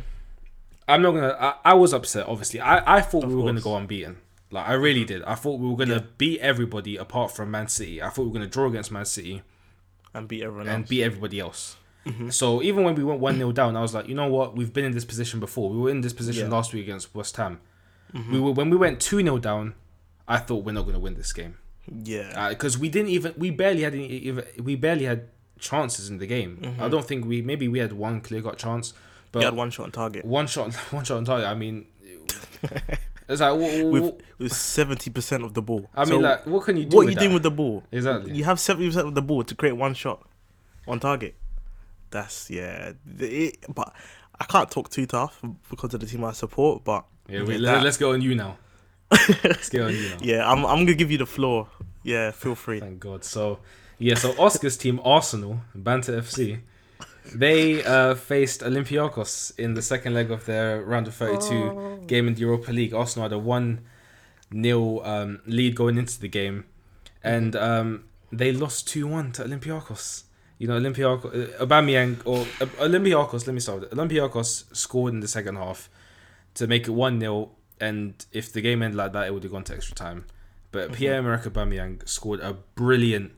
I'm 0.88 1.02
not 1.02 1.12
gonna. 1.12 1.36
I, 1.38 1.54
I 1.64 1.74
was 1.74 1.92
upset. 1.92 2.26
Obviously, 2.28 2.60
I 2.60 2.98
I 2.98 3.00
thought 3.00 3.24
we 3.26 3.34
were 3.34 3.44
gonna 3.44 3.60
go 3.60 3.76
unbeaten. 3.76 4.16
Like 4.52 4.68
I 4.68 4.72
really 4.72 5.04
did. 5.04 5.22
I 5.24 5.34
thought 5.36 5.60
we 5.60 5.68
were 5.68 5.76
gonna 5.76 6.04
beat 6.18 6.40
everybody 6.40 6.96
apart 6.96 7.30
from 7.30 7.50
Man 7.50 7.68
City. 7.68 8.02
I 8.02 8.08
thought 8.10 8.22
we 8.22 8.28
were 8.28 8.34
gonna 8.34 8.48
draw 8.48 8.66
against 8.66 8.90
Man 8.90 9.04
City 9.04 9.42
And 10.14 10.26
beat 10.26 10.42
everyone 10.42 10.66
and 10.68 10.82
else. 10.82 10.88
beat 10.88 11.02
everybody 11.04 11.38
else. 11.38 11.76
Mm-hmm. 12.06 12.30
So 12.30 12.60
even 12.62 12.82
when 12.82 12.94
we 12.96 13.04
went 13.04 13.20
one 13.20 13.36
0 13.36 13.52
down, 13.52 13.76
I 13.76 13.82
was 13.82 13.94
like, 13.94 14.08
you 14.08 14.14
know 14.16 14.26
what? 14.26 14.56
We've 14.56 14.72
been 14.72 14.84
in 14.86 14.92
this 14.92 15.04
position 15.04 15.38
before. 15.38 15.70
We 15.70 15.78
were 15.78 15.90
in 15.90 16.00
this 16.00 16.12
position 16.12 16.40
Yeah. 16.40 16.44
Mm-hmm. 16.46 16.54
last 16.54 16.72
week 16.72 16.84
against 16.84 17.14
West 17.14 17.36
Ham. 17.36 17.60
We 18.30 18.40
were 18.40 18.52
when 18.52 18.70
we 18.70 18.76
went 18.76 19.00
two 19.00 19.20
0 19.22 19.38
down. 19.38 19.74
I 20.28 20.38
thought 20.38 20.64
we're 20.64 20.72
not 20.72 20.82
going 20.82 20.94
to 20.94 21.00
win 21.00 21.14
this 21.14 21.32
game 21.32 21.58
yeah. 22.04 22.48
because 22.50 22.78
we 22.78 22.88
didn't 22.88 23.08
even 23.10 23.34
we 23.36 23.50
barely 23.50 23.82
had 23.82 23.94
any, 23.94 24.32
we 24.62 24.76
barely 24.76 25.04
had 25.04 25.28
chances 25.58 26.08
in 26.08 26.18
the 26.18 26.26
game. 26.26 26.76
I 26.80 26.88
don't 26.88 27.04
think 27.04 27.26
we 27.26 27.42
maybe 27.42 27.66
we 27.68 27.78
had 27.80 27.92
one 27.92 28.20
clear 28.20 28.40
cut 28.42 28.56
chance, 28.58 28.92
but 29.32 29.40
Mm-hmm. 29.40 29.44
had 29.46 29.54
one 29.56 29.70
shot 29.70 29.84
on 29.84 29.92
target. 29.92 30.24
one 30.24 30.46
shot 30.46 30.72
one 30.92 31.04
shot 31.04 31.16
on 31.18 31.24
target. 31.24 31.46
I 31.48 31.54
mean, 31.54 31.86
it's 32.62 33.40
like 33.40 33.50
w- 33.50 33.82
w- 33.92 34.18
With 34.38 34.52
seventy 34.52 35.10
percent 35.10 35.44
of 35.44 35.54
the 35.54 35.62
ball. 35.62 35.88
I 35.94 36.04
mean, 36.04 36.22
like 36.22 36.46
what 36.46 36.64
can 36.64 36.76
you 36.76 36.84
do? 36.84 36.96
what 36.96 37.06
are 37.06 37.10
you 37.10 37.16
doing 37.16 37.34
with 37.34 37.42
the 37.42 37.50
ball? 37.50 37.82
Exactly. 37.92 38.32
You 38.32 38.44
have 38.44 38.60
seventy 38.60 38.88
percent 38.88 39.08
of 39.08 39.14
the 39.14 39.22
ball 39.22 39.42
to 39.44 39.54
create 39.54 39.72
one 39.76 39.94
shot 39.94 40.24
on 40.86 41.00
target. 41.00 41.34
That's 42.10 42.50
yeah. 42.50 42.92
It, 43.18 43.64
but 43.72 43.92
I 44.40 44.44
can't 44.44 44.70
talk 44.70 44.90
too 44.90 45.06
tough 45.06 45.40
because 45.70 45.94
of 45.94 46.00
the 46.00 46.06
team 46.06 46.24
I 46.24 46.32
support. 46.32 46.84
But 46.84 47.04
Yeah, 47.30 47.44
we, 47.44 47.54
yeah, 47.54 47.74
let, 47.74 47.84
let's 47.84 47.96
go 47.96 48.12
on 48.12 48.22
you 48.22 48.34
now. 48.34 48.58
let's 49.44 49.68
get 49.68 49.82
on 49.82 49.94
you 49.94 50.08
now. 50.10 50.16
yeah, 50.22 50.50
I'm 50.50 50.66
I'm 50.66 50.84
gonna 50.84 50.94
give 50.94 51.10
you 51.10 51.18
the 51.18 51.26
floor. 51.26 51.68
Yeah, 52.02 52.32
feel 52.32 52.54
free. 52.54 52.80
Thank 52.80 52.98
God. 52.98 53.24
So, 53.24 53.60
yeah, 53.98 54.14
so 54.14 54.34
Oscar's 54.38 54.76
team, 54.76 55.00
Arsenal, 55.04 55.60
Banter 55.74 56.20
FC, 56.20 56.60
they 57.34 57.84
uh, 57.84 58.14
faced 58.14 58.62
Olympiacos 58.62 59.56
in 59.58 59.74
the 59.74 59.82
second 59.82 60.14
leg 60.14 60.30
of 60.30 60.46
their 60.46 60.82
round 60.82 61.06
of 61.06 61.14
32 61.14 62.04
game 62.06 62.26
in 62.26 62.34
the 62.34 62.40
Europa 62.40 62.72
League. 62.72 62.94
Arsenal 62.94 63.28
had 63.28 63.32
a 63.32 63.38
1 63.38 63.80
0 64.62 65.04
um, 65.04 65.40
lead 65.46 65.76
going 65.76 65.98
into 65.98 66.18
the 66.18 66.28
game, 66.28 66.64
and 67.22 67.54
um, 67.54 68.04
they 68.32 68.52
lost 68.52 68.88
2 68.88 69.06
1 69.06 69.32
to 69.32 69.44
Olympiacos. 69.44 70.24
You 70.58 70.68
know, 70.68 70.78
Olympiacos, 70.78 71.60
uh, 71.60 71.64
Aubameyang, 71.64 72.20
or 72.24 72.40
uh, 72.60 72.66
Olympiacos, 72.84 73.46
let 73.46 73.54
me 73.54 73.60
start 73.60 73.80
with 73.80 73.92
it. 73.92 73.96
Olympiacos 73.96 74.64
scored 74.76 75.14
in 75.14 75.20
the 75.20 75.28
second 75.28 75.56
half 75.56 75.88
to 76.54 76.66
make 76.66 76.86
it 76.88 76.90
1 76.92 77.20
0, 77.20 77.50
and 77.80 78.26
if 78.32 78.52
the 78.52 78.60
game 78.60 78.82
ended 78.82 78.96
like 78.96 79.12
that, 79.12 79.26
it 79.26 79.34
would 79.34 79.42
have 79.42 79.52
gone 79.52 79.64
to 79.64 79.74
extra 79.74 79.94
time. 79.94 80.24
But 80.72 80.92
Pierre-Emerick 80.92 81.42
Aubameyang 81.44 82.08
scored 82.08 82.40
a 82.40 82.54
brilliant 82.74 83.32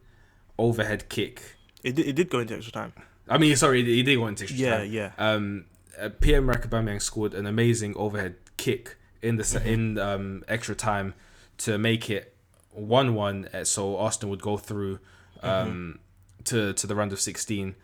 overhead 0.59 1.09
kick. 1.09 1.57
It 1.83 1.94
did, 1.96 2.07
it 2.09 2.12
did 2.14 2.31
go 2.31 2.40
into 2.40 2.55
extra 2.55 2.72
time. 2.72 2.92
I 3.29 3.38
mean, 3.38 3.57
sorry, 3.57 3.85
he 3.85 4.03
did 4.03 4.16
go 4.16 4.27
into 4.27 4.44
extra 4.44 4.59
Yeah, 4.61 4.79
time. 4.79 4.92
yeah. 4.92 5.11
Yeah. 5.18 5.31
Um, 5.33 5.64
uh, 6.01 6.09
Pierre-Emerick 6.20 6.68
Aubameyang 6.68 7.01
scored 7.01 7.35
an 7.35 7.46
amazing 7.46 7.96
overhead 7.96 8.37
kick 8.57 8.96
in 9.22 9.37
the 9.37 9.42
Mm-hmm. 9.44 9.68
in 9.68 9.98
um, 9.98 10.44
extra 10.48 10.75
time 10.75 11.14
to 11.59 11.79
make 11.79 12.11
it 12.11 12.35
one-one. 12.72 13.48
uh, 13.55 13.64
So 13.64 13.96
Arsenal 13.96 14.31
would 14.31 14.42
go 14.42 14.57
through 14.57 14.98
Mm-hmm. 15.42 15.48
um, 15.68 15.98
to 16.44 16.72
to 16.72 16.87
the 16.87 16.94
round 16.94 17.12
of 17.12 17.20
sixteen. 17.20 17.75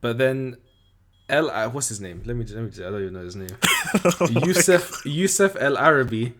But 0.00 0.16
then 0.18 0.56
El, 1.28 1.50
uh, 1.50 1.68
what's 1.68 1.88
his 1.88 2.00
name? 2.00 2.22
Let 2.24 2.36
me 2.36 2.44
let 2.44 2.62
me. 2.62 2.84
I 2.84 2.90
don't 2.90 3.00
even 3.02 3.14
know 3.14 3.24
his 3.24 3.36
name. 3.36 3.56
Yusuf 4.44 5.04
Yusuf 5.04 5.56
El 5.58 5.76
Arabi 5.76 6.34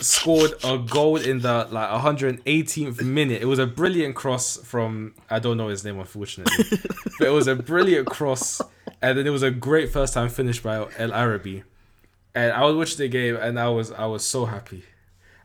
scored 0.00 0.52
a 0.64 0.78
goal 0.78 1.16
in 1.16 1.40
the 1.40 1.66
like 1.70 1.88
118th 1.88 3.02
minute. 3.02 3.40
It 3.40 3.46
was 3.46 3.58
a 3.58 3.66
brilliant 3.66 4.14
cross 4.14 4.58
from 4.58 5.14
I 5.30 5.38
don't 5.38 5.56
know 5.56 5.68
his 5.68 5.84
name 5.84 5.98
unfortunately, 5.98 6.78
but 7.18 7.28
it 7.28 7.30
was 7.30 7.46
a 7.46 7.56
brilliant 7.56 8.06
cross, 8.06 8.60
and 9.00 9.18
then 9.18 9.26
it 9.26 9.30
was 9.30 9.42
a 9.42 9.50
great 9.50 9.90
first 9.90 10.14
time 10.14 10.28
finish 10.28 10.60
by 10.60 10.86
El 10.98 11.12
Arabi, 11.12 11.64
and 12.34 12.52
I 12.52 12.64
was 12.64 12.76
watching 12.76 12.98
the 12.98 13.08
game 13.08 13.36
and 13.36 13.58
I 13.58 13.68
was 13.68 13.90
I 13.92 14.06
was 14.06 14.24
so 14.24 14.44
happy, 14.44 14.84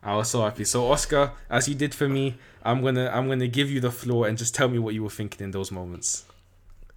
I 0.03 0.15
was 0.15 0.29
so 0.29 0.41
happy. 0.41 0.65
So 0.65 0.91
Oscar, 0.91 1.31
as 1.49 1.69
you 1.69 1.75
did 1.75 1.95
for 1.95 2.09
me, 2.09 2.37
I'm 2.63 2.81
gonna 2.81 3.09
I'm 3.13 3.29
gonna 3.29 3.47
give 3.47 3.69
you 3.69 3.79
the 3.79 3.91
floor 3.91 4.27
and 4.27 4.37
just 4.37 4.53
tell 4.53 4.67
me 4.67 4.79
what 4.79 4.93
you 4.93 5.03
were 5.03 5.09
thinking 5.09 5.45
in 5.45 5.51
those 5.51 5.71
moments. 5.71 6.25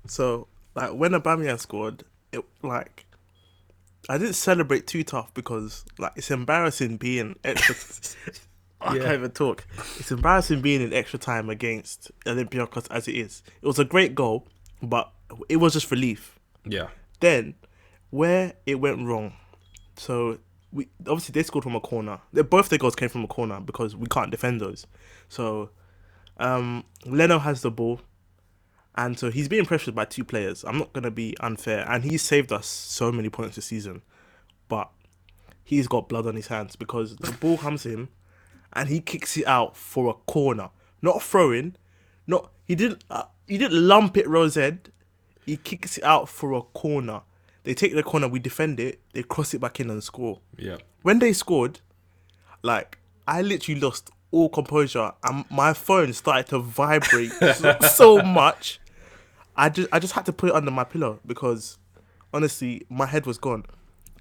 So 0.06 0.48
like 0.74 0.92
when 0.94 1.12
Aubameyang 1.12 1.58
scored, 1.60 2.04
it 2.32 2.44
like 2.62 3.06
I 4.08 4.18
didn't 4.18 4.34
celebrate 4.34 4.86
too 4.86 5.04
tough 5.04 5.32
because 5.34 5.84
like 5.98 6.12
it's 6.16 6.30
embarrassing 6.30 6.96
being 6.96 7.38
extra. 7.44 7.74
I 8.80 8.96
Yeah. 8.96 9.02
can't 9.02 9.14
even 9.14 9.30
talk. 9.30 9.64
It's 10.00 10.10
embarrassing 10.10 10.60
being 10.60 10.82
in 10.82 10.92
extra 10.92 11.16
time 11.18 11.48
against 11.48 12.10
Olympiacos 12.26 12.88
as 12.90 13.06
it 13.06 13.14
is. 13.14 13.42
It 13.62 13.66
was 13.66 13.78
a 13.78 13.84
great 13.84 14.14
goal, 14.16 14.48
but 14.82 15.12
it 15.48 15.58
was 15.58 15.72
just 15.72 15.88
relief. 15.92 16.36
Yeah, 16.64 16.88
Then, 17.20 17.54
where 18.10 18.54
it 18.66 18.76
went 18.80 19.06
wrong, 19.06 19.34
so 19.96 20.38
we 20.72 20.88
obviously 21.00 21.32
they 21.32 21.42
scored 21.44 21.62
from 21.64 21.76
a 21.76 21.80
corner. 21.80 22.20
They, 22.32 22.42
both 22.42 22.68
their 22.70 22.78
goals 22.78 22.96
came 22.96 23.08
from 23.08 23.22
a 23.24 23.28
corner 23.28 23.60
because 23.60 23.94
we 23.94 24.06
can't 24.08 24.30
defend 24.32 24.60
those. 24.60 24.86
So, 25.28 25.70
um, 26.38 26.84
Leno 27.04 27.38
has 27.38 27.62
the 27.62 27.70
ball, 27.70 28.00
and 28.94 29.18
so 29.18 29.30
he's 29.30 29.48
being 29.48 29.64
pressured 29.64 29.94
by 29.94 30.04
two 30.04 30.24
players. 30.24 30.64
I'm 30.64 30.78
not 30.78 30.92
gonna 30.92 31.10
be 31.10 31.36
unfair, 31.40 31.86
and 31.88 32.04
he's 32.04 32.22
saved 32.22 32.52
us 32.52 32.66
so 32.66 33.10
many 33.12 33.28
points 33.30 33.56
this 33.56 33.66
season, 33.66 34.02
but 34.68 34.90
he's 35.64 35.86
got 35.88 36.08
blood 36.08 36.26
on 36.26 36.36
his 36.36 36.48
hands 36.48 36.76
because 36.76 37.16
the 37.16 37.32
ball 37.32 37.58
comes 37.58 37.86
in, 37.86 38.08
and 38.72 38.88
he 38.88 39.00
kicks 39.00 39.36
it 39.36 39.46
out 39.46 39.76
for 39.76 40.10
a 40.10 40.14
corner, 40.30 40.70
not 41.00 41.16
a 41.16 41.20
throw-in, 41.20 41.76
not 42.26 42.50
he 42.64 42.74
didn't 42.74 43.02
uh, 43.10 43.24
he 43.46 43.58
didn't 43.58 43.86
lump 43.86 44.16
it 44.16 44.28
Rose 44.28 44.56
Ed. 44.56 44.90
He 45.44 45.56
kicks 45.56 45.98
it 45.98 46.04
out 46.04 46.28
for 46.28 46.52
a 46.52 46.62
corner. 46.62 47.22
They 47.64 47.74
take 47.74 47.94
the 47.94 48.02
corner, 48.02 48.28
we 48.28 48.38
defend 48.38 48.78
it, 48.80 49.00
they 49.12 49.22
cross 49.22 49.54
it 49.54 49.60
back 49.60 49.78
in 49.80 49.88
and 49.90 50.02
score. 50.02 50.40
yeah, 50.56 50.76
When 51.02 51.18
they 51.18 51.32
scored, 51.32 51.80
like 52.62 52.98
I 53.26 53.42
literally 53.42 53.80
lost 53.80 54.10
all 54.30 54.48
composure 54.48 55.12
and 55.24 55.44
my 55.50 55.72
phone 55.72 56.12
started 56.12 56.46
to 56.48 56.58
vibrate 56.58 57.30
so 57.90 58.20
much. 58.22 58.80
I 59.56 59.68
just 59.68 59.88
I 59.92 59.98
just 59.98 60.14
had 60.14 60.26
to 60.26 60.32
put 60.32 60.50
it 60.50 60.54
under 60.54 60.70
my 60.70 60.84
pillow 60.84 61.20
because 61.26 61.78
honestly 62.32 62.86
my 62.88 63.06
head 63.06 63.26
was 63.26 63.38
gone. 63.38 63.64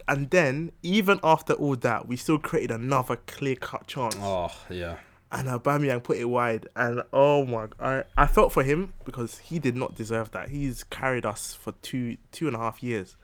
And 0.08 0.30
then 0.30 0.72
even 0.82 1.20
after 1.24 1.54
all 1.54 1.76
that, 1.78 2.08
we 2.08 2.18
still 2.18 2.40
created 2.40 2.72
another 2.72 3.18
clear 3.28 3.56
cut 3.56 3.88
chance 3.88 4.18
oh 4.20 4.52
yeah, 4.70 4.98
and 5.32 5.48
Aubameyang 5.48 6.04
put 6.04 6.18
it 6.18 6.26
wide, 6.26 6.68
and 6.76 7.04
oh 7.14 7.46
my, 7.46 7.68
I 7.80 8.04
I 8.18 8.28
felt 8.28 8.52
for 8.52 8.64
him 8.64 8.94
because 9.06 9.40
he 9.40 9.60
did 9.60 9.76
not 9.76 9.96
deserve 9.96 10.32
that. 10.32 10.50
He's 10.50 10.84
carried 10.84 11.26
us 11.26 11.54
for 11.54 11.72
two 11.82 12.18
two 12.32 12.48
and 12.48 12.56
a 12.56 12.60
half 12.60 12.84
years, 12.84 13.16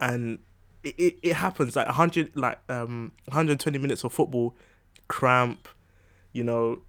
and 0.00 0.40
it, 0.82 0.94
it, 0.98 1.18
it 1.22 1.34
happens 1.34 1.76
like 1.76 1.86
hundred 1.86 2.34
like 2.34 2.58
um 2.68 3.12
120 3.26 3.78
minutes 3.78 4.02
of 4.02 4.12
football, 4.12 4.56
cramp, 5.06 5.68
you 6.32 6.42
know, 6.42 6.82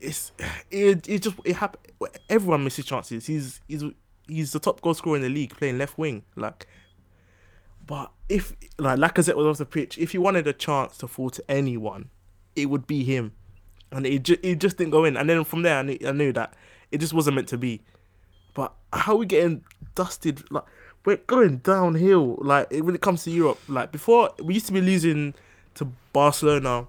it's 0.00 0.32
it 0.70 1.08
it 1.08 1.22
just 1.22 1.36
it 1.44 1.56
happen. 1.56 1.80
Everyone 2.28 2.64
misses 2.64 2.84
chances. 2.84 3.26
He's 3.26 3.60
he's 3.68 3.84
he's 4.26 4.52
the 4.52 4.60
top 4.60 4.80
goal 4.80 4.94
scorer 4.94 5.16
in 5.16 5.22
the 5.22 5.28
league 5.28 5.56
playing 5.56 5.78
left 5.78 5.98
wing, 5.98 6.22
like. 6.36 6.66
But 7.86 8.12
if 8.30 8.54
like 8.78 8.98
Lacazette 8.98 9.36
was 9.36 9.46
off 9.46 9.58
the 9.58 9.66
pitch, 9.66 9.98
if 9.98 10.12
he 10.12 10.18
wanted 10.18 10.46
a 10.46 10.54
chance 10.54 10.96
to 10.98 11.06
fall 11.06 11.28
to 11.28 11.44
anyone, 11.50 12.08
it 12.56 12.66
would 12.66 12.86
be 12.86 13.04
him 13.04 13.32
and 13.94 14.06
it, 14.06 14.24
ju- 14.24 14.38
it 14.42 14.58
just 14.58 14.76
didn't 14.76 14.90
go 14.90 15.04
in. 15.04 15.16
And 15.16 15.30
then 15.30 15.44
from 15.44 15.62
there, 15.62 15.78
I 15.78 15.82
knew, 15.82 15.98
I 16.04 16.12
knew 16.12 16.32
that 16.32 16.54
it 16.90 16.98
just 16.98 17.14
wasn't 17.14 17.36
meant 17.36 17.48
to 17.48 17.58
be. 17.58 17.80
But 18.52 18.74
how 18.92 19.16
we 19.16 19.26
getting 19.26 19.64
dusted? 19.94 20.42
Like 20.50 20.64
we're 21.04 21.16
going 21.16 21.58
downhill. 21.58 22.38
Like 22.40 22.70
when 22.70 22.94
it 22.94 23.00
comes 23.00 23.24
to 23.24 23.30
Europe, 23.30 23.60
like 23.68 23.92
before 23.92 24.32
we 24.42 24.54
used 24.54 24.66
to 24.66 24.72
be 24.72 24.80
losing 24.80 25.34
to 25.74 25.86
Barcelona, 26.12 26.88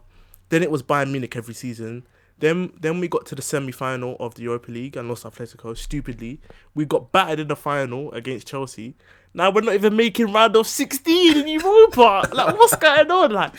then 0.50 0.64
it 0.64 0.72
was 0.72 0.84
Bayern 0.84 1.12
Munich 1.12 1.36
every 1.36 1.54
season. 1.54 2.06
Then 2.40 2.74
then 2.80 3.00
we 3.00 3.08
got 3.08 3.26
to 3.28 3.36
the 3.36 3.42
semi 3.42 3.72
final 3.72 4.18
of 4.20 4.36
the 4.36 4.44
Europa 4.44 4.72
League 4.72 4.98
and 4.98 5.08
lost 5.08 5.24
Atletico 5.24 5.78
stupidly. 5.78 6.42
We 6.74 6.86
got 6.86 7.12
battered 7.12 7.40
in 7.40 7.48
the 7.48 7.56
final 7.56 8.12
against 8.12 8.48
Chelsea. 8.48 8.96
Now 9.34 9.52
we're 9.52 9.62
not 9.62 9.76
even 9.76 9.96
making 9.96 10.34
round 10.34 10.56
of 10.56 10.68
sixteen 10.68 11.38
in 11.38 11.48
Europa. 11.48 12.28
like 12.34 12.58
what's 12.58 12.76
going 12.76 13.10
on? 13.10 13.32
Like 13.32 13.54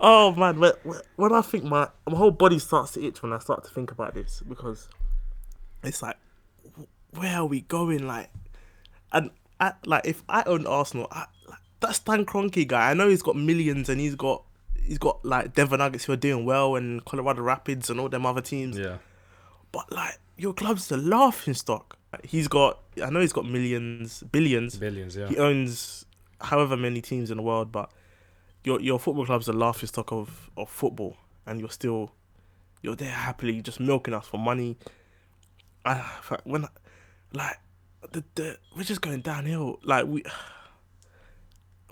Oh 0.00 0.32
man, 0.32 0.58
when, 0.58 0.72
when 1.16 1.32
I 1.32 1.42
think 1.42 1.64
my 1.64 1.88
my 2.08 2.16
whole 2.16 2.30
body 2.30 2.58
starts 2.58 2.92
to 2.92 3.04
itch 3.04 3.22
when 3.22 3.34
I 3.34 3.38
start 3.38 3.64
to 3.64 3.70
think 3.70 3.92
about 3.92 4.14
this 4.14 4.42
because 4.48 4.88
it's 5.84 6.02
like, 6.02 6.16
where 7.10 7.36
are 7.36 7.44
we 7.44 7.60
going? 7.62 8.06
Like, 8.06 8.30
and 9.12 9.30
I, 9.60 9.74
like 9.84 10.06
if 10.06 10.22
I 10.26 10.42
own 10.44 10.66
Arsenal, 10.66 11.06
I, 11.10 11.26
like, 11.46 11.58
that 11.80 11.94
Stan 11.94 12.24
Kroenke 12.24 12.66
guy, 12.66 12.90
I 12.90 12.94
know 12.94 13.10
he's 13.10 13.22
got 13.22 13.36
millions 13.36 13.90
and 13.90 14.00
he's 14.00 14.14
got 14.14 14.42
he's 14.90 14.98
got 14.98 15.24
like 15.24 15.54
Denver 15.54 15.76
Nuggets 15.76 16.04
who 16.04 16.12
are 16.12 16.16
doing 16.16 16.44
well 16.44 16.74
and 16.74 17.04
Colorado 17.04 17.42
Rapids 17.42 17.90
and 17.90 18.00
all 18.00 18.08
them 18.08 18.26
other 18.26 18.40
teams, 18.40 18.76
yeah, 18.76 18.96
but 19.70 19.90
like 19.92 20.18
your 20.36 20.52
club's 20.52 20.88
the 20.88 20.96
laughing 20.96 21.54
stock. 21.54 21.96
He's 22.24 22.48
got, 22.48 22.80
I 23.00 23.08
know 23.08 23.20
he's 23.20 23.32
got 23.32 23.46
millions, 23.46 24.24
billions. 24.32 24.76
billions. 24.76 25.14
Yeah, 25.14 25.28
He 25.28 25.38
owns 25.38 26.04
however 26.40 26.76
many 26.76 27.00
teams 27.00 27.30
in 27.30 27.36
the 27.36 27.42
world, 27.44 27.70
but 27.70 27.92
your 28.64 28.80
your 28.80 28.98
football 28.98 29.24
club's 29.26 29.46
the 29.46 29.52
laughing 29.52 29.86
stock 29.86 30.10
of, 30.10 30.50
of 30.56 30.68
football, 30.68 31.16
and 31.46 31.60
you're 31.60 31.70
still 31.70 32.10
you're 32.82 32.96
there 32.96 33.12
happily 33.12 33.62
just 33.62 33.78
milking 33.78 34.12
us 34.12 34.26
for 34.26 34.38
money. 34.38 34.76
I 35.84 35.98
when 36.42 36.66
like 37.32 37.58
the, 38.10 38.24
the 38.34 38.58
we're 38.76 38.82
just 38.82 39.02
going 39.02 39.20
downhill. 39.20 39.78
Like 39.84 40.06
we, 40.06 40.24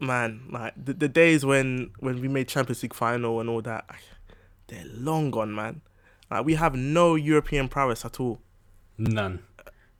man, 0.01 0.43
like 0.51 0.75
the, 0.83 0.93
the 0.95 1.09
days 1.09 1.45
when 1.45 1.91
when 2.01 2.21
we 2.21 2.29
made 2.29 2.49
Champions 2.49 2.83
League 2.83 2.95
final 2.95 3.41
and 3.41 3.49
all 3.49 3.63
that, 3.63 3.85
they're 4.69 4.85
long 4.93 5.31
gone, 5.31 5.55
man. 5.55 5.81
Like 6.31 6.45
we 6.45 6.55
have 6.55 6.75
no 6.75 7.15
European 7.15 7.69
prowess 7.69 8.05
at 8.05 8.21
all, 8.21 8.41
none. 8.99 9.41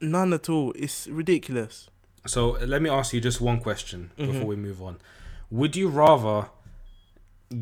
none 0.01 0.33
at 0.33 0.49
all. 0.49 0.73
It's 0.77 1.07
ridiculous. 1.07 1.89
So 2.27 2.51
let 2.67 2.83
me 2.83 2.91
ask 2.91 3.13
you 3.15 3.21
just 3.21 3.41
one 3.41 3.61
question 3.61 4.11
Mm-hmm. 4.19 4.33
before 4.33 4.47
we 4.47 4.57
move 4.57 4.83
on. 4.83 4.99
Would 5.51 5.77
you 5.77 5.89
rather 5.89 6.49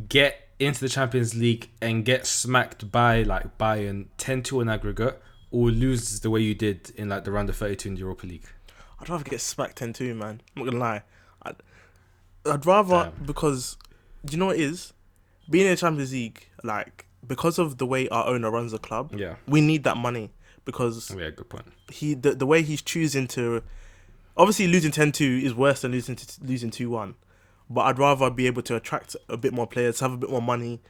get 0.08 0.48
into 0.58 0.80
the 0.80 0.88
Champions 0.88 1.34
League 1.34 1.68
and 1.80 2.04
get 2.04 2.26
smacked 2.26 2.90
by 2.90 3.22
like 3.22 3.58
Bayern 3.58 4.06
10-2 4.18 4.62
in 4.62 4.68
aggregate 4.68 5.20
or 5.50 5.70
lose 5.70 6.20
the 6.20 6.30
way 6.30 6.40
you 6.40 6.54
did 6.54 6.90
in 6.96 7.08
like 7.08 7.24
the 7.24 7.30
round 7.30 7.48
of 7.48 7.56
32 7.56 7.88
in 7.90 7.94
the 7.94 8.00
Europa 8.00 8.26
League? 8.26 8.46
I'd 8.98 9.08
rather 9.08 9.22
get 9.24 9.40
smacked 9.40 9.76
10 9.76 9.92
2, 9.92 10.14
man. 10.14 10.40
I'm 10.56 10.64
not 10.64 10.72
gonna 10.72 10.82
lie. 10.82 11.02
I'd, 12.46 12.66
rather, 12.66 13.10
Damn. 13.16 13.26
because, 13.26 13.76
do 14.24 14.32
you 14.32 14.38
know 14.38 14.46
what 14.46 14.56
it 14.56 14.62
is? 14.62 14.92
Being 15.48 15.66
in 15.66 15.72
the 15.72 15.76
Champions 15.76 16.12
League, 16.12 16.46
like, 16.64 17.06
because 17.26 17.58
of 17.58 17.78
the 17.78 17.86
way 17.86 18.08
our 18.08 18.26
owner 18.26 18.50
runs 18.50 18.72
the 18.72 18.78
club, 18.78 19.12
Yeah. 19.16 19.36
we 19.46 19.60
need 19.60 19.84
that 19.84 19.96
money. 19.96 20.30
Because 20.64 21.10
oh, 21.14 21.18
Yeah, 21.18 21.30
good 21.30 21.48
point. 21.48 21.66
he 21.90 22.14
the, 22.14 22.32
the 22.34 22.46
way 22.46 22.62
he's 22.62 22.82
choosing 22.82 23.28
to. 23.28 23.62
Obviously, 24.36 24.66
losing 24.66 24.90
10 24.90 25.12
2 25.12 25.40
is 25.44 25.54
worse 25.54 25.82
than 25.82 25.92
losing, 25.92 26.16
to, 26.16 26.26
losing 26.44 26.70
2 26.70 26.90
1. 26.90 27.14
But 27.70 27.82
I'd 27.82 27.98
rather 27.98 28.30
be 28.30 28.46
able 28.48 28.62
to 28.62 28.74
attract 28.76 29.14
a 29.28 29.36
bit 29.36 29.52
more 29.52 29.66
players, 29.66 30.00
have 30.00 30.12
a 30.12 30.16
bit 30.16 30.28
more 30.30 30.42
money. 30.42 30.80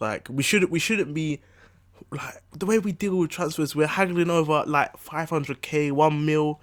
Like, 0.00 0.28
we, 0.30 0.42
should, 0.42 0.70
we 0.70 0.78
shouldn't 0.78 1.12
be 1.14 1.40
like 2.10 2.42
the 2.56 2.66
way 2.66 2.78
we 2.78 2.92
deal 2.92 3.16
with 3.16 3.30
transfers, 3.30 3.74
we're 3.74 3.86
haggling 3.86 4.30
over 4.30 4.64
like 4.66 4.92
500k, 5.02 5.92
one 5.92 6.24
mil. 6.26 6.60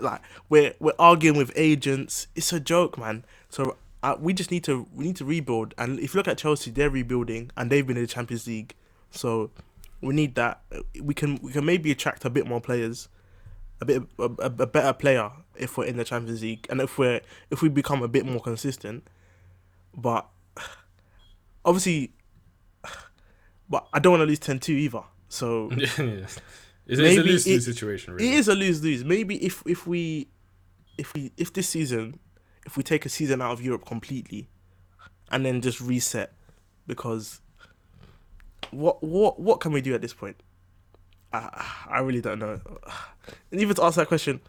Like 0.00 0.20
we're 0.48 0.74
we're 0.78 0.92
arguing 0.98 1.36
with 1.36 1.52
agents. 1.56 2.28
It's 2.36 2.52
a 2.52 2.60
joke, 2.60 2.96
man. 2.98 3.24
So 3.50 3.76
uh, 4.06 4.16
we 4.20 4.32
just 4.32 4.52
need 4.52 4.62
to 4.64 4.86
we 4.94 5.04
need 5.04 5.16
to 5.16 5.24
rebuild. 5.24 5.74
And 5.78 5.98
if 5.98 6.14
you 6.14 6.18
look 6.18 6.28
at 6.28 6.38
Chelsea, 6.38 6.70
they're 6.70 6.90
rebuilding 6.90 7.50
and 7.56 7.70
they've 7.70 7.84
been 7.84 7.96
in 7.96 8.04
the 8.04 8.08
Champions 8.08 8.46
League. 8.46 8.74
So 9.10 9.50
we 10.00 10.14
need 10.14 10.36
that. 10.36 10.62
We 11.02 11.12
can 11.12 11.40
we 11.42 11.50
can 11.50 11.64
maybe 11.64 11.90
attract 11.90 12.24
a 12.24 12.30
bit 12.30 12.46
more 12.46 12.60
players, 12.60 13.08
a 13.80 13.84
bit 13.84 14.02
a, 14.18 14.24
a, 14.24 14.66
better 14.66 14.92
player 14.92 15.32
if 15.56 15.76
we're 15.76 15.86
in 15.86 15.96
the 15.96 16.04
Champions 16.04 16.40
League 16.40 16.68
and 16.70 16.80
if 16.80 16.98
we're 16.98 17.20
if 17.50 17.62
we 17.62 17.68
become 17.68 18.02
a 18.02 18.08
bit 18.08 18.24
more 18.24 18.40
consistent. 18.40 19.08
But 19.92 20.28
obviously 21.64 22.12
but 23.68 23.88
I 23.92 23.98
don't 23.98 24.12
want 24.12 24.20
to 24.20 24.26
lose 24.26 24.38
10 24.38 24.60
2 24.60 24.72
either. 24.72 25.02
So 25.28 25.68
yeah. 25.76 25.86
It's, 25.98 26.40
it's 26.86 27.00
a 27.00 27.02
lose 27.02 27.46
lose 27.46 27.46
it- 27.48 27.62
situation, 27.62 28.14
really. 28.14 28.28
it 28.28 28.34
is 28.34 28.46
a 28.46 28.54
lose 28.54 28.84
lose. 28.84 29.04
Maybe 29.04 29.44
if 29.44 29.64
if 29.66 29.84
we 29.84 30.28
if 30.96 31.12
we 31.14 31.32
if 31.36 31.52
this 31.52 31.68
season 31.68 32.20
if 32.66 32.76
we 32.76 32.82
take 32.82 33.06
a 33.06 33.08
season 33.08 33.40
out 33.40 33.52
of 33.52 33.62
Europe 33.64 33.86
completely 33.86 34.48
and 35.30 35.46
then 35.46 35.60
just 35.62 35.80
reset 35.80 36.32
because 36.86 37.40
what 38.70 39.02
what 39.02 39.40
what 39.40 39.60
can 39.60 39.72
we 39.72 39.80
do 39.80 39.94
at 39.94 40.02
this 40.02 40.12
point? 40.12 40.36
I 41.32 41.64
I 41.88 42.00
really 42.00 42.20
don't 42.20 42.38
know. 42.38 42.60
And 43.50 43.60
even 43.60 43.74
to 43.76 43.82
answer 43.84 44.00
that 44.02 44.08
question, 44.08 44.40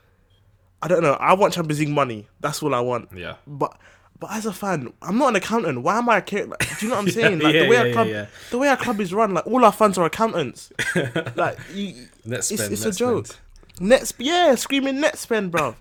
I 0.82 0.88
don't 0.88 1.02
know. 1.02 1.14
I 1.14 1.34
want 1.34 1.54
Champions 1.54 1.80
League 1.80 1.90
money. 1.90 2.28
That's 2.40 2.62
all 2.62 2.76
I 2.76 2.80
want. 2.82 3.10
Yeah. 3.16 3.36
But 3.46 3.78
But 4.20 4.32
as 4.32 4.46
a 4.48 4.54
fan, 4.54 4.92
I'm 5.02 5.18
not 5.20 5.30
an 5.30 5.36
accountant. 5.36 5.84
Why 5.84 6.00
am 6.00 6.10
I? 6.10 6.16
Like, 6.16 6.26
do 6.28 6.38
you 6.38 6.48
know 6.90 6.96
what 6.96 6.98
I'm 6.98 7.10
saying? 7.20 7.40
Like 7.40 7.54
yeah, 7.54 7.64
the 7.64 7.70
way 7.70 7.76
yeah, 7.76 7.84
our 7.84 7.92
club, 7.94 8.08
yeah, 8.08 8.26
the 8.50 8.58
way 8.58 8.68
our 8.68 8.78
club 8.78 9.00
is 9.00 9.14
run, 9.14 9.34
like 9.36 9.46
all 9.46 9.64
our 9.64 9.72
fans 9.72 9.98
are 10.00 10.06
accountants. 10.06 10.72
like 11.36 11.58
you, 11.74 12.08
Net 12.26 12.40
it's, 12.40 12.48
spend, 12.48 12.74
it's 12.74 12.84
net 12.86 12.94
a 12.96 12.98
joke. 12.98 13.28
spend. 13.28 13.42
Net, 13.80 14.08
sp- 14.10 14.22
yeah, 14.26 14.56
screaming 14.56 15.00
net 15.00 15.18
spend, 15.20 15.52
bro. 15.52 15.76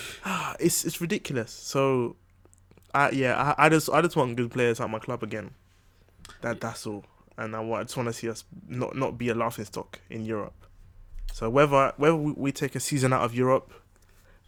it's 0.60 0.84
it's 0.84 1.00
ridiculous. 1.00 1.52
So, 1.52 2.16
I 2.94 3.10
yeah, 3.10 3.54
I, 3.58 3.66
I 3.66 3.68
just 3.68 3.90
I 3.90 4.02
just 4.02 4.16
want 4.16 4.36
good 4.36 4.50
players 4.50 4.80
at 4.80 4.90
my 4.90 4.98
club 4.98 5.22
again. 5.22 5.52
That 6.40 6.60
that's 6.60 6.86
all, 6.86 7.04
and 7.36 7.54
I, 7.54 7.60
want, 7.60 7.80
I 7.80 7.84
just 7.84 7.96
want 7.96 8.08
to 8.08 8.12
see 8.12 8.28
us 8.28 8.44
not 8.68 8.96
not 8.96 9.18
be 9.18 9.28
a 9.28 9.34
laughing 9.34 9.64
stock 9.64 10.00
in 10.10 10.24
Europe. 10.24 10.54
So 11.32 11.48
whether 11.48 11.92
whether 11.96 12.16
we, 12.16 12.52
take 12.52 12.74
a 12.74 12.80
season 12.80 13.12
out 13.12 13.22
of 13.22 13.34
Europe 13.34 13.72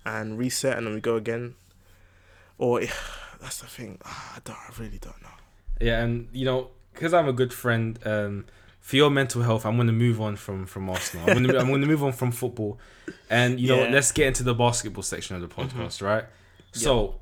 and 0.05 0.39
reset 0.39 0.77
and 0.77 0.87
then 0.87 0.95
we 0.95 1.01
go 1.01 1.17
again, 1.17 1.55
or 2.59 2.81
that's 3.41 3.61
the 3.61 3.67
thing. 3.67 3.99
I 4.05 4.39
don't. 4.45 4.57
I 4.57 4.71
really 4.79 4.99
don't 4.99 5.21
know. 5.23 5.29
Yeah, 5.81 6.03
and 6.03 6.29
you 6.33 6.45
know, 6.45 6.71
because 6.93 7.15
I'm 7.15 7.29
a 7.29 7.33
good 7.33 7.53
friend, 7.53 7.99
um, 8.05 8.47
for 8.85 8.97
your 8.97 9.09
mental 9.11 9.41
health, 9.41 9.64
I'm 9.64 9.76
going 9.76 9.87
to 9.87 9.95
move 9.95 10.20
on 10.20 10.37
from 10.37 10.66
from 10.66 10.91
Arsenal. 10.91 11.26
I'm 11.28 11.37
going 11.43 11.49
to 11.49 11.59
I'm 11.59 11.68
going 11.68 11.80
to 11.80 11.87
move 11.87 12.05
on 12.05 12.12
from 12.12 12.30
football, 12.30 12.78
and 13.30 13.59
you 13.59 13.66
know, 13.68 13.76
Yeah. 13.78 13.85
Mm-hmm. 13.85 13.95
let's 13.95 14.12
get 14.12 14.26
into 14.28 14.43
the 14.43 14.55
basketball 14.55 15.03
section 15.03 15.35
of 15.37 15.41
the 15.43 15.49
podcast, 15.49 16.03
right? 16.03 16.24
So, 16.72 17.20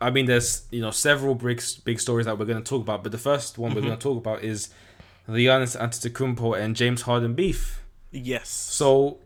I 0.00 0.08
mean, 0.10 0.24
there's 0.24 0.64
you 0.70 0.80
know 0.80 0.90
several 0.90 1.34
big 1.34 1.62
big 1.84 2.00
stories 2.00 2.24
that 2.26 2.38
we're 2.38 2.46
going 2.46 2.62
to 2.64 2.68
talk 2.68 2.80
about, 2.80 3.02
but 3.02 3.12
the 3.12 3.18
first 3.18 3.58
one 3.58 3.74
we're 3.74 3.80
Mm-hmm. 3.80 3.86
going 3.88 3.98
to 3.98 4.02
talk 4.02 4.16
about 4.16 4.42
is 4.42 4.70
the 5.28 5.44
Giannis 5.46 5.76
Antetokounmpo 5.78 6.58
and 6.58 6.74
James 6.74 7.02
Harden 7.02 7.34
beef. 7.34 7.82
Yes. 8.10 8.48
So, 8.48 9.18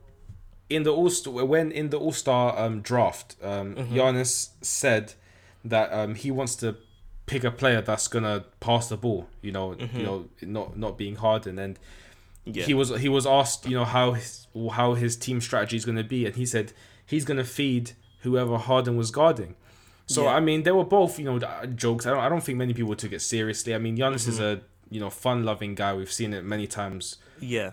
in 0.69 0.83
the 0.83 0.93
All 0.93 1.09
Star, 1.11 1.45
when 1.45 1.71
in 1.71 1.91
the 1.91 1.99
All 2.01 2.13
Star 2.13 2.59
um, 2.59 2.81
draft, 2.81 3.37
um, 3.43 3.77
Mm-hmm. 3.77 3.95
Giannis 3.97 4.49
said 4.61 5.13
that 5.65 5.93
um, 5.93 6.15
he 6.17 6.31
wants 6.33 6.57
to 6.57 6.77
pick 7.31 7.45
a 7.45 7.51
player 7.51 7.81
that's 7.81 8.09
gonna 8.09 8.45
pass 8.61 8.89
the 8.89 8.97
ball. 8.97 9.29
You 9.43 9.53
know, 9.53 9.67
you 9.99 10.03
know, 10.09 10.19
not 10.43 10.77
not 10.77 10.93
being 10.99 11.17
Harden, 11.17 11.59
and 11.59 11.79
Mm-hmm. 12.47 12.59
yeah. 12.59 12.65
he 12.65 12.75
was 12.81 12.89
he 13.05 13.09
was 13.17 13.27
asked, 13.27 13.67
you 13.71 13.77
know, 13.79 13.85
how 13.85 14.13
his 14.13 14.47
how 14.79 14.95
his 14.95 15.15
team 15.17 15.41
strategy 15.41 15.77
is 15.77 15.85
gonna 15.85 16.03
be, 16.17 16.21
and 16.27 16.35
he 16.37 16.47
said 16.47 16.73
he's 17.13 17.25
gonna 17.25 17.45
feed 17.45 17.93
whoever 18.25 18.57
Harden 18.59 18.97
was 18.97 19.11
guarding. 19.11 19.55
So 20.07 20.25
Yeah. 20.25 20.37
I 20.37 20.41
mean, 20.41 20.63
they 20.65 20.73
were 20.73 20.85
both, 20.99 21.19
you 21.19 21.25
know, 21.27 21.39
jokes. 21.85 22.07
I 22.07 22.11
don't, 22.11 22.19
I 22.27 22.29
don't 22.31 22.43
think 22.43 22.57
many 22.59 22.73
people 22.75 22.95
took 22.97 23.13
it 23.13 23.21
seriously. 23.23 23.75
I 23.75 23.79
mean, 23.79 23.97
Giannis 23.97 24.27
is 24.27 24.39
Mm-hmm. 24.41 24.61
a 24.61 24.95
you 24.95 25.01
know 25.01 25.11
fun-loving 25.11 25.75
guy. 25.77 25.93
We've 25.95 26.11
seen 26.21 26.33
it 26.35 26.43
many 26.45 26.67
times. 26.67 27.19
yeah. 27.41 27.73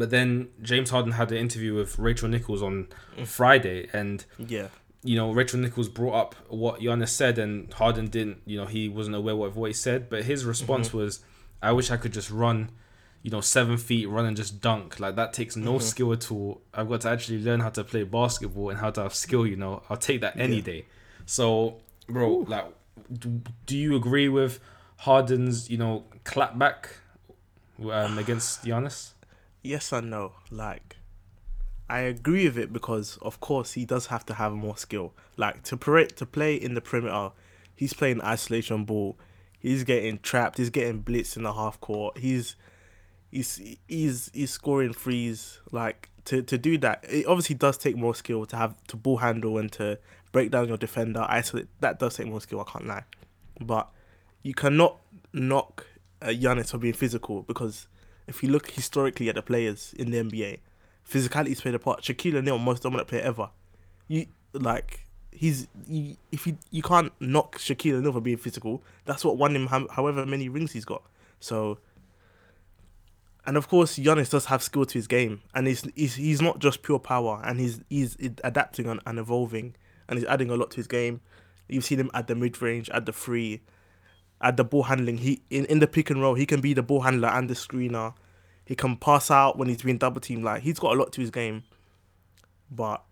But 0.00 0.10
then 0.10 0.48
James 0.62 0.90
Harden 0.90 1.12
had 1.12 1.30
an 1.30 1.38
interview 1.38 1.72
with 1.74 1.96
Rachel 1.98 2.28
Nichols 2.28 2.62
on 2.62 2.88
Friday, 3.24 3.88
and 3.92 4.24
Yeah. 4.56 4.68
You 5.06 5.16
know 5.16 5.32
Rachel 5.32 5.60
Nichols 5.60 5.88
brought 5.88 6.14
up 6.14 6.34
what 6.48 6.80
Giannis 6.80 7.08
said, 7.08 7.38
and 7.38 7.72
Harden 7.72 8.06
didn't. 8.08 8.38
You 8.44 8.58
know 8.58 8.66
he 8.66 8.88
wasn't 8.88 9.16
aware 9.16 9.34
of 9.46 9.56
what 9.56 9.66
he 9.68 9.72
said, 9.74 10.08
but 10.10 10.24
his 10.24 10.44
response 10.44 10.92
was, 10.92 11.20
"I 11.62 11.72
wish 11.72 11.90
I 11.90 11.96
could 11.96 12.12
just 12.12 12.30
run, 12.30 12.70
you 13.22 13.30
know, 13.30 13.40
seven 13.40 13.76
feet, 13.76 14.06
run 14.08 14.26
and 14.26 14.36
just 14.36 14.60
dunk. 14.60 15.00
Like 15.00 15.16
that 15.16 15.32
takes 15.32 15.56
no 15.56 15.78
skill 15.78 16.12
at 16.12 16.30
all. 16.30 16.60
I've 16.74 16.88
got 16.88 17.02
to 17.02 17.08
actually 17.10 17.40
learn 17.42 17.60
how 17.60 17.70
to 17.70 17.84
play 17.84 18.02
basketball 18.02 18.70
and 18.70 18.78
how 18.78 18.90
to 18.90 19.02
have 19.02 19.14
skill. 19.14 19.46
You 19.46 19.56
know, 19.56 19.82
I'll 19.88 19.96
take 19.96 20.20
that 20.22 20.38
any 20.38 20.56
Yeah. 20.56 20.62
day. 20.62 20.84
So, 21.24 21.80
bro, 22.08 22.44
like, 22.48 22.66
do, 23.12 23.40
do 23.66 23.76
you 23.76 23.96
agree 23.96 24.28
with 24.28 24.60
Harden's 24.98 25.70
you 25.70 25.78
know 25.78 26.04
clapback 26.24 26.86
um, 27.90 28.18
against 28.18 28.64
Giannis? 28.64 29.12
yes 29.62 29.92
and 29.92 30.10
no. 30.10 30.32
Like, 30.50 30.95
I 31.88 32.00
agree 32.00 32.46
with 32.46 32.58
it 32.58 32.72
because, 32.72 33.16
of 33.22 33.40
course, 33.40 33.72
he 33.72 33.84
does 33.84 34.06
have 34.06 34.26
to 34.26 34.34
have 34.34 34.52
more 34.52 34.76
skill. 34.76 35.14
Like 35.36 35.62
to 35.64 35.76
play 35.76 36.06
to 36.06 36.26
play 36.26 36.56
in 36.56 36.74
the 36.74 36.80
perimeter, 36.80 37.30
he's 37.74 37.92
playing 37.92 38.20
isolation 38.22 38.84
ball. 38.84 39.16
He's 39.58 39.84
getting 39.84 40.18
trapped. 40.18 40.58
He's 40.58 40.70
getting 40.70 41.02
blitzed 41.02 41.36
in 41.36 41.44
the 41.44 41.52
half 41.52 41.80
court. 41.80 42.18
He's 42.18 42.56
he's 43.30 43.60
he's 43.86 44.30
he's 44.34 44.50
scoring 44.50 44.92
threes. 44.92 45.60
Like 45.70 46.10
to 46.24 46.42
to 46.42 46.58
do 46.58 46.76
that, 46.78 47.04
it 47.08 47.26
obviously 47.26 47.54
does 47.54 47.78
take 47.78 47.96
more 47.96 48.14
skill 48.14 48.46
to 48.46 48.56
have 48.56 48.74
to 48.88 48.96
ball 48.96 49.18
handle 49.18 49.58
and 49.58 49.70
to 49.72 49.98
break 50.32 50.50
down 50.50 50.68
your 50.68 50.76
defender. 50.76 51.24
Isolate 51.28 51.68
that 51.80 51.98
does 52.00 52.16
take 52.16 52.26
more 52.26 52.40
skill. 52.40 52.60
I 52.60 52.70
can't 52.70 52.86
lie, 52.86 53.04
but 53.60 53.88
you 54.42 54.54
cannot 54.54 54.98
knock 55.32 55.86
uh, 56.20 56.26
Giannis 56.26 56.70
for 56.70 56.78
being 56.78 56.94
physical 56.94 57.42
because 57.42 57.86
if 58.26 58.42
you 58.42 58.48
look 58.48 58.70
historically 58.70 59.28
at 59.28 59.36
the 59.36 59.42
players 59.42 59.94
in 59.96 60.10
the 60.10 60.18
NBA, 60.18 60.58
physicality's 61.08 61.60
played 61.60 61.74
a 61.74 61.78
part. 61.78 62.02
Shaquille 62.02 62.36
O'Neal, 62.36 62.58
most 62.58 62.82
dominant 62.82 63.08
player 63.08 63.22
ever. 63.22 63.50
You 64.08 64.26
like 64.52 65.06
he's 65.30 65.68
you, 65.86 66.16
if 66.32 66.46
you 66.46 66.56
you 66.70 66.82
can't 66.82 67.12
knock 67.20 67.58
Shaquille 67.58 67.94
O'Neal 67.94 68.12
for 68.12 68.20
being 68.20 68.36
physical. 68.36 68.82
That's 69.04 69.24
what 69.24 69.36
won 69.36 69.54
him 69.54 69.66
how, 69.66 69.86
however 69.88 70.26
many 70.26 70.48
rings 70.48 70.72
he's 70.72 70.84
got. 70.84 71.02
So. 71.40 71.78
And 73.48 73.56
of 73.56 73.68
course, 73.68 73.96
Giannis 73.96 74.30
does 74.30 74.46
have 74.46 74.60
skill 74.60 74.84
to 74.86 74.94
his 74.94 75.06
game, 75.06 75.40
and 75.54 75.68
he's 75.68 75.86
he's, 75.94 76.16
he's 76.16 76.42
not 76.42 76.58
just 76.58 76.82
pure 76.82 76.98
power, 76.98 77.40
and 77.44 77.60
he's 77.60 77.80
he's 77.88 78.16
adapting 78.42 78.86
and, 78.86 78.98
and 79.06 79.20
evolving, 79.20 79.76
and 80.08 80.18
he's 80.18 80.26
adding 80.26 80.50
a 80.50 80.56
lot 80.56 80.72
to 80.72 80.78
his 80.78 80.88
game. 80.88 81.20
You've 81.68 81.84
seen 81.84 82.00
him 82.00 82.10
at 82.12 82.26
the 82.26 82.34
mid 82.34 82.60
range, 82.60 82.90
at 82.90 83.06
the 83.06 83.12
free, 83.12 83.62
at 84.40 84.56
the 84.56 84.64
ball 84.64 84.82
handling. 84.82 85.18
He 85.18 85.42
in, 85.48 85.64
in 85.66 85.78
the 85.78 85.86
pick 85.86 86.10
and 86.10 86.20
roll, 86.20 86.34
he 86.34 86.44
can 86.44 86.60
be 86.60 86.74
the 86.74 86.82
ball 86.82 87.02
handler 87.02 87.28
and 87.28 87.48
the 87.48 87.54
screener. 87.54 88.14
He 88.66 88.74
can 88.74 88.96
pass 88.96 89.30
out 89.30 89.56
when 89.56 89.68
he's 89.68 89.82
being 89.82 89.96
double 89.96 90.20
teamed. 90.20 90.44
Like 90.44 90.62
he's 90.62 90.78
got 90.78 90.94
a 90.94 90.98
lot 90.98 91.12
to 91.12 91.20
his 91.20 91.30
game. 91.30 91.62
But 92.70 93.02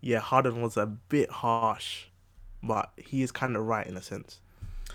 yeah, 0.00 0.18
Harden 0.18 0.62
was 0.62 0.76
a 0.76 0.86
bit 0.86 1.30
harsh, 1.30 2.06
but 2.62 2.90
he 2.96 3.22
is 3.22 3.30
kind 3.30 3.54
of 3.54 3.66
right 3.66 3.86
in 3.86 3.96
a 3.96 4.02
sense. 4.02 4.40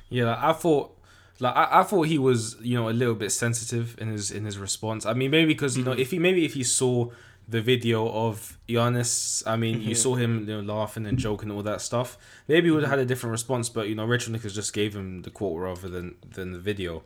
Yeah, 0.10 0.26
like, 0.26 0.40
I 0.40 0.54
thought, 0.54 0.98
like 1.40 1.56
I, 1.56 1.82
I 1.82 1.84
thought 1.84 2.08
he 2.08 2.18
was, 2.18 2.58
you 2.60 2.76
know, 2.76 2.90
a 2.90 2.92
little 2.92 3.14
bit 3.14 3.32
sensitive 3.32 3.96
in 4.00 4.10
his 4.10 4.32
in 4.32 4.46
his 4.46 4.58
response. 4.58 5.06
I 5.06 5.14
mean, 5.14 5.30
maybe 5.30 5.48
because 5.54 5.78
you 5.78 5.84
know, 5.84 5.92
mm-hmm. 5.92 6.02
if 6.02 6.12
he 6.12 6.20
maybe 6.20 6.44
if 6.44 6.56
he 6.56 6.64
saw 6.64 7.12
the 7.48 7.62
video 7.62 8.08
of 8.10 8.58
Giannis, 8.68 9.44
I 9.46 9.56
mean, 9.56 9.82
you 9.82 9.90
mm-hmm. 9.90 9.94
saw 9.96 10.16
him, 10.16 10.48
you 10.48 10.62
know, 10.62 10.74
laughing 10.74 11.06
and 11.06 11.18
joking 11.18 11.50
and 11.50 11.58
all 11.58 11.64
that 11.64 11.82
stuff. 11.82 12.18
Maybe 12.48 12.68
he 12.68 12.72
would 12.72 12.84
have 12.84 12.92
mm-hmm. 12.92 13.00
had 13.00 13.00
a 13.00 13.06
different 13.06 13.32
response. 13.32 13.70
But 13.70 13.90
you 13.90 13.96
know, 13.96 14.06
Rachel 14.06 14.32
Nichols 14.34 14.56
just 14.56 14.74
gave 14.74 14.96
him 14.96 15.22
the 15.22 15.30
quote 15.30 15.60
rather 15.60 15.88
than 15.88 16.16
than 16.28 16.52
the 16.52 16.60
video. 16.60 17.04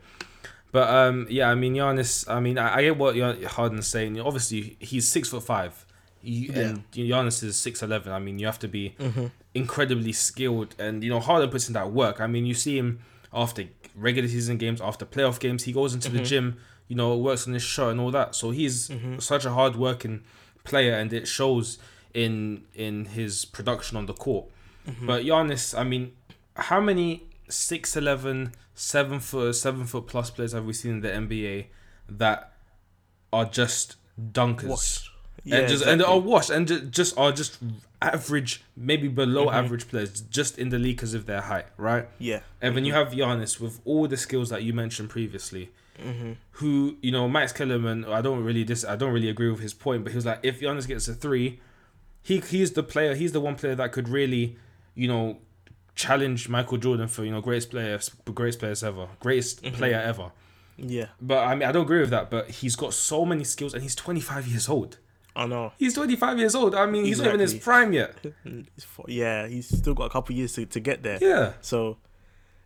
But 0.74 0.90
um, 0.90 1.28
yeah, 1.30 1.50
I 1.52 1.56
mean, 1.56 1.76
Giannis. 1.76 2.28
I 2.28 2.40
mean, 2.40 2.58
I, 2.58 2.78
I 2.78 2.82
get 2.82 2.98
what 2.98 3.16
Harden's 3.44 3.88
saying. 3.88 4.20
Obviously, 4.20 4.76
he's 4.80 5.08
six 5.08 5.30
foot 5.30 5.44
five, 5.44 5.86
he, 6.20 6.50
and 6.50 6.84
Giannis 6.92 7.44
is 7.44 7.56
six 7.58 7.84
eleven. 7.84 8.12
I 8.12 8.18
mean, 8.18 8.40
you 8.40 8.48
have 8.48 8.58
to 8.60 8.68
be 8.68 8.96
mm-hmm. 9.00 9.28
incredibly 9.54 10.12
skilled, 10.14 10.74
and 10.80 11.04
you 11.04 11.12
know, 11.12 11.20
Harden 11.20 11.52
puts 11.52 11.68
in 11.68 11.76
that 11.76 11.92
work. 11.92 12.20
I 12.20 12.26
mean, 12.26 12.48
you 12.48 12.56
see 12.56 12.76
him 12.76 13.02
after 13.32 13.66
regular 13.96 14.28
season 14.28 14.58
games, 14.58 14.82
after 14.82 15.06
playoff 15.06 15.40
games, 15.40 15.64
he 15.64 15.72
goes 15.72 15.94
into 15.94 16.10
the 16.10 16.18
mm-hmm. 16.18 16.26
gym. 16.26 16.58
You 16.88 16.96
know, 16.96 17.16
works 17.18 17.48
on 17.48 17.54
his 17.54 17.64
shot 17.64 17.92
and 17.92 18.00
all 18.00 18.10
that. 18.10 18.34
So 18.34 18.50
he's 18.50 18.90
mm-hmm. 18.90 19.20
such 19.20 19.46
a 19.46 19.52
hard 19.52 19.76
working 19.76 20.24
player, 20.64 20.96
and 20.96 21.14
it 21.14 21.28
shows 21.28 21.78
in 22.16 22.64
in 22.74 23.06
his 23.06 23.46
production 23.46 23.96
on 23.96 24.08
the 24.08 24.14
court. 24.14 24.48
But 25.06 25.24
Giannis, 25.24 25.78
I 25.78 25.84
mean, 25.84 26.14
how 26.56 26.82
many 26.82 27.28
6'11", 27.54 28.54
7 28.76 29.20
foot, 29.20 29.56
seven 29.56 29.86
foot 29.86 30.08
plus 30.08 30.30
players 30.30 30.54
have 30.54 30.66
we 30.66 30.74
seen 30.74 30.94
in 30.94 31.02
the 31.02 31.10
NBA 31.10 31.68
that 32.10 32.54
are 33.32 33.46
just 33.46 33.96
dunkers? 34.20 34.68
Washed. 34.68 35.10
and 35.46 35.68
just 35.68 35.84
and 35.84 36.02
exactly. 36.02 36.06
are 36.06 36.20
washed 36.20 36.50
and 36.50 36.68
ju- 36.68 36.82
just 36.82 37.18
are 37.18 37.32
just 37.32 37.58
average, 38.02 38.64
maybe 38.76 39.08
below 39.08 39.48
mm-hmm. 39.48 39.56
average 39.56 39.88
players, 39.88 40.22
just 40.22 40.58
in 40.58 40.70
the 40.70 40.80
league 40.80 40.98
because 40.98 41.14
of 41.14 41.26
their 41.26 41.42
height, 41.42 41.66
right? 41.78 42.08
yeah, 42.20 42.42
And 42.62 42.76
then 42.76 42.86
you 42.86 42.94
mm-hmm. 42.94 43.10
have 43.10 43.40
Giannis 43.40 43.60
with 43.60 43.82
all 43.86 44.08
the 44.08 44.18
skills 44.18 44.50
that 44.50 44.64
you 44.64 44.74
mentioned 44.74 45.10
previously, 45.10 45.72
mm-hmm. 46.02 46.34
who 46.52 46.98
you 47.02 47.12
know 47.12 47.28
Max 47.28 47.52
Kellerman. 47.52 48.06
I 48.06 48.22
don't 48.22 48.44
really 48.44 48.64
dis. 48.64 48.86
I 48.86 48.96
don't 48.96 49.14
really 49.14 49.30
agree 49.30 49.50
with 49.50 49.60
his 49.60 49.74
point, 49.74 50.04
but 50.04 50.12
he 50.12 50.16
was 50.16 50.26
like, 50.26 50.40
if 50.44 50.60
Giannis 50.60 50.88
gets 50.88 51.08
a 51.08 51.14
three, 51.14 51.60
he 52.22 52.40
he's 52.40 52.72
the 52.72 52.84
player. 52.84 53.16
He's 53.16 53.32
the 53.32 53.42
one 53.42 53.56
player 53.56 53.76
that 53.76 53.92
could 53.92 54.10
really, 54.10 54.58
you 54.96 55.08
know, 55.08 55.40
challenge 55.96 56.50
Michael 56.50 56.78
Jordan 56.78 57.08
for 57.08 57.24
you 57.24 57.32
know 57.32 57.42
greatest 57.42 57.72
player, 57.72 58.00
greatest 58.34 58.60
players 58.60 58.84
ever, 58.84 59.08
greatest 59.20 59.64
mhm. 59.64 59.74
player 59.74 60.00
ever. 60.00 60.32
yeah. 60.78 61.08
But 61.22 61.48
I 61.48 61.56
mean, 61.56 61.68
I 61.68 61.72
don't 61.72 61.84
agree 61.84 62.00
with 62.02 62.10
that. 62.12 62.30
But 62.30 62.50
he's 62.50 62.76
got 62.76 62.94
so 62.94 63.26
many 63.26 63.44
skills, 63.44 63.74
and 63.74 63.84
he's 63.84 63.96
25 63.96 64.48
years 64.48 64.70
old. 64.70 64.98
I 65.36 65.48
know. 65.48 65.72
He's 65.78 65.96
25 65.96 66.38
years 66.38 66.54
old. 66.54 66.76
I 66.76 66.86
mean, 66.86 67.06
he's 67.06 67.18
not 67.18 67.28
even 67.30 67.40
in 67.40 67.48
his 67.48 67.56
prime 67.56 67.92
yet. 67.94 68.16
Yeah, 69.08 69.48
he's 69.48 69.68
still 69.68 69.96
got 69.96 70.06
a 70.06 70.10
couple 70.10 70.36
years 70.36 70.54
to, 70.54 70.66
to 70.68 70.80
get 70.80 71.02
there. 71.02 71.18
Yeah. 71.20 71.54
So, 71.62 71.98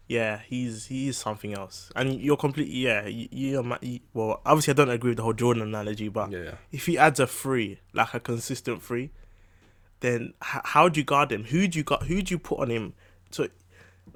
yeah, 0.08 0.42
he's 0.46 0.88
he 0.88 1.08
is 1.08 1.18
something 1.18 1.54
else. 1.54 1.90
And 1.96 2.20
you're 2.20 2.36
completely 2.38 2.76
yeah. 2.76 3.08
You, 3.08 3.28
you're 3.32 3.78
you, 3.82 4.00
well, 4.14 4.42
obviously 4.46 4.72
I 4.74 4.76
don't 4.76 4.90
agree 4.90 5.12
with 5.12 5.18
the 5.18 5.24
whole 5.24 5.34
Jordan 5.34 5.64
analogy, 5.64 6.10
but 6.10 6.30
Yeah, 6.32 6.40
yeah. 6.44 6.52
if 6.72 6.86
he 6.88 6.98
adds 6.98 7.22
a 7.22 7.28
free, 7.28 7.80
like 7.94 8.14
a 8.14 8.20
consistent 8.20 8.82
free, 8.82 9.12
then 10.02 10.34
h- 10.44 10.62
how 10.66 10.90
do 10.90 11.00
you 11.00 11.06
guard 11.06 11.32
him? 11.32 11.46
Who 11.46 11.68
do 11.70 11.80
you 11.80 11.84
got? 11.84 12.04
Who 12.04 12.22
do 12.22 12.34
you 12.34 12.40
put 12.40 12.60
on 12.60 12.70
him? 12.70 12.94
To 13.32 13.50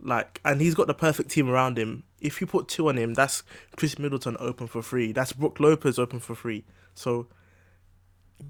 like, 0.01 0.39
and 0.45 0.61
he's 0.61 0.75
got 0.75 0.87
the 0.87 0.93
perfect 0.93 1.29
team 1.29 1.49
around 1.49 1.77
him. 1.77 2.03
If 2.19 2.41
you 2.41 2.47
put 2.47 2.67
two 2.67 2.89
on 2.89 2.97
him, 2.97 3.13
that's 3.13 3.43
Khris 3.77 3.99
Middleton 3.99 4.37
open 4.39 4.67
for 4.67 4.81
free. 4.81 5.11
That's 5.11 5.33
Brook 5.33 5.59
Lopez 5.59 5.99
open 5.99 6.19
for 6.19 6.35
free. 6.35 6.65
So, 6.93 7.27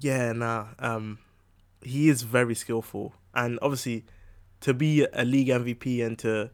yeah, 0.00 0.32
nah. 0.32 0.68
Um, 0.78 1.18
he 1.82 2.08
is 2.08 2.22
very 2.22 2.54
skillful, 2.54 3.14
and 3.34 3.58
obviously, 3.62 4.04
to 4.60 4.74
be 4.74 5.06
a 5.12 5.24
league 5.24 5.48
MVP 5.48 6.04
and 6.04 6.18
to 6.20 6.50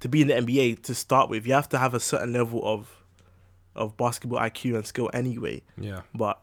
to 0.00 0.08
be 0.08 0.22
in 0.22 0.28
the 0.28 0.34
NBA 0.34 0.82
to 0.82 0.94
start 0.94 1.30
with, 1.30 1.46
you 1.46 1.54
have 1.54 1.68
to 1.70 1.78
have 1.78 1.94
a 1.94 2.00
certain 2.00 2.32
level 2.32 2.60
of 2.64 3.02
of 3.74 3.96
basketball 3.96 4.40
IQ 4.40 4.76
and 4.76 4.86
skill 4.86 5.10
anyway. 5.12 5.62
Yeah. 5.78 6.02
But 6.14 6.40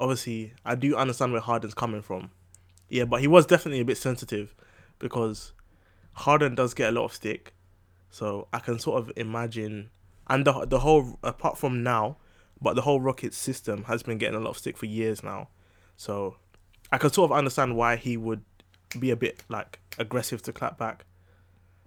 obviously, 0.00 0.52
I 0.64 0.74
do 0.74 0.96
understand 0.96 1.32
where 1.32 1.40
Harden's 1.40 1.74
coming 1.74 2.02
from. 2.02 2.30
Yeah, 2.88 3.04
but 3.04 3.20
he 3.20 3.26
was 3.26 3.46
definitely 3.46 3.80
a 3.80 3.84
bit 3.84 3.96
sensitive 3.96 4.54
because 4.98 5.52
Harden 6.12 6.54
does 6.54 6.74
get 6.74 6.90
a 6.90 6.92
lot 6.92 7.04
of 7.04 7.12
stick. 7.12 7.54
So 8.10 8.48
I 8.52 8.58
can 8.58 8.78
sort 8.78 9.00
of 9.00 9.12
imagine, 9.16 9.90
and 10.28 10.44
the 10.44 10.66
the 10.66 10.80
whole 10.80 11.18
apart 11.22 11.56
from 11.56 11.82
now, 11.82 12.18
but 12.60 12.76
the 12.76 12.82
whole 12.82 13.00
Rockets 13.00 13.36
system 13.36 13.84
has 13.84 14.02
been 14.02 14.18
getting 14.18 14.36
a 14.36 14.40
lot 14.40 14.50
of 14.50 14.58
stick 14.58 14.76
for 14.76 14.86
years 14.86 15.22
now. 15.22 15.48
So 15.96 16.36
I 16.90 16.98
can 16.98 17.10
sort 17.10 17.30
of 17.30 17.36
understand 17.36 17.76
why 17.76 17.96
he 17.96 18.16
would 18.16 18.44
be 18.98 19.10
a 19.10 19.16
bit 19.16 19.42
like 19.48 19.80
aggressive 19.98 20.42
to 20.42 20.52
clap 20.52 20.76
back 20.78 21.06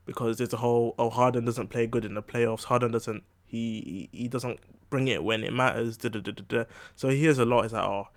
because 0.05 0.37
there's 0.37 0.53
a 0.53 0.57
whole 0.57 0.95
oh 0.97 1.09
Harden 1.09 1.45
doesn't 1.45 1.67
play 1.67 1.87
good 1.87 2.05
in 2.05 2.15
the 2.15 2.23
playoffs. 2.23 2.65
Harden 2.65 2.91
doesn't 2.91 3.23
he 3.45 4.09
he 4.11 4.27
doesn't 4.27 4.59
bring 4.89 5.07
it 5.07 5.23
when 5.23 5.43
it 5.43 5.53
matters. 5.53 5.97
Da, 5.97 6.09
da, 6.09 6.19
da, 6.19 6.31
da, 6.31 6.43
da. 6.47 6.63
So 6.95 7.09
he 7.09 7.17
hears 7.17 7.37
a 7.37 7.45
lot. 7.45 7.65
Is 7.65 7.73
like 7.73 7.83
oh 7.83 8.07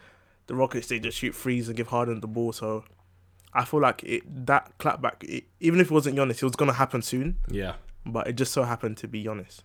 the 0.46 0.54
Rockets 0.54 0.88
they 0.88 0.98
just 0.98 1.18
shoot 1.18 1.34
threes 1.34 1.68
and 1.68 1.76
give 1.76 1.88
Harden 1.88 2.20
the 2.20 2.26
ball. 2.26 2.52
So 2.52 2.84
I 3.58 3.64
feel 3.64 3.80
like 3.80 4.02
it 4.04 4.22
that 4.46 4.76
clapback 4.78 5.24
it, 5.24 5.44
even 5.60 5.80
if 5.80 5.86
it 5.90 5.94
wasn't 5.94 6.16
Giannis, 6.16 6.36
it 6.42 6.44
was 6.44 6.56
gonna 6.56 6.72
happen 6.84 7.02
soon. 7.02 7.36
Yeah. 7.50 7.74
But 8.06 8.28
it 8.28 8.34
just 8.36 8.52
so 8.52 8.62
happened 8.62 8.96
to 8.98 9.08
be 9.08 9.24
Giannis. 9.24 9.60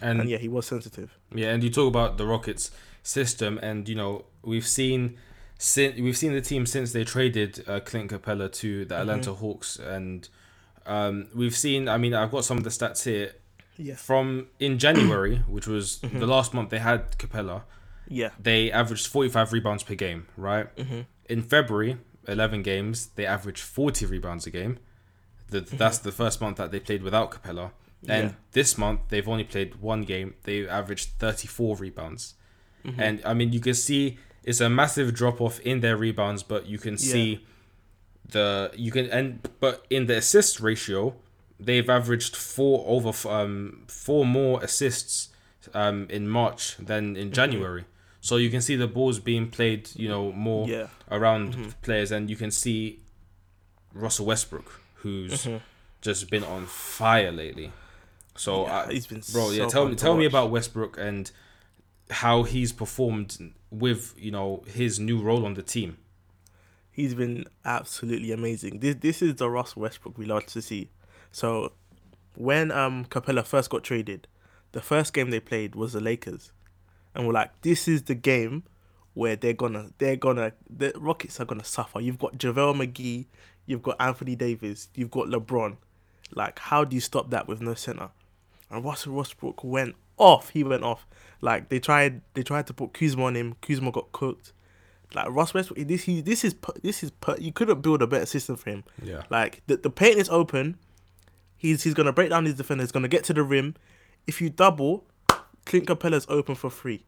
And, 0.00 0.20
And 0.20 0.30
yeah, 0.30 0.38
he 0.38 0.48
was 0.48 0.66
sensitive. 0.66 1.18
Yeah, 1.34 1.50
and 1.52 1.62
you 1.62 1.70
talk 1.70 1.88
about 1.88 2.16
the 2.18 2.26
Rockets 2.26 2.70
system, 3.02 3.58
and 3.62 3.88
you 3.88 3.94
know 3.94 4.24
we've 4.42 4.66
seen 4.66 5.16
since 5.58 5.98
we've 6.00 6.16
seen 6.16 6.32
the 6.32 6.40
team 6.40 6.66
since 6.66 6.92
they 6.92 7.04
traded 7.04 7.64
uh, 7.68 7.80
Clint 7.80 8.10
Capela 8.10 8.50
to 8.54 8.84
the 8.84 8.96
Atlanta 8.96 9.32
Hawks, 9.34 9.76
and 9.78 10.28
um, 10.86 11.28
we've 11.34 11.56
seen. 11.56 11.88
I 11.88 11.96
mean, 11.98 12.14
I've 12.14 12.30
got 12.30 12.44
some 12.44 12.58
of 12.58 12.64
the 12.64 12.70
stats 12.70 13.04
here 13.04 13.32
Yeah. 13.76 13.94
from 13.96 14.48
in 14.58 14.78
January, 14.78 15.36
which 15.48 15.66
was 15.66 15.98
the 16.00 16.26
last 16.26 16.54
month 16.54 16.70
they 16.70 16.78
had 16.80 17.16
Capela. 17.18 17.62
Yeah. 18.08 18.30
They 18.40 18.70
averaged 18.72 19.06
forty-five 19.06 19.52
rebounds 19.52 19.82
per 19.82 19.94
game, 19.94 20.26
right? 20.36 20.74
Mm-hmm. 20.76 21.00
In 21.28 21.42
February, 21.42 21.98
eleven 22.28 22.62
games, 22.62 23.08
they 23.16 23.26
averaged 23.26 23.62
forty 23.62 24.06
rebounds 24.06 24.46
a 24.46 24.50
game. 24.50 24.78
The, 25.50 25.60
That's 25.60 25.98
the 25.98 26.12
first 26.12 26.40
month 26.40 26.56
that 26.56 26.70
they 26.72 26.80
played 26.80 27.02
without 27.02 27.30
Capela. 27.30 27.70
And 28.08 28.30
Yeah. 28.30 28.34
this 28.52 28.76
month 28.78 29.00
they've 29.08 29.28
only 29.28 29.44
played 29.44 29.76
one 29.76 30.02
game. 30.02 30.34
They 30.44 30.66
averaged 30.68 31.10
34 31.18 31.76
rebounds. 31.76 32.34
Mm-hmm. 32.84 33.00
And 33.00 33.22
I 33.24 33.34
mean 33.34 33.52
you 33.52 33.60
can 33.60 33.74
see 33.74 34.18
it's 34.42 34.60
a 34.60 34.68
massive 34.68 35.14
drop 35.14 35.40
off 35.40 35.60
in 35.60 35.80
their 35.80 35.96
rebounds, 35.96 36.42
but 36.42 36.66
you 36.66 36.78
can 36.78 36.98
see 36.98 37.44
the 38.28 38.70
you 38.74 38.90
can 38.90 39.06
and 39.10 39.48
but 39.60 39.84
in 39.90 40.06
the 40.06 40.16
assist 40.16 40.60
ratio, 40.60 41.14
they've 41.60 41.88
averaged 41.88 42.36
four 42.36 42.84
over 42.86 43.12
um 43.28 43.84
four 43.88 44.24
more 44.26 44.62
assists 44.62 45.28
um 45.72 46.06
in 46.10 46.28
March 46.28 46.76
than 46.78 47.14
Mm-hmm. 47.14 47.22
in 47.22 47.32
January. 47.32 47.84
So 48.24 48.36
you 48.36 48.48
can 48.48 48.62
see 48.62 48.74
the 48.74 48.86
balls 48.88 49.18
being 49.18 49.50
played, 49.50 49.90
you 49.96 50.08
know, 50.08 50.32
more 50.32 50.66
Yeah. 50.66 50.86
around 51.10 51.74
players 51.82 52.10
and 52.10 52.30
you 52.30 52.36
can 52.36 52.50
see 52.50 53.00
Russell 53.92 54.24
Westbrook 54.26 54.80
who's 55.02 55.44
Mm-hmm. 55.44 55.58
just 56.00 56.30
been 56.30 56.42
on 56.42 56.64
fire 56.66 57.30
lately. 57.30 57.70
So 58.34 58.64
Yeah, 58.64 58.84
I, 58.88 58.92
he's 58.92 59.06
been 59.06 59.22
bro, 59.30 59.50
yeah, 59.50 59.66
tell 59.68 59.86
me 59.88 59.94
tell 59.94 60.16
me 60.16 60.24
about 60.24 60.50
Westbrook 60.50 60.96
and 60.98 61.30
how 62.08 62.44
he's 62.44 62.72
performed 62.72 63.52
with, 63.70 64.14
you 64.18 64.30
know, 64.30 64.62
his 64.66 64.98
new 64.98 65.20
role 65.20 65.44
on 65.44 65.52
the 65.54 65.62
team. 65.62 65.98
He's 66.90 67.14
been 67.14 67.44
absolutely 67.64 68.32
amazing. 68.32 68.78
This 68.80 68.96
this 69.00 69.20
is 69.20 69.34
the 69.34 69.50
Russ 69.50 69.76
Westbrook 69.76 70.16
we 70.16 70.24
love 70.24 70.46
to 70.46 70.62
see. 70.62 70.88
So 71.30 71.72
when 72.36 72.70
um 72.72 73.04
Capela 73.04 73.44
first 73.44 73.68
got 73.68 73.84
traded, 73.84 74.28
the 74.72 74.80
first 74.80 75.12
game 75.12 75.28
they 75.30 75.40
played 75.40 75.74
was 75.74 75.92
the 75.92 76.00
Lakers. 76.00 76.52
And 77.14 77.26
we're 77.26 77.32
like, 77.32 77.60
this 77.62 77.86
is 77.88 78.02
the 78.04 78.14
game 78.14 78.64
where 79.14 79.36
they're 79.36 79.52
gonna 79.52 79.90
they're 79.98 80.16
gonna 80.16 80.52
the 80.68 80.92
Rockets 80.96 81.40
are 81.40 81.44
gonna 81.44 81.64
suffer. 81.64 82.00
You've 82.00 82.18
got 82.18 82.36
JaVale 82.36 82.74
McGee, 82.74 83.26
you've 83.66 83.82
got 83.82 83.96
Anthony 84.00 84.34
Davis, 84.34 84.88
you've 84.94 85.10
got 85.10 85.28
LeBron. 85.28 85.76
Like, 86.32 86.58
how 86.58 86.84
do 86.84 86.96
you 86.96 87.00
stop 87.00 87.30
that 87.30 87.46
with 87.46 87.60
no 87.60 87.74
center? 87.74 88.10
And 88.70 88.84
Russell 88.84 89.14
Westbrook 89.14 89.62
went 89.62 89.94
off. 90.16 90.50
He 90.50 90.64
went 90.64 90.82
off. 90.82 91.06
Like 91.40 91.68
they 91.68 91.78
tried 91.78 92.22
they 92.34 92.42
tried 92.42 92.66
to 92.68 92.74
put 92.74 92.92
Kuzma 92.92 93.24
on 93.24 93.36
him. 93.36 93.56
Kuzma 93.60 93.92
got 93.92 94.12
cooked. 94.12 94.52
Like 95.14 95.28
Russ 95.30 95.54
Westbrook, 95.54 95.86
this 95.86 96.02
he 96.02 96.20
this 96.20 96.44
is 96.44 96.56
this 96.82 97.04
is 97.04 97.12
you 97.38 97.52
couldn't 97.52 97.82
build 97.82 98.02
a 98.02 98.06
better 98.06 98.26
system 98.26 98.56
for 98.56 98.70
him. 98.70 98.84
Yeah. 99.02 99.22
Like 99.30 99.62
the 99.66 99.76
the 99.76 99.90
paint 99.90 100.18
is 100.18 100.28
open. 100.28 100.76
He's 101.56 101.82
he's 101.82 101.94
gonna 101.94 102.12
break 102.12 102.30
down 102.30 102.46
his 102.46 102.54
defender. 102.54 102.82
He's 102.82 102.92
gonna 102.92 103.08
get 103.08 103.24
to 103.24 103.34
the 103.34 103.42
rim. 103.42 103.74
If 104.26 104.40
you 104.40 104.50
double, 104.50 105.04
Clint 105.64 105.86
Capela's 105.86 106.26
open 106.28 106.54
for 106.54 106.70
free. 106.70 107.04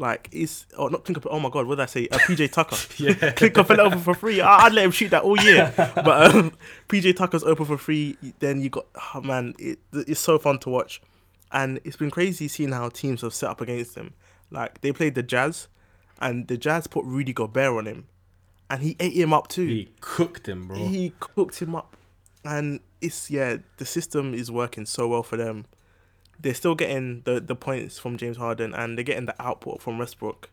Like 0.00 0.28
it's 0.30 0.64
oh 0.76 0.86
not 0.88 1.04
Clint 1.04 1.20
Capela. 1.20 1.32
Oh 1.32 1.40
my 1.40 1.48
god, 1.50 1.66
what 1.66 1.76
did 1.76 1.82
I 1.82 1.86
say? 1.86 2.08
Uh, 2.08 2.18
PJ 2.18 2.52
Tucker. 2.52 2.76
Yeah. 2.98 3.32
Clint 3.32 3.54
Capela 3.54 3.78
open 3.80 4.00
for 4.00 4.14
free. 4.14 4.40
I, 4.40 4.66
I'd 4.66 4.72
let 4.72 4.84
him 4.84 4.92
shoot 4.92 5.08
that 5.10 5.22
all 5.24 5.36
year. 5.38 5.72
But 5.76 6.34
um, 6.36 6.52
PJ 6.88 7.16
Tucker's 7.16 7.42
open 7.42 7.66
for 7.66 7.76
free. 7.78 8.16
Then 8.38 8.60
you 8.60 8.70
got 8.70 8.86
oh 9.14 9.20
man, 9.22 9.54
it, 9.58 9.78
it's 9.92 10.20
so 10.20 10.38
fun 10.38 10.58
to 10.60 10.70
watch, 10.70 11.00
and 11.50 11.80
it's 11.84 11.96
been 11.96 12.10
crazy 12.12 12.46
seeing 12.46 12.70
how 12.70 12.88
teams 12.90 13.22
have 13.22 13.34
set 13.34 13.50
up 13.50 13.60
against 13.60 13.96
him. 13.96 14.14
Like 14.50 14.80
they 14.82 14.92
played 14.92 15.16
the 15.16 15.22
Jazz, 15.24 15.66
and 16.20 16.46
the 16.46 16.56
Jazz 16.56 16.86
put 16.86 17.04
Rudy 17.04 17.32
Gobert 17.32 17.76
on 17.76 17.86
him, 17.86 18.06
and 18.70 18.82
he 18.84 18.94
ate 19.00 19.14
him 19.14 19.32
up 19.32 19.48
too 19.48 19.66
He 19.66 19.90
cooked 20.00 20.48
him, 20.48 20.68
bro. 20.68 20.76
he 20.76 21.12
cooked 21.18 21.58
him 21.60 21.74
up, 21.74 21.96
and 22.44 22.78
it's 23.00 23.32
yeah, 23.32 23.56
the 23.78 23.84
system 23.84 24.32
is 24.32 24.48
working 24.48 24.86
so 24.86 25.08
well 25.08 25.24
for 25.24 25.36
them. 25.36 25.66
They're 26.40 26.54
still 26.54 26.74
getting 26.74 27.22
the, 27.24 27.40
the 27.40 27.56
points 27.56 27.98
from 27.98 28.16
James 28.16 28.36
Harden, 28.36 28.74
and 28.74 28.96
they're 28.96 29.04
getting 29.04 29.26
the 29.26 29.40
output 29.42 29.82
from 29.82 29.98
Westbrook. 29.98 30.50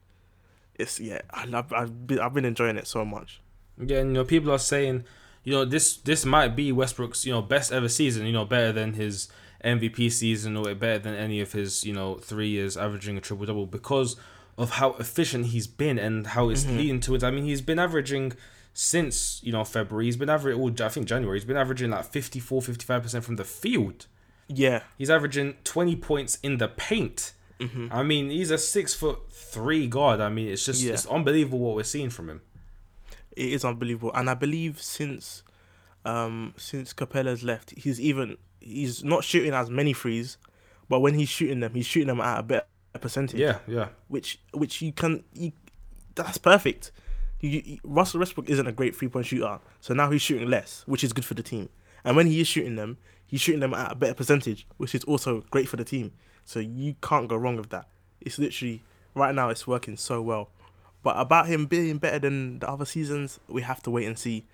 It's 0.75 0.99
yeah, 0.99 1.21
I 1.31 1.45
love. 1.45 1.71
I've 1.71 2.07
been 2.07 2.19
I've 2.19 2.33
been 2.33 2.45
enjoying 2.45 2.77
it 2.77 2.87
so 2.87 3.05
much. 3.05 3.41
Yeah, 3.77 3.99
and 3.99 4.09
you 4.09 4.13
know, 4.15 4.25
people 4.25 4.51
are 4.51 4.59
saying, 4.59 5.05
you 5.43 5.53
know, 5.53 5.65
this 5.65 5.97
this 5.97 6.25
might 6.25 6.55
be 6.55 6.71
Westbrook's, 6.71 7.25
you 7.25 7.31
know, 7.31 7.41
best 7.41 7.71
ever 7.71 7.89
season. 7.89 8.25
You 8.25 8.33
know, 8.33 8.45
better 8.45 8.71
than 8.71 8.93
his 8.93 9.29
MVP 9.63 10.11
season 10.11 10.57
or 10.57 10.73
better 10.75 10.99
than 10.99 11.15
any 11.15 11.39
of 11.41 11.53
his, 11.53 11.83
you 11.83 11.93
know, 11.93 12.15
three 12.15 12.49
years 12.49 12.77
averaging 12.77 13.17
a 13.17 13.21
triple 13.21 13.45
double 13.45 13.65
because 13.65 14.15
of 14.57 14.71
how 14.71 14.93
efficient 14.93 15.47
he's 15.47 15.67
been 15.67 15.99
and 15.99 16.27
how 16.27 16.49
it's 16.49 16.63
mm-hmm. 16.63 16.77
leading 16.77 16.99
to 17.01 17.15
it. 17.15 17.23
I 17.23 17.31
mean, 17.31 17.43
he's 17.43 17.61
been 17.61 17.79
averaging 17.79 18.33
since 18.73 19.41
you 19.43 19.51
know 19.51 19.63
February. 19.63 20.05
He's 20.05 20.17
been 20.17 20.29
averaging, 20.29 20.61
well, 20.61 20.73
I 20.81 20.89
think 20.89 21.07
January. 21.07 21.39
He's 21.39 21.45
been 21.45 21.57
averaging 21.57 21.89
like 21.91 22.05
54, 22.05 22.61
55 22.61 23.03
percent 23.03 23.23
from 23.23 23.37
the 23.37 23.43
field. 23.43 24.07
Yeah, 24.47 24.81
He's 24.97 25.09
averaging 25.09 25.55
twenty 25.63 25.95
points 25.95 26.37
in 26.43 26.57
the 26.57 26.67
paint. 26.67 27.33
I 27.91 28.03
mean, 28.03 28.29
he's 28.29 28.51
a 28.51 28.57
six 28.57 28.93
foot 28.93 29.31
three 29.31 29.87
guard. 29.87 30.19
I 30.21 30.29
mean, 30.29 30.49
it's 30.49 30.65
just 30.65 30.81
Yeah. 30.83 30.93
it's 30.93 31.05
unbelievable 31.07 31.59
what 31.59 31.75
we're 31.75 31.83
seeing 31.83 32.09
from 32.09 32.29
him. 32.29 32.41
it 33.35 33.51
is 33.53 33.65
unbelievable, 33.65 34.11
and 34.13 34.29
I 34.29 34.33
believe 34.33 34.81
since 34.81 35.41
um 36.05 36.53
since 36.57 36.93
Capela's 36.93 37.43
left, 37.43 37.71
he's 37.77 37.99
even 37.99 38.37
he's 38.59 39.03
not 39.03 39.23
shooting 39.23 39.53
as 39.53 39.69
many 39.69 39.93
threes, 39.93 40.37
but 40.89 40.99
when 40.99 41.13
he's 41.15 41.29
shooting 41.29 41.59
them, 41.61 41.73
he's 41.73 41.85
shooting 41.85 42.07
them 42.07 42.21
at 42.21 42.39
a 42.39 42.43
better 42.43 42.65
percentage. 43.01 43.39
Yeah, 43.39 43.59
yeah. 43.67 43.87
which 44.09 44.39
which 44.53 44.81
you 44.81 44.91
can 44.91 45.23
you, 45.33 45.51
that's 46.13 46.37
perfect. 46.37 46.91
You, 47.41 47.61
you, 47.65 47.79
Russell 47.83 48.19
Westbrook 48.19 48.49
isn't 48.49 48.67
a 48.67 48.71
great 48.71 48.95
three 48.95 49.07
point 49.09 49.25
shooter, 49.27 49.59
so 49.81 49.93
now 49.93 50.09
he's 50.11 50.21
shooting 50.21 50.49
less, 50.49 50.83
which 50.87 51.03
is 51.03 51.13
good 51.13 51.25
for 51.25 51.33
the 51.33 51.43
team. 51.43 51.69
And 52.03 52.15
when 52.15 52.27
he 52.27 52.39
is 52.39 52.47
shooting 52.47 52.75
them, 52.75 52.97
he's 53.25 53.41
shooting 53.41 53.61
them 53.61 53.73
at 53.73 53.91
a 53.91 53.95
better 53.95 54.13
percentage, 54.13 54.67
which 54.77 54.93
is 54.95 55.03
also 55.05 55.43
great 55.51 55.67
for 55.67 55.77
the 55.77 55.83
team. 55.83 56.11
So 56.43 56.59
you 56.59 56.95
can't 57.01 57.27
go 57.27 57.35
wrong 57.35 57.57
with 57.57 57.69
that. 57.69 57.87
It's 58.21 58.37
literally 58.37 58.83
right 59.13 59.33
now 59.33 59.49
it's 59.49 59.65
working 59.67 59.97
so 59.97 60.21
well. 60.21 60.49
But 61.03 61.17
about 61.17 61.47
him 61.47 61.65
being 61.67 61.97
better 61.97 62.19
than 62.19 62.59
the 62.59 62.69
other 62.69 62.85
seasons, 62.85 63.39
we 63.47 63.61
have 63.61 63.81
to 63.83 63.91
wait 63.91 64.05
and 64.05 64.17
see. 64.17 64.45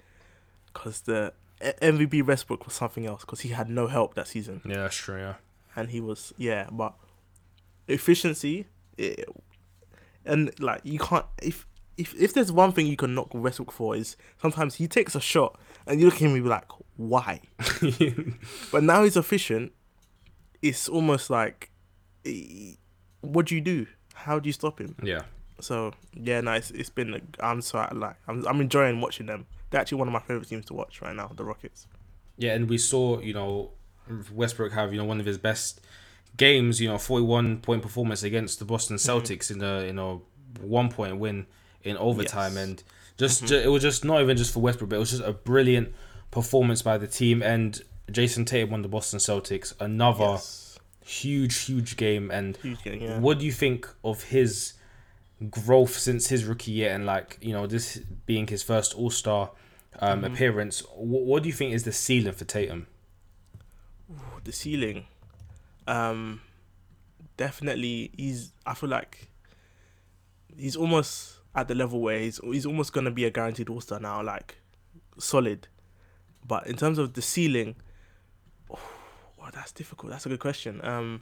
Because 0.74 1.02
the 1.02 1.34
MVP 1.60 2.26
Westbrook 2.26 2.66
was 2.66 2.74
something 2.74 3.06
else, 3.06 3.22
because 3.22 3.42
he 3.42 3.50
had 3.50 3.70
no 3.70 3.88
help 3.88 4.16
that 4.16 4.28
season 4.28 4.62
Yeah, 4.66 4.78
that's 4.78 4.96
true. 4.96 5.18
Yeah. 5.20 5.36
and 5.76 5.90
he 5.90 6.00
was 6.02 6.34
yeah, 6.38 6.68
but 6.72 6.94
efficiency 7.88 8.68
it, 8.98 9.28
and 10.26 10.52
like 10.60 10.82
you 10.84 11.00
can't 11.00 11.26
if 11.42 11.68
if 11.98 12.14
if 12.20 12.34
there's 12.34 12.52
one 12.52 12.72
thing 12.72 12.88
you 12.88 12.96
can 12.96 13.14
knock 13.14 13.34
Westbrook 13.34 13.72
for 13.72 13.96
is 13.96 14.16
sometimes 14.42 14.76
he 14.76 14.88
takes 14.88 15.14
a 15.16 15.20
shot 15.22 15.60
and 15.86 16.00
you 16.00 16.06
look 16.06 16.16
at 16.16 16.22
him 16.22 16.34
and 16.34 16.44
be 16.44 16.50
like 16.50 16.66
why, 17.10 17.41
but 18.72 18.84
now 18.84 19.04
he's 19.04 19.18
efficient. 19.18 19.72
It's 20.62 20.88
almost 20.88 21.30
like 21.30 21.72
eh, 22.26 22.74
what 23.22 23.47
do 23.47 23.56
you 23.56 23.62
do? 23.62 23.88
How 24.14 24.39
do 24.39 24.47
you 24.47 24.54
stop 24.54 24.80
him? 24.80 24.95
yeah. 25.04 25.22
So 25.60 25.93
yeah, 26.14 26.41
no, 26.41 26.54
it's, 26.54 26.72
it's 26.72 26.89
been 26.89 27.22
I'm 27.39 27.62
so 27.62 27.88
like 27.93 28.16
I'm 28.28 28.45
I'm 28.47 28.62
enjoying 28.62 28.99
watching 28.99 29.28
them. 29.28 29.45
They're 29.70 29.80
actually 29.80 29.99
one 29.99 30.08
of 30.08 30.14
my 30.14 30.20
favorite 30.20 30.49
teams 30.49 30.66
to 30.66 30.74
watch 30.74 31.02
right 31.02 31.16
now, 31.16 31.32
the 31.36 31.43
Rockets. 31.45 31.88
Yeah, 32.38 32.54
and 32.56 32.68
we 32.68 32.78
saw, 32.80 33.20
you 33.20 33.34
know, 33.34 33.72
Westbrook 34.34 34.74
have, 34.74 34.91
you 34.91 34.99
know, 34.99 35.06
one 35.06 35.20
of 35.20 35.26
his 35.26 35.38
best 35.38 35.82
games, 36.38 36.82
you 36.82 36.88
know, 36.89 36.97
41 36.97 37.60
point 37.60 37.82
performance 37.84 38.24
against 38.24 38.60
the 38.60 38.66
Boston 38.66 38.97
Celtics 38.97 39.52
in 39.52 39.62
a, 39.62 39.86
you 39.86 39.93
know, 39.93 40.24
one 40.60 40.89
point 40.89 41.18
win 41.18 41.45
in 41.84 41.95
overtime. 41.97 42.54
Yes. 42.56 42.64
And 42.64 42.84
just, 43.18 43.45
ju- 43.45 43.60
it 43.60 43.68
was 43.68 43.82
just 43.84 44.04
not 44.04 44.22
even 44.22 44.38
just 44.38 44.54
for 44.54 44.60
Westbrook, 44.60 44.89
but 44.89 44.95
it 44.95 44.99
was 44.99 45.12
just 45.12 45.24
a 45.24 45.34
brilliant 45.34 45.93
performance 46.32 46.82
by 46.82 46.98
the 46.98 47.08
team 47.08 47.42
and 47.44 47.82
Jayson 48.12 48.46
Tatum 48.46 48.74
on 48.74 48.82
the 48.82 48.88
Boston 48.88 49.20
Celtics. 49.20 49.74
Another 49.80 50.24
Yes. 50.32 50.80
huge, 51.06 51.58
huge 51.60 51.98
game. 51.98 52.32
And 52.32 52.58
Huge 52.58 52.84
game, 52.84 53.02
yeah. 53.02 53.20
what 53.20 53.40
do 53.40 53.46
you 53.46 53.52
think 53.52 53.88
of 54.04 54.24
his 54.24 54.74
growth 55.50 55.98
since 55.98 56.28
his 56.28 56.46
rookie 56.46 56.72
year 56.72 56.94
and 56.94 57.06
like 57.06 57.38
you 57.42 57.52
know 57.52 57.66
this 57.68 57.98
being 58.26 58.46
his 58.48 58.62
first 58.64 58.94
All 58.96 59.10
Star 59.10 59.52
um, 60.00 60.22
Mm-hmm. 60.22 60.34
appearance? 60.34 60.84
What, 60.96 61.24
what 61.24 61.44
do 61.44 61.50
you 61.50 61.54
think 61.54 61.74
is 61.74 61.84
the 61.84 61.92
ceiling 61.92 62.34
for 62.34 62.46
Tatum? 62.46 62.88
the 64.44 64.52
ceiling. 64.52 65.06
Um, 65.88 66.42
definitely, 67.38 68.12
he's. 68.18 68.52
I 68.66 68.74
feel 68.74 68.90
like 68.90 69.30
he's 70.58 70.76
almost 70.76 71.38
at 71.56 71.68
the 71.68 71.76
level 71.76 72.02
where 72.02 72.20
he's 72.20 72.40
he's 72.44 72.66
almost 72.66 72.94
gonna 72.94 73.12
be 73.12 73.26
a 73.26 73.30
guaranteed 73.32 73.70
All 73.70 73.82
Star 73.82 74.00
now, 74.00 74.22
like 74.24 74.58
solid. 75.20 75.68
But 76.46 76.68
in 76.68 76.76
terms 76.76 76.98
of 76.98 77.14
the 77.14 77.22
ceiling, 77.22 77.76
oh, 78.70 78.80
wow, 79.38 79.50
that's 79.54 79.72
difficult. 79.72 80.12
That's 80.12 80.26
a 80.26 80.30
good 80.30 80.39
question. 80.39 80.84
Um, 80.84 81.22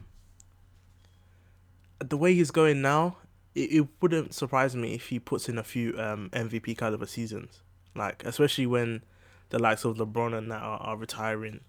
the 1.98 2.16
way 2.16 2.34
he's 2.34 2.50
going 2.50 2.80
now, 2.80 3.16
it, 3.54 3.72
it 3.72 3.86
wouldn't 4.00 4.34
surprise 4.34 4.74
me 4.74 4.94
if 4.94 5.08
he 5.08 5.18
puts 5.18 5.48
in 5.48 5.58
a 5.58 5.64
few 5.64 5.98
um, 5.98 6.30
MVP 6.32 6.76
caliber 6.78 7.06
seasons, 7.06 7.62
like 7.94 8.24
especially 8.24 8.66
when 8.66 9.02
the 9.50 9.58
likes 9.58 9.84
of 9.84 9.96
LeBron 9.96 10.36
and 10.36 10.50
that 10.50 10.62
are, 10.62 10.78
are 10.78 10.96
retiring. 10.96 11.60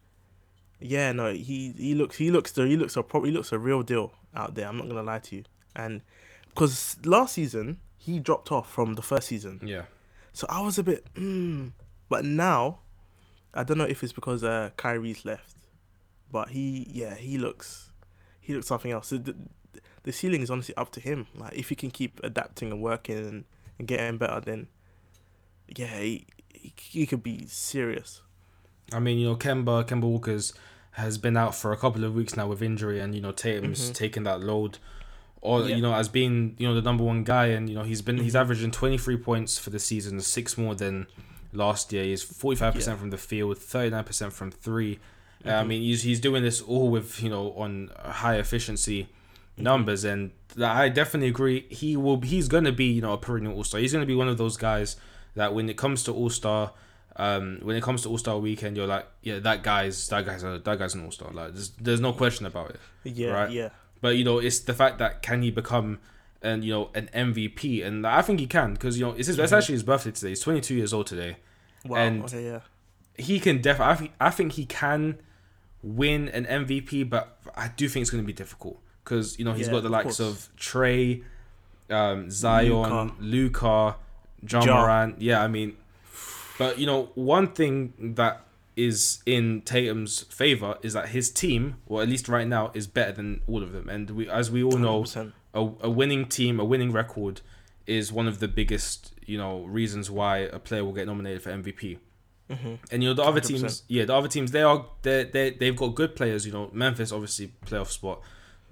Yeah, 0.80 1.12
no, 1.12 1.32
he 1.32 1.74
he 1.78 1.94
looks 1.94 2.18
he 2.18 2.32
looks 2.32 2.52
the 2.54 2.66
he 2.66 2.76
looks 2.76 2.96
a 2.96 3.04
pro, 3.04 3.24
he 3.24 3.32
looks 3.32 3.52
a 3.52 3.60
real 3.60 3.84
deal 3.84 4.14
out 4.34 4.56
there. 4.56 4.68
I'm 4.68 4.78
not 4.78 4.88
gonna 4.88 5.04
lie 5.04 5.20
to 5.20 5.36
you, 5.36 5.44
and 5.76 6.02
because 6.50 6.98
last 7.06 7.34
season 7.34 7.80
he 7.98 8.20
dropped 8.20 8.52
off 8.52 8.72
from 8.72 8.96
the 8.96 9.04
first 9.04 9.28
season, 9.28 9.60
Yeah, 9.64 9.84
so 10.34 10.48
I 10.50 10.62
was 10.62 10.80
a 10.80 10.84
bit, 10.84 11.06
mm. 11.14 11.72
but 12.10 12.26
now, 12.26 12.80
I 13.54 13.64
don't 13.64 13.78
know 13.78 13.86
if 13.86 14.04
it's 14.04 14.14
because 14.14 14.44
uh, 14.44 14.70
Kyrie's 14.78 15.26
left, 15.26 15.56
but 16.32 16.50
he, 16.50 16.88
yeah, 16.90 17.16
he 17.16 17.38
looks, 17.38 17.92
he 18.40 18.54
looks 18.54 18.68
something 18.68 18.92
else. 18.92 19.10
The, 19.10 19.36
the 20.04 20.12
ceiling 20.12 20.42
is 20.42 20.50
honestly 20.50 20.76
up 20.78 20.92
to 20.94 21.00
him. 21.00 21.28
Like 21.36 21.54
if 21.54 21.70
he 21.70 21.76
can 21.76 21.92
keep 21.92 22.20
adapting 22.24 22.72
and 22.72 22.82
working 22.82 23.18
and, 23.18 23.44
and 23.78 23.88
getting 23.88 24.18
better, 24.18 24.40
then, 24.40 24.68
yeah, 25.76 26.00
he, 26.00 26.26
he, 26.54 26.74
he 26.78 27.06
could 27.06 27.24
be 27.24 27.46
serious. 27.48 28.22
I 28.94 29.00
mean 29.00 29.20
you 29.20 29.28
know 29.30 29.36
Kemba 29.38 29.86
Kemba 29.88 30.04
Walker's 30.04 30.54
has 30.96 31.18
been 31.18 31.38
out 31.38 31.56
for 31.56 31.72
a 31.72 31.78
couple 31.78 32.04
of 32.04 32.14
weeks 32.14 32.36
now 32.36 32.48
with 32.48 32.62
injury, 32.62 33.00
and 33.00 33.16
you 33.16 33.22
know 33.22 33.32
Tatum's 33.32 33.90
Mhm. 33.90 33.94
taking 33.94 34.24
that 34.24 34.42
load. 34.42 34.78
Or 35.40 35.62
Yeah. 35.62 35.76
you 35.78 35.82
know, 35.82 35.94
as 35.94 36.10
being 36.10 36.56
you 36.58 36.68
know 36.68 36.76
the 36.76 36.82
number 36.82 37.04
one 37.04 37.24
guy, 37.24 37.48
and 37.48 37.70
you 37.70 37.76
know 37.76 37.84
he's 37.84 38.02
been 38.02 38.18
he's 38.18 38.34
Mhm. 38.34 38.40
averaging 38.42 38.72
twenty 38.72 38.98
three 38.98 39.16
points 39.18 39.58
for 39.58 39.70
the 39.70 39.80
season, 39.80 40.20
six 40.20 40.58
more 40.58 40.76
than 40.76 41.08
last 41.54 41.92
year. 41.94 42.04
He's 42.04 42.24
forty 42.24 42.58
five 42.58 42.74
percent 42.74 42.98
Yeah. 42.98 43.02
from 43.02 43.10
the 43.12 43.18
field, 43.18 43.58
thirty 43.58 43.90
nine 43.90 44.04
percent 44.04 44.34
from 44.34 44.52
3 44.52 45.00
Uh, 45.46 45.50
I 45.54 45.64
mean, 45.64 45.82
he's 45.82 46.04
he's 46.04 46.20
doing 46.20 46.44
this 46.44 46.62
all 46.62 46.90
with 46.90 47.22
you 47.24 47.30
know 47.30 47.52
on 47.54 47.90
high 47.98 48.36
efficiency 48.38 49.08
Mhm. 49.58 49.64
numbers, 49.64 50.04
and 50.04 50.32
I 50.62 50.90
definitely 50.90 51.30
agree. 51.30 51.66
He 51.70 51.98
will 51.98 52.22
he's 52.22 52.48
gonna 52.48 52.72
be 52.72 52.86
you 52.86 53.02
know 53.02 53.14
a 53.14 53.18
perennial 53.18 53.56
all 53.56 53.64
star. 53.64 53.82
He's 53.82 53.92
gonna 53.94 54.06
be 54.06 54.16
one 54.16 54.28
of 54.28 54.38
those 54.38 54.56
guys 54.58 54.98
that 55.36 55.54
when 55.54 55.68
it 55.70 55.78
comes 55.78 56.04
to 56.04 56.14
all 56.14 56.30
star. 56.30 56.74
Um, 57.18 57.60
when 57.62 57.76
it 57.76 57.84
comes 57.84 58.04
to 58.04 58.10
All 58.10 58.18
Star 58.18 58.40
Weekend, 58.40 58.78
you're 58.78 58.88
like, 58.88 59.06
yeah, 59.22 59.40
that 59.40 59.64
guy's 59.64 60.08
that 60.08 60.26
guy's 60.26 60.44
a 60.44 60.62
that 60.64 60.80
guy's 60.80 60.96
an 60.96 61.04
All 61.04 61.12
Star. 61.12 61.30
Like, 61.34 61.52
there's 61.54 61.72
there's 61.72 62.00
no 62.00 62.14
question 62.14 62.46
about 62.46 62.70
it. 62.70 62.80
Yeah, 63.04 63.32
Right. 63.32 63.52
yeah, 63.52 63.70
But 64.00 64.16
you 64.16 64.24
know, 64.24 64.40
it's 64.40 64.60
the 64.60 64.74
fact 64.74 64.98
that 65.00 65.22
can 65.22 65.42
he 65.42 65.52
become 65.52 66.00
and 66.42 66.64
you 66.64 66.72
know 66.74 66.90
an 66.96 67.10
MVP, 67.14 67.86
and 67.86 68.06
I 68.08 68.22
think 68.22 68.40
he 68.40 68.48
can 68.48 68.74
because 68.74 68.98
you 69.00 69.06
know 69.06 69.12
it's 69.14 69.28
his, 69.28 69.38
it's 69.40 69.52
Mhm. 69.52 69.58
actually 69.58 69.74
his 69.74 69.84
birthday 69.84 70.12
today. 70.12 70.30
He's 70.30 70.40
22 70.42 70.76
years 70.76 70.94
old 70.94 71.08
today. 71.08 71.38
wow, 71.86 71.98
And- 71.98 72.24
okay, 72.24 72.46
yeah, 72.46 72.60
He 73.18 73.40
can 73.40 73.62
definitely. 73.62 73.92
I 73.92 73.96
think 73.96 74.12
I 74.20 74.30
think 74.32 74.52
he 74.54 74.66
can 74.66 75.18
win 75.84 76.30
an 76.30 76.46
MVP, 76.46 77.04
but 77.10 77.38
I 77.56 77.68
do 77.70 77.88
think 77.90 78.02
it's 78.04 78.10
going 78.12 78.24
to 78.24 78.28
be 78.28 78.34
difficult 78.34 78.80
because 79.04 79.38
you 79.40 79.46
know 79.46 79.54
he's 79.54 79.68
Yeah, 79.68 79.74
got 79.74 79.80
the 79.82 79.88
of 79.88 79.92
likes 79.92 80.18
course. 80.18 80.20
of 80.20 80.50
Trey, 80.56 81.24
um, 81.90 82.30
Zion, 82.32 83.12
Luka, 83.20 83.96
John 84.46 84.66
Ja. 84.66 84.82
Morant. 84.82 85.22
Yeah, 85.22 85.44
I 85.44 85.48
mean, 85.48 85.76
but 86.58 86.80
you 86.80 86.86
know 86.86 87.10
one 87.16 87.48
thing 87.48 87.94
that 88.16 88.46
is 88.78 89.22
in 89.26 89.62
Tatum's 89.64 90.22
favor 90.24 90.78
is 90.82 90.94
that 90.94 91.10
his 91.10 91.30
team, 91.30 91.76
or 91.88 92.02
at 92.02 92.08
least 92.08 92.30
right 92.30 92.48
now, 92.48 92.72
is 92.74 92.88
better 92.88 93.12
than 93.12 93.42
all 93.48 93.62
of 93.62 93.74
them. 93.74 93.90
And 93.90 94.10
we, 94.12 94.30
as 94.30 94.50
we 94.50 94.64
all 94.64 94.78
know, 94.78 95.02
100%. 95.04 95.34
A, 95.54 95.70
a 95.82 95.90
winning 95.90 96.26
team, 96.28 96.60
a 96.60 96.66
winning 96.66 96.92
record, 96.92 97.42
is 97.88 98.12
one 98.12 98.28
of 98.28 98.40
the 98.40 98.48
biggest 98.48 99.14
you 99.26 99.38
know 99.38 99.64
reasons 99.66 100.10
why 100.12 100.40
a 100.40 100.60
player 100.60 100.84
will 100.84 100.94
get 100.94 101.08
nominated 101.08 101.42
for 101.42 101.52
MVP. 101.52 101.98
Mhm. 102.50 102.80
And 102.92 103.02
you 103.04 103.10
know 103.10 103.14
the 103.16 103.24
other 103.24 103.40
100%. 103.42 103.48
teams, 103.48 103.84
yeah, 103.88 104.04
the 104.06 104.14
other 104.14 104.28
teams 104.28 104.52
they 104.52 104.62
are 104.62 104.86
they 105.04 105.24
they 105.24 105.52
they've 105.52 105.76
got 105.76 105.96
good 105.96 106.16
players. 106.16 106.46
You 106.46 106.52
know 106.52 106.70
Memphis 106.74 107.12
obviously 107.12 107.54
playoff 107.66 107.88
spot. 107.88 108.22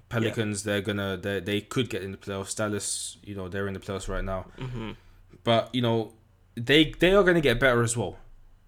Pelicans 0.08 0.64
they're 0.64 0.80
gonna 0.80 1.16
they 1.16 1.40
they 1.40 1.60
could 1.60 1.88
get 1.88 2.02
in 2.02 2.10
the 2.12 2.18
playoffs. 2.18 2.54
Dallas 2.56 3.16
you 3.22 3.34
know 3.34 3.48
they're 3.48 3.68
in 3.68 3.74
the 3.74 3.80
playoffs 3.80 4.08
right 4.08 4.24
now. 4.24 4.46
Mhm. 4.58 4.96
But 5.44 5.74
you 5.74 5.82
know 5.82 6.12
they 6.56 6.92
they 6.98 7.12
are 7.14 7.22
gonna 7.22 7.40
get 7.40 7.58
better 7.60 7.82
as 7.82 7.96
well. 7.96 8.18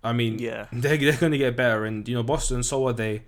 I 0.05 0.13
mean 0.13 0.39
Yeah, 0.39 0.67
they're 0.73 0.97
they're 0.97 1.17
gonna 1.17 1.39
get 1.39 1.57
better, 1.57 1.85
and 1.85 2.09
you 2.09 2.15
know 2.15 2.23
Boston 2.23 2.63
so 2.63 2.87
are 2.87 2.93
they. 2.93 3.23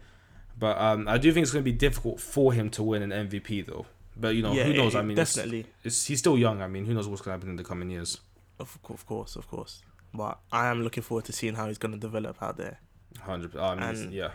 But 0.57 0.78
um, 0.80 1.09
I 1.09 1.18
do 1.18 1.32
think 1.32 1.43
it's 1.43 1.53
gonna 1.53 1.64
be 1.64 1.72
difficult 1.72 2.20
for 2.20 2.53
him 2.53 2.70
to 2.70 2.82
win 2.82 3.03
an 3.03 3.28
MVP 3.28 3.66
though. 3.66 3.87
But 4.17 4.35
you 4.37 4.43
know 4.43 4.53
yeah, 4.53 4.65
who 4.65 4.75
knows? 4.75 4.95
it- 4.95 4.99
I 4.99 5.03
mean, 5.03 5.17
definitely. 5.17 5.67
it's 5.83 6.07
he's 6.07 6.19
still 6.21 6.39
young. 6.39 6.62
I 6.62 6.69
mean, 6.69 6.85
who 6.87 6.95
knows 6.95 7.09
what's 7.09 7.23
gonna 7.23 7.37
happen 7.37 7.51
in 7.51 7.57
the 7.57 7.65
coming 7.65 7.91
years? 7.91 8.21
Of, 8.59 8.79
of 8.89 9.05
course, 9.07 9.35
of 9.37 9.49
course. 9.49 9.83
But 10.12 10.39
I 10.53 10.69
am 10.69 10.83
looking 10.85 11.03
forward 11.03 11.25
to 11.25 11.33
seeing 11.33 11.55
how 11.57 11.67
he's 11.67 11.79
going 11.79 11.91
to 11.91 11.99
develop 11.99 12.41
out 12.41 12.57
there. 12.57 12.79
Hundred. 13.21 13.57
I 13.57 13.75
mean, 13.75 13.83
it's- 13.83 14.01
And- 14.05 14.12
yeah. 14.12 14.31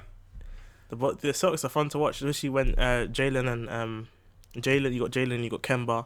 The 0.89 0.95
but 0.97 1.21
the 1.21 1.29
Celtics 1.29 1.63
are 1.63 1.69
fun 1.69 1.87
to 1.89 1.97
watch, 1.99 2.21
especially 2.21 2.49
when 2.49 2.73
uh, 2.77 3.07
Jaylen 3.09 3.47
and 3.51 3.69
um, 3.69 4.07
Jaylen. 4.55 4.91
You 4.93 5.01
got 5.01 5.11
Jaylen, 5.11 5.43
you 5.43 5.49
got 5.49 5.61
Kemba, 5.63 6.05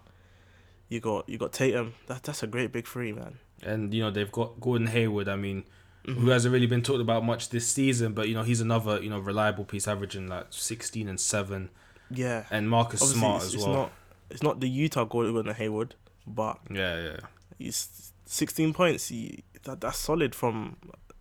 you 0.89 0.99
got 0.99 1.27
you 1.29 1.37
got 1.37 1.53
Tatum. 1.53 1.93
That 2.07 2.21
that's 2.23 2.43
a 2.43 2.47
great 2.47 2.71
big 2.71 2.85
three, 2.87 3.13
man. 3.13 3.39
And 3.63 3.93
you 3.93 4.01
know 4.03 4.11
they've 4.11 4.31
got 4.31 4.59
Gordon 4.59 4.87
Hayward. 4.87 5.29
I 5.29 5.37
mean, 5.37 5.63
Mhm. 6.05 6.15
who 6.17 6.29
hasn't 6.29 6.51
really 6.53 6.67
been 6.67 6.81
talked 6.83 6.99
about 6.99 7.23
much 7.23 7.49
this 7.49 7.65
season, 7.67 8.13
but 8.13 8.27
you 8.27 8.33
know 8.35 8.43
he's 8.43 8.59
another 8.61 9.01
you 9.01 9.09
know 9.09 9.19
reliable 9.19 9.63
piece, 9.63 9.87
averaging 9.87 10.27
like 10.27 10.47
sixteen 10.51 11.07
and 11.07 11.17
seven, 11.19 11.69
Yeah, 12.13 12.45
and 12.51 12.69
Marcus 12.69 13.01
obviously 13.01 13.19
Smart 13.19 13.35
it's, 13.37 13.45
as 13.45 13.53
it's 13.55 13.63
well. 13.65 13.73
not 13.75 13.91
it's 14.29 14.43
not 14.43 14.59
the 14.59 14.69
Utah 14.69 15.03
Gordon 15.05 15.53
Hayward, 15.53 15.95
but 16.27 16.59
Yeah, 16.71 17.01
yeah. 17.01 17.17
he's 17.57 18.11
sixteen 18.25 18.73
points. 18.73 19.07
He, 19.09 19.43
that 19.63 19.81
that's 19.81 19.97
solid 19.97 20.33
from 20.35 20.77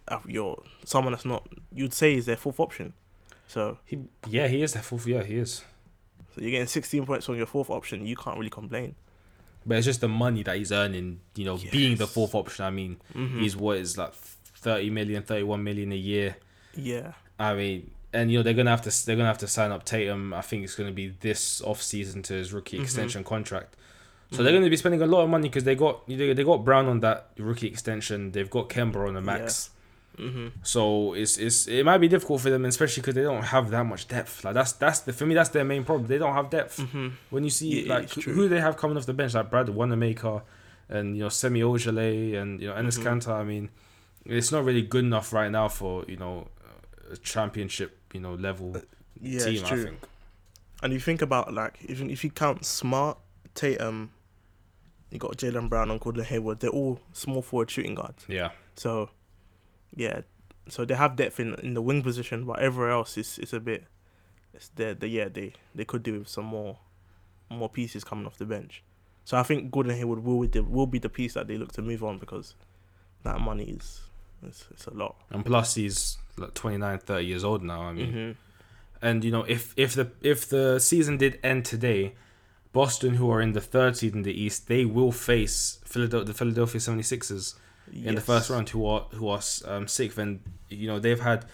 uh, 0.08 0.18
your 0.26 0.62
someone 0.84 1.12
that's 1.12 1.24
not 1.24 1.46
you'd 1.72 1.94
say 1.94 2.14
is 2.14 2.26
their 2.26 2.36
fourth 2.36 2.58
option. 2.60 2.92
So 3.46 3.78
He, 3.84 3.98
yeah, 4.28 4.48
he 4.48 4.62
is 4.62 4.72
that 4.72 4.84
fourth. 4.84 5.06
Yeah, 5.06 5.22
he 5.22 5.36
is. 5.36 5.62
so 6.34 6.40
you're 6.40 6.50
getting 6.52 6.66
sixteen 6.66 7.04
points 7.06 7.28
on 7.28 7.36
your 7.36 7.46
fourth 7.46 7.70
option. 7.70 8.06
You 8.06 8.16
can't 8.16 8.36
really 8.38 8.50
complain. 8.50 8.94
But 9.64 9.76
it's 9.78 9.84
just 9.86 10.00
the 10.00 10.08
money 10.08 10.42
that 10.42 10.56
he's 10.56 10.72
earning. 10.72 11.20
You 11.36 11.44
know, 11.44 11.58
being 11.70 11.96
the 11.96 12.06
fourth 12.08 12.34
option. 12.34 12.64
I 12.64 12.70
mean, 12.70 12.96
Mhm. 13.14 13.40
he's 13.40 13.56
what 13.56 13.76
is 13.78 13.96
like 13.96 14.12
30 14.14 14.90
million, 14.90 15.22
31 15.22 15.62
million 15.62 15.92
a 15.92 15.96
year. 15.96 16.36
yeah, 16.74 17.12
I 17.38 17.54
mean, 17.54 17.90
and 18.12 18.30
you 18.30 18.38
know 18.38 18.42
they're 18.42 18.54
gonna 18.54 18.70
have 18.70 18.82
to 18.82 19.06
they're 19.06 19.16
gonna 19.16 19.28
have 19.28 19.38
to 19.38 19.48
sign 19.48 19.70
up 19.72 19.84
Tatum. 19.84 20.32
I 20.34 20.40
think 20.42 20.64
it's 20.64 20.74
gonna 20.74 20.92
be 20.92 21.08
this 21.20 21.60
off 21.62 21.80
season 21.82 22.22
to 22.24 22.34
his 22.34 22.52
rookie 22.52 22.78
Mhm. 22.78 22.82
extension 22.82 23.24
contract. 23.24 23.76
So 24.30 24.38
Mhm. 24.38 24.44
they're 24.44 24.52
going 24.52 24.64
to 24.64 24.70
be 24.70 24.76
spending 24.78 25.02
a 25.02 25.06
lot 25.06 25.22
of 25.24 25.28
money 25.28 25.48
because 25.50 25.64
they 25.64 25.74
got 25.74 26.08
they 26.08 26.32
they 26.32 26.44
got 26.44 26.64
Brown 26.64 26.86
on 26.86 27.00
that 27.00 27.28
rookie 27.38 27.66
extension. 27.66 28.32
They've 28.32 28.48
got 28.48 28.70
Kemba 28.70 29.06
on 29.08 29.14
the 29.14 29.20
max. 29.20 29.68
hmm 30.16 30.48
So 30.62 31.12
it's 31.14 31.36
it's 31.38 31.66
it 31.68 31.84
might 31.84 31.98
be 31.98 32.08
difficult 32.08 32.40
for 32.40 32.48
them, 32.50 32.64
especially 32.64 33.00
because 33.02 33.14
they 33.14 33.22
don't 33.22 33.42
have 33.44 33.70
that 33.70 33.84
much 33.84 34.08
depth. 34.08 34.42
Like 34.44 34.54
that's 34.54 34.72
that's 34.72 35.00
the 35.00 35.12
for 35.12 35.26
me 35.26 35.34
that's 35.34 35.50
their 35.50 35.64
main 35.64 35.84
problem. 35.84 36.06
They 36.06 36.18
don't 36.18 36.34
have 36.34 36.48
depth. 36.50 36.78
hmm 36.78 37.08
When 37.30 37.44
you 37.44 37.50
see 37.50 37.84
Yeah, 37.86 37.94
like 37.96 38.10
who, 38.10 38.48
they 38.48 38.60
have 38.60 38.76
coming 38.78 38.96
off 38.96 39.04
the 39.06 39.12
bench, 39.14 39.34
like 39.34 39.50
Brad 39.50 39.68
Wanamaker, 39.68 40.42
and 40.88 41.14
you 41.16 41.22
know 41.24 41.28
Semi 41.30 41.60
Ojeleye 41.60 42.34
and 42.40 42.60
you 42.60 42.68
know 42.68 42.74
Enes 42.74 42.98
Mhm. 42.98 43.04
Kanter. 43.04 43.32
I 43.32 43.44
mean, 43.44 43.68
it's 44.24 44.50
not 44.52 44.64
really 44.64 44.82
good 44.82 45.04
enough 45.04 45.32
right 45.32 45.50
now 45.50 45.68
for 45.68 46.04
you 46.08 46.16
know 46.16 46.48
a 47.10 47.16
championship 47.18 47.98
you 48.12 48.20
know 48.20 48.34
level 48.34 48.76
uh, 48.76 48.80
Yeah, 49.20 49.44
team. 49.44 49.54
it's 49.54 49.62
I 49.64 49.68
true. 49.68 49.84
think. 49.84 50.00
And 50.82 50.92
you 50.92 51.00
think 51.00 51.22
about 51.22 51.52
like 51.54 51.78
even 51.88 52.10
if 52.10 52.24
you 52.24 52.30
count 52.30 52.64
Smart, 52.64 53.18
Tatum, 53.54 54.10
you 55.10 55.18
got 55.18 55.36
Jaylen 55.36 55.68
Brown 55.68 55.90
and 55.90 56.00
Gordon 56.00 56.24
Hayward. 56.24 56.60
They're 56.60 56.70
all 56.70 56.98
small 57.12 57.42
forward 57.42 57.70
shooting 57.70 57.94
guards. 57.94 58.24
Yeah. 58.28 58.50
So, 58.74 59.10
yeah, 59.94 60.22
so 60.68 60.84
they 60.84 60.94
have 60.94 61.16
depth 61.16 61.38
in 61.38 61.54
in 61.56 61.74
the 61.74 61.82
wing 61.82 62.02
position, 62.02 62.44
but 62.44 62.58
everywhere 62.58 62.90
else 62.90 63.16
is 63.18 63.38
is 63.38 63.52
a 63.52 63.60
bit. 63.60 63.84
It's 64.54 64.68
the 64.74 64.94
the 64.98 65.08
yeah 65.08 65.28
they 65.28 65.52
they 65.74 65.84
could 65.84 66.02
do 66.02 66.18
with 66.20 66.28
some 66.28 66.46
more, 66.46 66.78
more 67.50 67.68
pieces 67.68 68.02
coming 68.04 68.26
off 68.26 68.36
the 68.38 68.44
bench. 68.46 68.82
So 69.24 69.36
I 69.38 69.44
think 69.44 69.70
Gordon 69.70 69.94
Hayward 69.96 70.24
will 70.24 70.40
be 70.40 70.46
the 70.48 70.62
will 70.64 70.86
be 70.88 70.98
the 70.98 71.08
piece 71.08 71.34
that 71.34 71.46
they 71.46 71.56
look 71.56 71.72
to 71.72 71.82
move 71.82 72.02
on 72.02 72.18
because 72.18 72.54
that 73.22 73.40
money 73.40 73.64
is 73.64 74.00
it's, 74.44 74.66
it's 74.72 74.86
a 74.86 74.94
lot. 74.94 75.14
And 75.30 75.44
plus 75.44 75.76
he's 75.76 76.18
like 76.36 76.54
29, 76.54 76.98
30 76.98 77.24
years 77.26 77.44
old 77.44 77.62
now. 77.62 77.82
I 77.82 77.92
mean. 77.92 78.12
Mhm. 78.12 78.36
And 79.00 79.24
you 79.24 79.32
know, 79.32 79.42
if 79.42 79.74
if 79.76 79.94
the 79.94 80.10
if 80.20 80.48
the 80.48 80.78
season 80.78 81.16
did 81.16 81.38
end 81.42 81.64
today, 81.64 82.14
Boston, 82.72 83.14
who 83.14 83.30
are 83.30 83.40
in 83.40 83.52
the 83.52 83.60
third 83.60 83.96
seed 83.96 84.14
in 84.14 84.22
the 84.22 84.32
East, 84.32 84.68
they 84.68 84.84
will 84.84 85.12
face 85.12 85.78
Philadelphia, 85.84 86.26
the 86.26 86.34
Philadelphia 86.34 86.80
76ers 86.80 87.54
in 87.92 88.14
the 88.14 88.20
first 88.20 88.48
round 88.48 88.68
who 88.70 88.86
are 88.86 89.02
who 89.12 89.28
are 89.28 89.40
um, 89.66 89.88
sick. 89.88 90.16
And 90.16 90.40
you 90.68 90.86
know 90.86 91.00
they've 91.00 91.20
had 91.20 91.44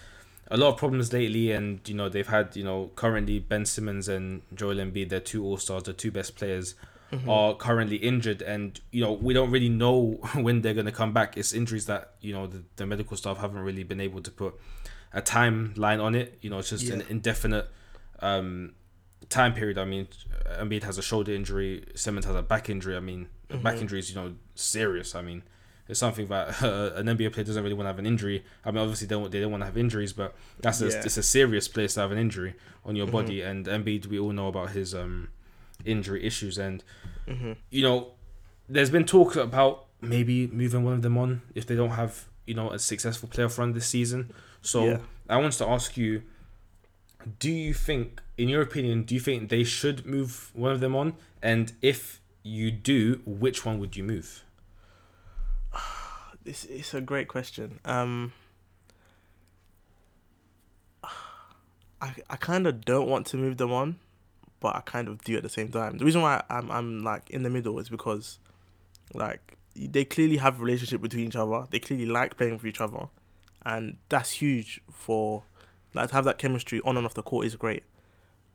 a 0.51 0.57
lot 0.57 0.69
of 0.73 0.77
problems 0.77 1.11
lately, 1.11 1.51
and 1.51 1.79
you 1.89 1.95
know 1.95 2.07
they've 2.07 2.27
had 2.27 2.55
you 2.55 2.63
know 2.63 2.91
currently 2.95 3.39
Ben 3.39 3.65
Simmons 3.65 4.07
and 4.07 4.43
Joel 4.53 4.75
Embiid, 4.75 5.09
their 5.09 5.19
two 5.19 5.43
All 5.43 5.57
Stars, 5.57 5.83
the 5.83 5.93
two 5.93 6.11
best 6.11 6.35
players, 6.35 6.75
mm-hmm. 7.11 7.29
are 7.29 7.55
currently 7.55 7.97
injured, 7.97 8.41
and 8.41 8.79
you 8.91 9.01
know 9.03 9.13
we 9.13 9.33
don't 9.33 9.51
really 9.51 9.69
know 9.69 10.19
when 10.35 10.61
they're 10.61 10.73
gonna 10.73 10.91
come 10.91 11.13
back. 11.13 11.37
It's 11.37 11.53
injuries 11.53 11.85
that 11.85 12.15
you 12.21 12.33
know 12.33 12.47
the, 12.47 12.63
the 12.75 12.85
medical 12.85 13.17
staff 13.17 13.37
haven't 13.37 13.59
really 13.59 13.83
been 13.83 14.01
able 14.01 14.21
to 14.21 14.31
put 14.31 14.59
a 15.13 15.21
timeline 15.21 16.01
on 16.03 16.15
it. 16.15 16.37
You 16.41 16.49
know, 16.49 16.59
it's 16.59 16.69
just 16.69 16.85
yeah. 16.85 16.95
an 16.95 17.05
indefinite 17.09 17.67
um, 18.19 18.73
time 19.29 19.53
period. 19.53 19.77
I 19.77 19.85
mean, 19.85 20.07
Embiid 20.59 20.83
has 20.83 20.97
a 20.97 21.01
shoulder 21.01 21.33
injury, 21.33 21.85
Simmons 21.95 22.25
has 22.25 22.35
a 22.35 22.41
back 22.41 22.69
injury. 22.69 22.95
I 22.95 22.99
mean, 22.99 23.27
mm-hmm. 23.49 23.63
back 23.63 23.77
injury 23.77 23.99
is 23.99 24.09
you 24.09 24.15
know 24.15 24.35
serious. 24.55 25.15
I 25.15 25.21
mean, 25.21 25.43
it's 25.87 25.99
something 25.99 26.27
that 26.27 26.61
uh, 26.61 26.91
an 26.95 27.07
NBA 27.07 27.33
player 27.33 27.43
doesn't 27.43 27.63
really 27.63 27.75
want 27.75 27.85
to 27.85 27.89
have 27.89 27.99
an 27.99 28.05
injury. 28.05 28.43
I 28.63 28.71
mean, 28.71 28.79
obviously 28.79 29.07
they 29.07 29.15
don't 29.15 29.31
they 29.31 29.39
don't 29.39 29.51
want 29.51 29.61
to 29.61 29.65
have 29.65 29.77
injuries, 29.77 30.13
but 30.13 30.35
that's 30.59 30.81
a, 30.81 30.87
yeah. 30.87 31.01
it's 31.03 31.17
a 31.17 31.23
serious 31.23 31.67
place 31.67 31.95
to 31.95 32.01
have 32.01 32.11
an 32.11 32.17
injury 32.17 32.55
on 32.85 32.95
your 32.95 33.07
mm-hmm. 33.07 33.15
body. 33.15 33.41
And 33.41 33.65
Embiid, 33.65 34.05
we 34.05 34.19
all 34.19 34.31
know 34.31 34.47
about 34.47 34.69
his 34.71 34.93
um, 34.93 35.29
injury 35.85 36.25
issues, 36.25 36.57
and 36.57 36.83
mm-hmm. 37.27 37.53
you 37.69 37.83
know, 37.83 38.11
there's 38.67 38.89
been 38.89 39.05
talk 39.05 39.35
about 39.35 39.85
maybe 40.01 40.47
moving 40.47 40.83
one 40.83 40.93
of 40.93 41.01
them 41.01 41.17
on 41.17 41.41
if 41.55 41.65
they 41.65 41.75
don't 41.75 41.91
have 41.91 42.25
you 42.45 42.53
know 42.53 42.71
a 42.71 42.79
successful 42.79 43.29
playoff 43.29 43.57
run 43.57 43.73
this 43.73 43.87
season. 43.87 44.31
So 44.61 44.85
yeah. 44.85 44.97
I 45.29 45.37
want 45.37 45.53
to 45.53 45.67
ask 45.67 45.95
you, 45.97 46.23
do 47.39 47.51
you 47.51 47.73
think, 47.73 48.21
in 48.37 48.49
your 48.49 48.61
opinion, 48.61 49.03
do 49.03 49.13
you 49.13 49.21
think 49.21 49.49
they 49.49 49.63
should 49.63 50.05
move 50.05 50.51
one 50.53 50.71
of 50.71 50.79
them 50.79 50.95
on? 50.95 51.13
And 51.41 51.73
if 51.81 52.21
you 52.43 52.71
do, 52.71 53.21
which 53.25 53.65
one 53.65 53.79
would 53.79 53.95
you 53.95 54.03
move? 54.03 54.43
This 56.41 56.63
is 56.65 56.93
a 56.93 57.01
great 57.01 57.27
question. 57.27 57.79
Um, 57.85 58.33
I 61.03 62.13
I 62.29 62.37
kind 62.37 62.65
of 62.65 62.85
don't 62.85 63.07
want 63.07 63.27
to 63.27 63.37
move 63.37 63.57
them 63.57 63.71
on, 63.71 63.99
but 64.59 64.75
I 64.75 64.81
kind 64.81 65.07
of 65.07 65.21
do 65.23 65.37
at 65.37 65.43
the 65.43 65.49
same 65.49 65.69
time. 65.69 65.97
The 65.97 66.05
reason 66.05 66.21
why 66.21 66.43
I'm 66.49 66.69
I'm 66.71 67.03
like 67.03 67.29
in 67.29 67.43
the 67.43 67.49
middle 67.49 67.79
is 67.79 67.89
because, 67.89 68.39
like, 69.13 69.57
they 69.75 70.05
clearly 70.05 70.37
have 70.37 70.59
a 70.59 70.63
relationship 70.63 71.01
between 71.01 71.27
each 71.27 71.35
other. 71.35 71.65
They 71.69 71.79
clearly 71.79 72.05
like 72.05 72.37
playing 72.37 72.59
for 72.59 72.67
each 72.67 72.81
other, 72.81 73.07
and 73.65 73.97
that's 74.09 74.31
huge 74.31 74.81
for 74.91 75.43
like 75.93 76.09
to 76.09 76.15
have 76.15 76.25
that 76.25 76.37
chemistry 76.37 76.81
on 76.85 76.97
and 76.97 77.05
off 77.05 77.13
the 77.13 77.23
court 77.23 77.45
is 77.45 77.55
great, 77.55 77.83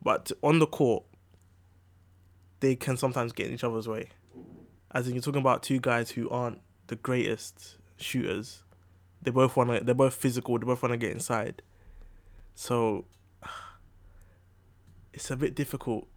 but 0.01 0.31
on 0.41 0.59
the 0.59 0.67
court, 0.67 1.03
they 2.59 2.75
can 2.75 2.97
sometimes 2.97 3.33
get 3.33 3.47
in 3.47 3.53
each 3.53 3.63
other's 3.63 3.87
way. 3.87 4.09
As 4.91 5.07
in, 5.07 5.13
you're 5.13 5.21
talking 5.21 5.41
about 5.41 5.61
two 5.61 5.79
guys 5.79 6.11
who 6.11 6.29
aren't 6.29 6.61
the 6.87 6.95
greatest 6.95 7.77
shooters. 7.97 8.63
They 9.21 9.31
both 9.31 9.57
want 9.57 9.71
to. 9.71 9.83
They're 9.83 9.95
both 9.95 10.13
physical. 10.13 10.57
They 10.57 10.65
both 10.65 10.81
want 10.81 10.93
to 10.93 10.97
get 10.97 11.11
inside. 11.11 11.61
So 12.53 13.05
it's 15.15 15.31
a 15.31 15.35
bit 15.35 15.55
difficult. 15.55 16.07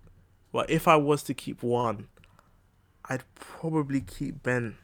But 0.52 0.68
if 0.70 0.86
I 0.86 0.96
was 0.96 1.22
to 1.24 1.34
keep 1.34 1.62
one, 1.62 2.08
I'd 3.06 3.24
probably 3.34 4.00
keep 4.00 4.42
Ben. 4.42 4.76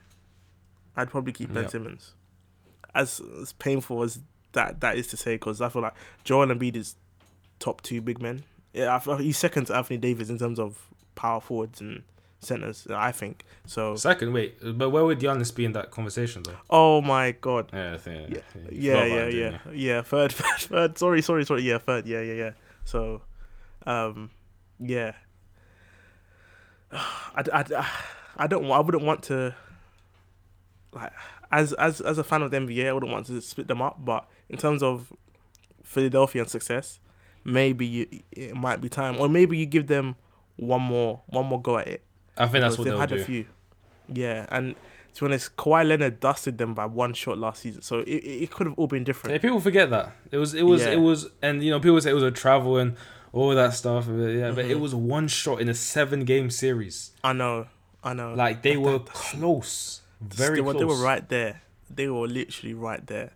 I'd 0.96 1.10
probably 1.10 1.32
keep 1.32 1.52
Ben 1.52 1.64
yep. 1.64 1.72
Simmons 1.72 2.14
as 2.94 3.20
as 3.40 3.52
painful 3.54 4.02
as 4.02 4.20
that 4.52 4.80
that 4.80 4.96
is 4.96 5.08
to 5.08 5.16
say, 5.16 5.34
because 5.34 5.60
I 5.60 5.68
feel 5.68 5.82
like 5.82 5.94
Joel 6.22 6.46
Embiid 6.46 6.76
is 6.76 6.96
top 7.58 7.82
two 7.82 8.00
big 8.00 8.20
men. 8.22 8.44
Yeah, 8.72 8.94
I 8.94 8.98
feel 8.98 9.16
he's 9.16 9.38
second 9.38 9.66
to 9.66 9.76
Anthony 9.76 9.98
Davis 9.98 10.30
in 10.30 10.38
terms 10.38 10.58
of 10.58 10.88
power 11.14 11.40
forwards 11.40 11.80
and 11.80 12.02
centers. 12.40 12.86
I 12.90 13.12
think 13.12 13.44
so. 13.66 13.96
Second, 13.96 14.32
wait, 14.32 14.56
but 14.78 14.90
where 14.90 15.04
would 15.04 15.18
Giannis 15.18 15.54
be 15.54 15.64
in 15.64 15.72
that 15.72 15.90
conversation 15.90 16.42
though? 16.44 16.56
Oh 16.70 17.00
my 17.00 17.32
god. 17.32 17.70
Yeah, 17.72 17.94
I 17.94 17.98
think, 17.98 18.30
yeah, 18.30 18.40
yeah, 18.70 19.04
yeah, 19.04 19.04
yeah, 19.04 19.28
yeah, 19.28 19.58
yeah. 19.72 20.02
Third, 20.02 20.32
third, 20.32 20.60
third. 20.60 20.98
Sorry, 20.98 21.22
sorry, 21.22 21.44
sorry. 21.44 21.62
Yeah, 21.62 21.78
third. 21.78 22.06
Yeah, 22.06 22.20
yeah, 22.20 22.34
yeah. 22.34 22.50
So, 22.84 23.22
um, 23.86 24.30
yeah. 24.78 25.12
I, 26.92 27.44
I, 27.52 27.90
I 28.36 28.46
don't. 28.46 28.70
I 28.70 28.80
wouldn't 28.80 29.04
want 29.04 29.22
to. 29.24 29.54
Like, 30.92 31.12
as 31.50 31.72
as 31.74 32.00
as 32.00 32.18
a 32.18 32.24
fan 32.24 32.42
of 32.42 32.50
the 32.50 32.56
NBA, 32.56 32.88
I 32.88 32.92
wouldn't 32.92 33.12
want 33.12 33.26
to 33.26 33.40
split 33.40 33.68
them 33.68 33.82
up. 33.82 34.04
But 34.04 34.28
in 34.48 34.58
terms 34.58 34.82
of 34.82 35.12
Philadelphia 35.82 36.42
and 36.42 36.50
success, 36.50 36.98
maybe 37.44 37.86
you, 37.86 38.22
it 38.32 38.56
might 38.56 38.80
be 38.80 38.88
time, 38.88 39.20
or 39.20 39.28
maybe 39.28 39.56
you 39.56 39.66
give 39.66 39.86
them 39.86 40.16
one 40.56 40.82
more 40.82 41.22
one 41.26 41.46
more 41.46 41.60
go 41.60 41.78
at 41.78 41.88
it. 41.88 42.02
I 42.36 42.48
think 42.48 42.62
that's 42.62 42.78
what 42.78 42.84
they've 42.84 42.98
had 42.98 43.10
do. 43.10 43.16
a 43.16 43.24
few. 43.24 43.46
Yeah, 44.12 44.46
and 44.50 44.74
to 45.14 45.20
be 45.20 45.26
honest, 45.26 45.56
Kawhi 45.56 45.86
Leonard 45.86 46.20
dusted 46.20 46.58
them 46.58 46.74
by 46.74 46.86
one 46.86 47.14
shot 47.14 47.38
last 47.38 47.62
season, 47.62 47.82
so 47.82 48.00
it, 48.00 48.08
it 48.08 48.50
could 48.50 48.66
have 48.66 48.76
all 48.76 48.88
been 48.88 49.04
different. 49.04 49.34
Yeah, 49.34 49.38
people 49.38 49.60
forget 49.60 49.90
that 49.90 50.12
it 50.30 50.38
was 50.38 50.54
it 50.54 50.64
was 50.64 50.82
yeah. 50.82 50.92
it 50.92 51.00
was, 51.00 51.28
and 51.40 51.62
you 51.62 51.70
know 51.70 51.78
people 51.78 52.00
say 52.00 52.10
it 52.10 52.14
was 52.14 52.24
a 52.24 52.30
travel 52.30 52.76
and 52.76 52.96
all 53.34 53.54
that 53.54 53.74
stuff. 53.74 54.06
Yeah, 54.06 54.12
mm-hmm. 54.14 54.54
but 54.54 54.64
it 54.64 54.72
mm-hmm. 54.72 54.80
was 54.80 54.94
one 54.94 55.28
shot 55.28 55.60
in 55.60 55.68
a 55.68 55.74
seven 55.74 56.24
game 56.24 56.50
series. 56.50 57.10
I 57.22 57.32
know, 57.32 57.66
I 58.02 58.14
know. 58.14 58.34
Like 58.34 58.62
they 58.62 58.76
were 58.76 59.00
close. 59.00 60.00
Very 60.20 60.56
they 60.56 60.60
were, 60.62 60.72
they 60.74 60.84
were 60.84 61.02
right 61.02 61.28
there. 61.28 61.60
They 61.90 62.08
were 62.08 62.26
literally 62.26 62.74
right 62.74 63.04
there. 63.06 63.32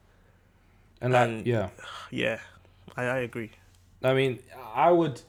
And, 1.01 1.15
and 1.15 1.47
yeah, 1.47 1.71
yeah, 2.11 2.39
I, 2.97 3.03
I 3.03 3.19
agree. 3.19 3.51
I 4.03 4.15
mean, 4.15 4.39
I 4.75 4.93
would, 4.93 5.21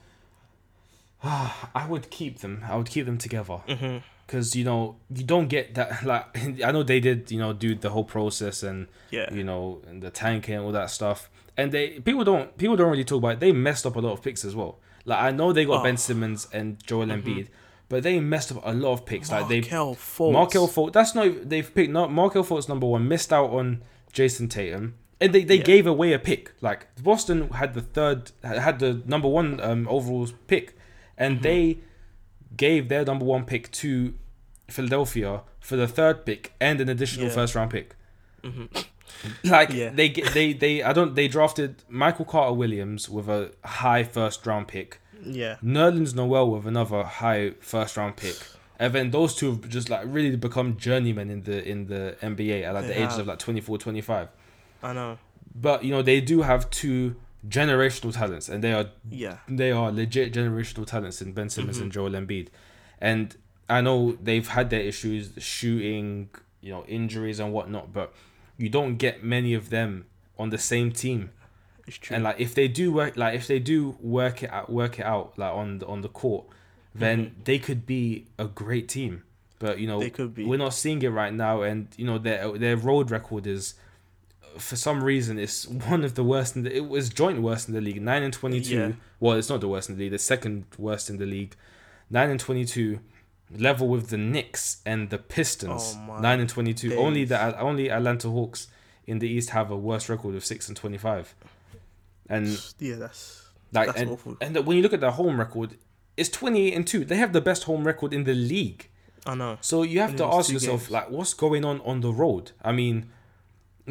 I 1.24 1.88
would 1.90 2.10
keep 2.10 2.40
them. 2.40 2.64
I 2.70 2.78
would 2.78 2.90
keep 2.90 3.08
them 3.08 3.18
together. 3.18 3.58
Because 3.66 4.52
mm-hmm. 4.52 4.60
you 4.60 4.66
know 4.66 4.96
you 5.14 5.24
don't 5.24 5.48
get 5.48 5.74
that. 5.76 6.04
Like 6.04 6.26
I 6.64 6.72
know 6.72 6.84
they 6.84 7.00
did, 7.00 7.32
you 7.32 7.40
know, 7.40 7.54
do 7.54 7.74
the 7.74 7.90
whole 7.90 8.04
process 8.06 8.62
and 8.62 8.88
yeah, 9.10 9.34
you 9.34 9.44
know, 9.44 9.82
and 9.88 10.04
the 10.04 10.12
tanking 10.12 10.56
and 10.56 10.64
all 10.64 10.72
that 10.74 10.92
stuff. 10.92 11.30
And 11.60 11.74
they 11.74 12.00
people 12.00 12.24
don't 12.24 12.58
people 12.58 12.78
don't 12.78 12.90
really 12.90 13.04
talk 13.04 13.18
about. 13.18 13.34
It. 13.34 13.40
They 13.42 13.52
messed 13.52 13.86
up 13.86 13.98
a 13.98 14.00
lot 14.00 14.14
of 14.14 14.22
picks 14.22 14.46
as 14.46 14.56
well. 14.56 14.80
Like 15.04 15.22
I 15.22 15.32
know 15.32 15.52
they 15.52 15.66
got 15.66 15.82
oh. 15.82 15.84
Ben 15.84 15.98
Simmons 15.98 16.48
and 16.54 16.82
Joel 16.86 17.08
mm-hmm. 17.08 17.28
Embiid, 17.28 17.48
but 17.90 18.04
they 18.04 18.20
messed 18.22 18.54
up 18.54 18.62
a 18.64 18.74
lot 18.74 18.94
of 18.94 19.06
picks. 19.06 19.30
Markelle 19.30 19.50
like 19.50 19.66
they 19.66 19.70
Fultz. 19.70 20.32
Markelle 20.32 20.68
Fultz. 20.70 20.94
That's 20.94 21.14
not 21.14 21.50
they've 21.50 21.74
picked 21.76 21.92
not 21.92 22.14
Markelle 22.14 22.46
Fultz 22.46 22.70
number 22.70 22.88
one. 22.88 23.10
Missed 23.10 23.34
out 23.34 23.50
on 23.50 23.84
Jayson 24.14 24.48
Tatum, 24.48 24.96
and 25.20 25.34
they, 25.34 25.44
they 25.44 25.58
yeah. 25.58 25.64
gave 25.64 25.86
away 25.86 26.14
a 26.14 26.20
pick. 26.20 26.54
Like 26.62 26.88
Boston 27.04 27.50
had 27.50 27.74
the 27.74 27.82
third 27.82 28.32
had 28.42 28.80
the 28.80 29.02
number 29.06 29.28
one 29.28 29.60
um, 29.60 29.86
overall 29.90 30.30
pick, 30.48 30.78
and 31.18 31.36
mm-hmm. 31.36 31.44
they 31.44 31.80
gave 32.56 32.88
their 32.88 33.04
number 33.04 33.26
one 33.26 33.44
pick 33.44 33.70
to 33.72 34.14
Philadelphia 34.70 35.42
for 35.60 35.76
the 35.76 35.88
third 35.88 36.26
pick 36.26 36.54
and 36.62 36.80
an 36.80 36.88
additional 36.88 37.28
yeah. 37.28 37.34
first 37.34 37.54
round 37.54 37.72
pick. 37.72 37.96
Mm-hmm. 38.44 38.80
Like 39.44 39.72
yeah. 39.74 39.90
they 39.90 40.10
they 40.10 40.54
they 40.54 40.84
I 40.84 40.94
don't 40.94 41.16
they 41.16 41.28
drafted 41.28 41.84
Michael 41.90 42.26
Carter 42.26 42.54
Williams 42.54 43.10
with 43.10 43.28
a 43.28 43.52
high 43.64 44.04
first 44.04 44.46
round 44.46 44.68
pick 44.68 45.00
yeah. 45.26 45.58
Nerlens 45.64 46.16
Noel 46.16 46.50
with 46.52 46.66
another 46.68 47.04
high 47.04 47.52
first 47.60 47.98
round 47.98 48.18
pick. 48.18 48.38
And 48.78 48.94
then 48.94 49.12
those 49.12 49.36
two 49.36 49.52
have 49.52 49.68
just 49.68 49.90
like 49.90 50.04
really 50.06 50.36
become 50.36 50.78
journeymen 50.78 51.30
in 51.30 51.44
the 51.44 51.68
in 51.68 51.88
the 51.88 52.16
NBA 52.22 52.64
at 52.64 52.74
like 52.74 52.84
they 52.84 52.94
the 52.94 53.00
have. 53.00 53.10
ages 53.10 53.18
of 53.20 53.28
like 53.28 53.40
24, 53.40 53.78
25. 53.78 54.30
I 54.82 54.94
know. 54.94 55.18
But 55.54 55.84
you 55.84 55.92
know, 55.92 56.02
they 56.02 56.22
do 56.22 56.42
have 56.42 56.70
two 56.70 57.16
generational 57.48 58.14
talents 58.14 58.50
and 58.50 58.62
they 58.62 58.74
are 58.74 58.88
yeah 59.10 59.38
they 59.48 59.72
are 59.72 59.92
legit 59.92 60.34
generational 60.34 60.86
talents 60.86 61.22
in 61.22 61.32
Ben 61.32 61.50
Simmons 61.50 61.78
mm-hmm. 61.78 61.84
and 61.84 61.92
Joel 61.92 62.12
Embiid. 62.12 62.48
And 63.02 63.36
I 63.70 63.82
know 63.82 64.14
they've 64.14 64.48
had 64.48 64.70
their 64.70 64.82
issues, 64.82 65.32
shooting, 65.38 66.30
you 66.62 66.72
know, 66.72 66.86
injuries 66.86 67.40
and 67.40 67.54
whatnot, 67.54 67.94
but 67.94 68.14
you 68.60 68.70
don't 68.70 68.98
get 68.98 69.24
many 69.24 69.54
of 69.56 69.70
them 69.70 70.06
on 70.38 70.52
the 70.52 70.58
same 70.58 70.92
team 70.92 71.32
it's 71.90 71.98
true. 71.98 72.16
And 72.16 72.24
like 72.24 72.40
if 72.40 72.54
they 72.54 72.68
do 72.68 72.94
work, 72.94 73.18
like 73.18 73.34
if 73.34 73.48
they 73.48 73.58
do 73.58 73.98
work 74.00 74.44
it 74.44 74.52
out, 74.52 74.70
work 74.70 75.00
it 75.00 75.06
out, 75.06 75.34
like 75.38 75.52
on 75.52 75.80
the, 75.80 75.88
on 75.88 76.02
the 76.02 76.08
court, 76.08 76.46
then 76.94 77.26
mm-hmm. 77.26 77.44
they 77.46 77.58
could 77.58 77.88
be 77.88 78.28
a 78.38 78.46
great 78.46 78.88
team. 78.88 79.24
But 79.58 79.80
you 79.80 79.88
know, 79.88 80.00
they 80.00 80.12
could 80.12 80.36
be. 80.36 80.46
We're 80.46 80.58
not 80.58 80.76
seeing 80.76 81.02
it 81.02 81.08
right 81.08 81.34
now, 81.34 81.64
and 81.64 81.88
you 81.98 82.06
know 82.06 82.20
their 82.20 82.52
their 82.60 82.78
road 82.78 83.10
record 83.10 83.48
is, 83.48 83.74
for 84.60 84.76
some 84.76 85.04
reason, 85.04 85.40
it's 85.40 85.68
one 85.68 86.04
of 86.04 86.14
the 86.14 86.24
worst 86.24 86.56
in 86.56 86.62
the. 86.62 86.74
It 86.74 86.88
was 86.88 87.10
joint 87.10 87.42
worst 87.42 87.68
in 87.68 87.74
the 87.74 87.82
league. 87.82 88.02
Nine 88.04 88.22
and 88.22 88.34
twenty 88.34 88.62
two. 88.62 88.78
Yeah. 88.78 88.92
Well, 89.20 89.36
it's 89.36 89.50
not 89.50 89.60
the 89.60 89.68
worst 89.68 89.90
in 89.90 89.96
the 89.96 90.04
league. 90.04 90.12
The 90.12 90.20
second 90.20 90.66
worst 90.78 91.10
in 91.10 91.18
the 91.18 91.26
league. 91.26 91.56
Nine 92.12 92.30
and 92.30 92.40
twenty 92.40 92.66
two 92.66 93.00
level 93.56 93.88
with 93.88 94.10
the 94.10 94.18
Knicks 94.18 94.82
and 94.86 95.10
the 95.10 95.18
Pistons. 95.18 95.96
Oh 95.98 96.20
nine 96.20 96.40
and 96.40 96.50
twenty 96.50 96.74
two. 96.74 96.96
Only 96.96 97.26
the 97.26 97.60
only 97.60 97.90
Atlanta 97.90 98.30
Hawks 98.30 98.68
in 99.06 99.20
the 99.20 99.28
East 99.28 99.52
have 99.52 99.72
a 99.72 99.78
worse 99.78 100.10
record 100.10 100.36
of 100.36 100.46
six 100.46 100.68
and 100.68 100.78
twenty 100.78 100.98
five. 100.98 101.36
And 102.28 102.48
yeah, 102.80 102.96
that's 102.96 103.50
like 103.74 103.88
that's 103.88 104.02
and, 104.02 104.12
awful. 104.12 104.38
and 104.42 104.56
when 104.66 104.78
you 104.78 104.84
look 104.84 104.94
at 104.94 105.02
their 105.02 105.12
home 105.12 105.40
record, 105.40 105.78
it's 106.16 106.30
twenty 106.30 106.68
eight 106.68 106.76
and 106.76 106.86
two. 106.86 107.04
They 107.06 107.18
have 107.18 107.34
the 107.34 107.42
best 107.42 107.64
home 107.64 107.86
record 107.86 108.14
in 108.14 108.24
the 108.24 108.36
league. 108.36 108.90
I 109.26 109.36
know. 109.36 109.58
So 109.62 109.84
you 109.84 110.00
have 110.00 110.16
to 110.18 110.26
ask 110.26 110.52
yourself, 110.52 110.82
games. 110.82 110.92
like, 110.92 111.10
what's 111.10 111.34
going 111.34 111.66
on 111.66 111.82
on 111.82 112.02
the 112.02 112.12
road? 112.12 112.52
I 112.64 112.72
mean, 112.72 113.10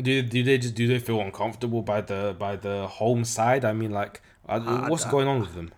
do 0.00 0.22
do 0.22 0.42
they 0.42 0.58
just 0.58 0.74
do 0.74 0.86
they 0.86 0.98
feel 0.98 1.20
uncomfortable 1.20 1.82
by 1.82 2.00
the 2.00 2.34
by 2.38 2.56
the 2.56 2.86
home 2.86 3.24
side? 3.24 3.64
I 3.64 3.72
mean, 3.72 3.90
like, 3.90 4.22
uh, 4.48 4.86
what's 4.88 5.06
I, 5.06 5.10
going 5.10 5.28
on 5.28 5.40
with 5.40 5.54
them? 5.54 5.72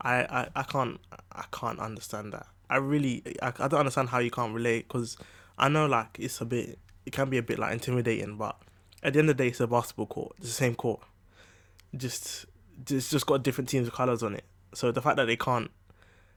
I, 0.00 0.22
I, 0.22 0.48
I 0.56 0.62
can't 0.62 1.00
I 1.32 1.44
can't 1.52 1.78
understand 1.78 2.32
that. 2.32 2.46
I 2.68 2.76
really 2.76 3.22
I, 3.42 3.52
I 3.58 3.68
don't 3.68 3.80
understand 3.80 4.08
how 4.08 4.18
you 4.18 4.30
can't 4.30 4.52
relate 4.54 4.88
because 4.88 5.16
I 5.58 5.68
know 5.68 5.86
like 5.86 6.16
it's 6.18 6.40
a 6.40 6.44
bit 6.44 6.78
it 7.04 7.12
can 7.12 7.30
be 7.30 7.38
a 7.38 7.42
bit 7.42 7.58
like 7.58 7.72
intimidating, 7.72 8.36
but 8.36 8.56
at 9.02 9.12
the 9.12 9.20
end 9.20 9.30
of 9.30 9.36
the 9.36 9.44
day, 9.44 9.48
it's 9.48 9.60
a 9.60 9.66
basketball 9.66 10.06
court. 10.06 10.34
It's 10.38 10.48
the 10.48 10.52
same 10.54 10.74
court. 10.74 11.00
Just, 11.96 12.46
just, 12.84 13.10
just 13.10 13.26
got 13.26 13.42
different 13.42 13.68
teams' 13.68 13.86
of 13.88 13.94
colors 13.94 14.22
on 14.22 14.34
it. 14.34 14.44
So 14.74 14.90
the 14.90 15.00
fact 15.00 15.16
that 15.16 15.26
they 15.26 15.36
can't, 15.36 15.70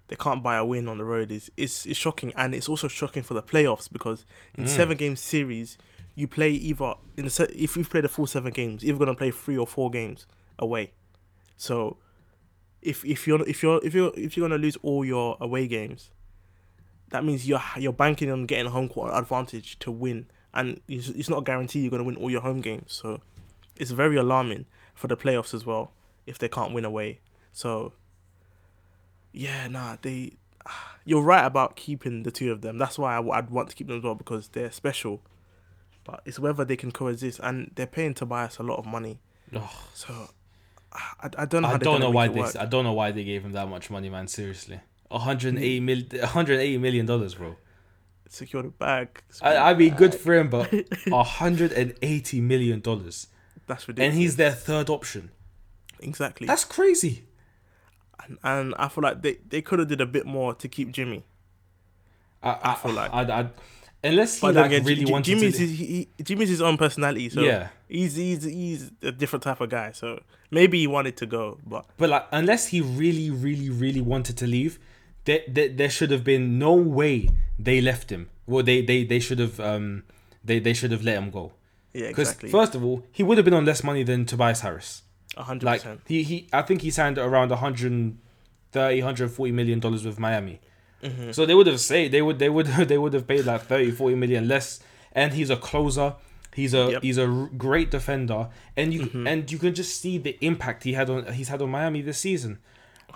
they 0.08 0.16
can't 0.16 0.44
buy 0.44 0.56
a 0.58 0.64
win 0.66 0.88
on 0.88 0.98
the 1.00 1.04
road 1.04 1.32
is 1.32 1.50
is, 1.58 1.86
is 1.86 1.98
shocking, 1.98 2.32
and 2.36 2.54
it's 2.54 2.70
also 2.70 2.88
shocking 2.88 3.24
for 3.24 3.34
the 3.34 3.42
playoffs 3.44 3.92
because 3.92 4.26
in 4.56 4.66
Mm. 4.66 4.68
seven 4.70 4.98
game 4.98 5.16
series, 5.16 5.78
you 6.16 6.28
play 6.28 6.52
either 6.52 6.94
in 7.18 7.26
the 7.26 7.30
se- 7.32 7.54
if 7.56 7.76
you 7.76 7.84
play 7.84 8.02
the 8.02 8.10
full 8.10 8.28
seven 8.28 8.52
games, 8.54 8.84
you're 8.84 8.98
gonna 8.98 9.16
play 9.16 9.32
three 9.32 9.58
or 9.58 9.68
four 9.68 9.90
games 9.90 10.28
away. 10.60 10.92
So, 11.58 11.98
if 12.82 13.04
if 13.04 13.28
you're 13.28 13.42
if 13.48 13.62
you're 13.64 13.82
if 13.84 13.94
you're 13.94 14.12
if 14.16 14.38
you're 14.38 14.48
gonna 14.48 14.62
lose 14.62 14.78
all 14.84 15.04
your 15.04 15.36
away 15.42 15.68
games, 15.68 16.12
that 17.10 17.24
means 17.24 17.48
you're 17.48 17.62
you're 17.78 17.94
banking 17.94 18.32
on 18.32 18.46
getting 18.46 18.68
a 18.68 18.70
home 18.70 18.90
court 18.90 19.12
advantage 19.14 19.80
to 19.80 19.92
win, 19.92 20.28
and 20.54 20.82
it's, 20.88 21.10
it's 21.10 21.30
not 21.30 21.40
a 21.40 21.44
guarantee 21.44 21.80
you're 21.80 21.92
gonna 21.92 22.04
win 22.04 22.16
all 22.16 22.30
your 22.30 22.42
home 22.42 22.62
games. 22.62 22.94
So, 22.94 23.22
it's 23.78 23.92
very 23.92 24.18
alarming 24.18 24.66
for 24.94 25.08
the 25.08 25.18
playoffs 25.18 25.54
as 25.54 25.66
well 25.66 25.92
if 26.26 26.38
they 26.38 26.50
can't 26.50 26.74
win 26.74 26.86
away. 26.86 27.20
So, 27.52 27.94
yeah, 29.32 29.68
nah, 29.68 29.98
they. 30.02 30.34
You're 31.06 31.24
right 31.24 31.44
about 31.44 31.76
keeping 31.76 32.22
the 32.22 32.30
two 32.30 32.52
of 32.52 32.62
them. 32.62 32.78
That's 32.78 33.00
why 33.00 33.16
I, 33.16 33.20
would 33.20 33.50
want 33.50 33.70
to 33.70 33.76
keep 33.76 33.88
them 33.88 33.98
as 33.98 34.04
well 34.04 34.14
because 34.14 34.50
they're 34.50 34.70
special. 34.70 35.24
But 36.04 36.22
it's 36.24 36.38
whether 36.38 36.64
they 36.64 36.76
can 36.76 36.92
coexist, 36.92 37.40
and 37.42 37.72
they're 37.74 37.88
paying 37.88 38.14
Tobias 38.14 38.60
a 38.60 38.64
lot 38.64 38.78
of 38.78 38.86
money. 38.86 39.20
Ugh. 39.56 39.64
So 39.96 40.30
I, 40.92 41.30
I 41.38 41.46
don't 41.46 41.62
know. 41.64 41.70
How 41.70 41.76
I 41.76 41.78
don't 41.78 42.00
know 42.00 42.10
why 42.10 42.28
they. 42.28 42.40
work. 42.40 42.56
I 42.56 42.66
don't 42.66 42.84
know 42.84 42.94
why 42.94 43.12
they 43.12 43.24
gave 43.24 43.44
him 43.44 43.54
that 43.54 43.68
much 43.70 43.90
money, 43.90 44.10
man. 44.10 44.28
Seriously, 44.28 44.80
180 45.10 45.78
mm-hmm. 45.80 45.86
mil, 45.86 46.22
180 46.22 46.78
million 46.78 47.06
dollars, 47.06 47.36
bro. 47.36 47.56
secure 48.30 48.62
the 48.64 48.70
bag. 48.70 49.22
I, 49.42 49.56
I 49.72 49.74
mean, 49.74 49.96
good 49.96 50.16
for 50.16 50.34
him, 50.36 50.50
but 50.50 50.72
180 51.08 52.42
million 52.42 52.80
dollars, 52.80 53.28
That's 53.68 53.88
ridiculous. 53.88 54.14
and 54.14 54.22
he's 54.22 54.36
their 54.36 54.52
third 54.52 54.90
option. 54.90 55.32
exactly. 56.00 56.46
That's 56.48 56.64
crazy. 56.64 57.24
and, 58.26 58.38
and 58.44 58.76
I 58.78 58.88
feel 58.88 59.04
like 59.04 59.22
they, 59.22 59.38
they 59.48 59.62
could 59.62 59.80
have 59.80 59.88
did 59.88 60.02
a 60.02 60.06
bit 60.06 60.26
more 60.26 60.54
to 60.56 60.68
keep 60.68 60.92
Jimmy. 60.92 61.24
I, 62.44 62.58
I, 62.64 62.76
feel 62.76 62.94
like- 62.94 63.12
I, 63.14 63.22
I, 63.42 63.50
unless 64.04 64.40
he 64.40 64.48
like 64.48 64.68
again, 64.68 64.86
really 64.86 65.06
J- 65.06 65.12
wanted 65.12 65.26
Jimmy's 65.26 65.58
to. 65.58 65.66
his, 65.68 65.78
he- 65.80 66.10
Jimmy's 66.24 66.50
his 66.50 66.62
own 66.62 66.78
personality, 66.78 67.30
so 67.30 67.42
yeah, 67.42 67.70
he's 67.88 68.16
he's 68.16 68.44
he's 68.44 68.92
a 69.02 69.12
different 69.12 69.44
type 69.44 69.60
of 69.60 69.70
guy. 69.70 69.92
So 69.92 70.22
maybe 70.52 70.80
he 70.80 70.88
wanted 70.88 71.18
to 71.18 71.26
go, 71.26 71.58
but 71.66 71.86
but 71.98 72.10
like, 72.10 72.26
unless 72.32 72.68
he 72.68 72.80
really, 72.82 73.30
really, 73.30 73.70
really 73.70 74.00
wanted 74.02 74.38
to 74.38 74.48
leave, 74.48 74.80
there, 75.30 75.42
there, 75.56 75.70
there 75.80 75.90
should 75.98 76.12
have 76.16 76.24
been 76.34 76.46
no 76.68 76.74
way 77.00 77.16
they 77.68 77.80
left 77.82 78.08
him. 78.16 78.24
Well, 78.52 78.64
they, 78.70 78.80
they, 78.90 79.00
they 79.12 79.20
should 79.20 79.40
have, 79.46 79.60
um, 79.72 80.04
they, 80.48 80.58
they 80.68 80.74
should 80.80 80.92
have 80.96 81.04
let 81.10 81.18
him 81.22 81.30
go. 81.40 81.46
yeah, 81.94 82.08
Because 82.10 82.30
exactly. 82.30 82.50
first 82.58 82.74
of 82.78 82.82
all, 82.86 82.98
he 83.18 83.22
would 83.24 83.38
have 83.40 83.46
been 83.46 83.54
on 83.62 83.66
less 83.72 83.84
money 83.84 84.04
than 84.04 84.26
Tobias 84.26 84.62
Harris. 84.62 85.04
Hundred 85.38 85.66
Like 85.72 85.82
percent. 85.82 86.02
he, 86.08 86.24
he 86.24 86.38
I 86.52 86.62
think 86.68 86.82
he 86.82 86.92
signed 87.00 87.18
around 87.18 87.50
130 87.52 89.02
140 89.02 89.52
million 89.52 89.80
dollars 89.80 90.04
with 90.06 90.20
Miami. 90.20 90.60
Mm-hmm. 91.04 91.32
So 91.32 91.46
they 91.46 91.56
would 91.56 91.68
have 91.68 91.80
say 91.80 92.08
they 92.08 92.22
would 92.22 92.40
they 92.40 92.50
would 92.50 92.66
they 92.92 92.98
would 92.98 93.14
have 93.14 93.28
paid 93.28 93.46
like 93.46 93.62
30 93.62 93.92
40 93.92 94.16
million 94.16 94.48
less 94.48 94.82
and 95.14 95.34
he's 95.34 95.50
a 95.50 95.56
closer. 95.58 96.16
He's 96.56 96.74
a 96.74 96.78
Yep. 96.78 96.88
Mm-hmm. 96.90 97.06
he's 97.08 97.18
a 97.18 97.50
great 97.58 97.90
defender 97.92 98.50
and 98.76 98.94
you 98.94 99.02
and 99.28 99.50
you 99.52 99.58
can 99.60 99.74
just 99.74 100.02
see 100.02 100.18
the 100.18 100.36
impact 100.42 100.84
he 100.84 100.94
had 100.94 101.10
on 101.10 101.32
he's 101.34 101.48
had 101.50 101.62
on 101.62 101.70
Miami 101.70 102.02
this 102.02 102.18
season. 102.18 102.60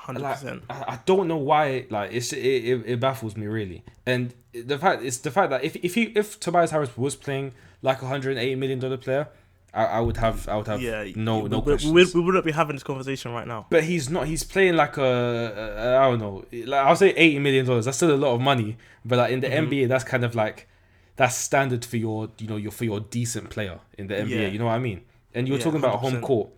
Hundred 0.03 0.21
Like 0.21 0.35
percent. 0.39 0.63
I, 0.69 0.83
I 0.87 0.99
don't 1.05 1.27
know 1.29 1.37
why 1.37 1.85
like 1.89 2.11
it's 2.11 2.33
it, 2.33 2.39
it, 2.39 2.83
it 2.85 2.99
baffles 2.99 3.37
me 3.37 3.47
really. 3.47 3.83
And 4.05 4.33
the 4.53 4.77
fact 4.77 5.01
it's 5.01 5.17
the 5.17 5.31
fact 5.31 5.49
that 5.51 5.63
if 5.63 5.75
if 5.77 5.95
he 5.95 6.03
if 6.15 6.39
Tobias 6.39 6.71
Harris 6.71 6.95
was 6.97 7.15
playing 7.15 7.53
like 7.81 8.01
a 8.01 8.05
180 8.05 8.55
million 8.55 8.79
dollar 8.79 8.97
player, 8.97 9.29
I, 9.73 9.85
I 9.85 9.99
would 10.01 10.17
have 10.17 10.47
I 10.49 10.57
would 10.57 10.67
have 10.67 10.81
Yeah, 10.81 11.05
no 11.15 11.39
we, 11.39 11.49
no 11.49 11.59
we, 11.59 11.63
questions. 11.63 11.93
we, 11.93 12.03
we 12.19 12.25
wouldn't 12.25 12.43
be 12.43 12.51
having 12.51 12.75
this 12.75 12.83
conversation 12.83 13.31
right 13.31 13.47
now. 13.47 13.65
But 13.69 13.85
he's 13.85 14.09
not. 14.09 14.27
He's 14.27 14.43
playing 14.43 14.75
like 14.75 14.97
a, 14.97 15.03
a 15.03 15.97
I 15.99 16.09
don't 16.09 16.19
know. 16.19 16.43
Like 16.51 16.85
I'll 16.85 16.97
say 16.97 17.11
eighty 17.11 17.39
million 17.39 17.65
dollars. 17.65 17.85
That's 17.85 17.95
still 17.97 18.13
a 18.13 18.17
lot 18.17 18.33
of 18.35 18.41
money. 18.41 18.75
But 19.05 19.19
like 19.19 19.31
in 19.31 19.39
the 19.39 19.47
Mm-hmm. 19.47 19.71
NBA, 19.71 19.87
that's 19.87 20.03
kind 20.03 20.25
of 20.25 20.35
like 20.35 20.67
that's 21.15 21.35
standard 21.35 21.85
for 21.85 21.95
your 21.95 22.29
you 22.39 22.47
know 22.47 22.57
your 22.57 22.71
for 22.71 22.83
your 22.83 22.99
decent 22.99 23.49
player 23.49 23.79
in 23.97 24.07
the 24.07 24.15
NBA. 24.15 24.29
Yeah. 24.29 24.47
You 24.47 24.59
know 24.59 24.65
what 24.65 24.73
I 24.73 24.79
mean? 24.79 25.01
And 25.33 25.47
you're 25.47 25.57
Yeah, 25.59 25.63
talking 25.63 25.79
about 25.79 25.99
home 25.99 26.15
100%. 26.15 26.21
court. 26.21 26.49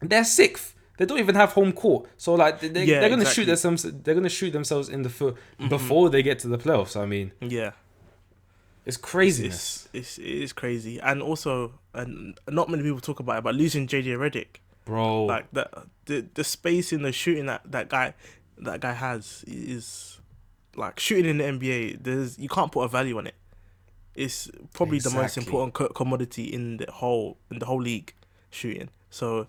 They're 0.00 0.24
sixth. 0.24 0.74
They 0.98 1.04
don't 1.06 1.18
even 1.18 1.34
have 1.34 1.52
home 1.52 1.72
court. 1.72 2.08
So 2.16 2.34
like 2.34 2.60
they, 2.60 2.84
Yeah, 2.84 3.00
they're 3.00 3.08
gonna 3.10 3.22
exactly. 3.22 3.42
shoot 3.44 3.46
themselves. 3.46 3.82
They're 4.02 4.14
gonna 4.14 4.28
shoot 4.28 4.52
themselves 4.52 4.88
in 4.88 5.02
the 5.02 5.10
foot 5.10 5.34
Mm-hmm. 5.58 5.68
before 5.68 6.10
they 6.10 6.22
get 6.22 6.38
to 6.40 6.48
the 6.48 6.58
playoffs. 6.58 6.96
I 7.00 7.06
mean, 7.06 7.32
Yeah, 7.40 7.72
it's 8.84 8.96
craziness, 8.96 9.88
it's, 9.92 10.16
it's 10.16 10.18
it 10.18 10.24
is 10.44 10.52
crazy, 10.52 10.98
and 11.00 11.20
also, 11.22 11.72
and 11.92 12.38
not 12.48 12.68
many 12.68 12.82
people 12.82 13.00
talk 13.00 13.20
about 13.20 13.38
it, 13.38 13.44
but 13.44 13.54
losing 13.54 13.86
JJ 13.88 14.16
Redick, 14.16 14.60
bro. 14.84 15.24
like 15.24 15.50
that, 15.52 15.72
the 16.06 16.26
the 16.34 16.44
space 16.44 16.92
in 16.92 17.02
the 17.02 17.12
shooting 17.12 17.46
that 17.46 17.62
that 17.70 17.88
guy, 17.88 18.14
that 18.58 18.80
guy 18.80 18.92
has 18.92 19.44
is 19.46 20.20
like 20.76 21.00
shooting 21.00 21.26
in 21.26 21.38
the 21.38 21.44
NBA. 21.44 22.02
There's 22.04 22.38
you 22.38 22.48
can't 22.48 22.70
put 22.70 22.82
a 22.82 22.88
value 22.88 23.18
on 23.18 23.26
it. 23.26 23.34
It's 24.14 24.48
probably 24.72 24.98
the 25.00 25.10
most 25.10 25.36
important 25.36 25.74
co- 25.74 25.88
commodity 25.88 26.44
in 26.44 26.76
the 26.78 26.86
whole 26.90 27.36
in 27.50 27.58
the 27.58 27.66
whole 27.66 27.82
league, 27.82 28.14
shooting. 28.50 28.88
So, 29.10 29.46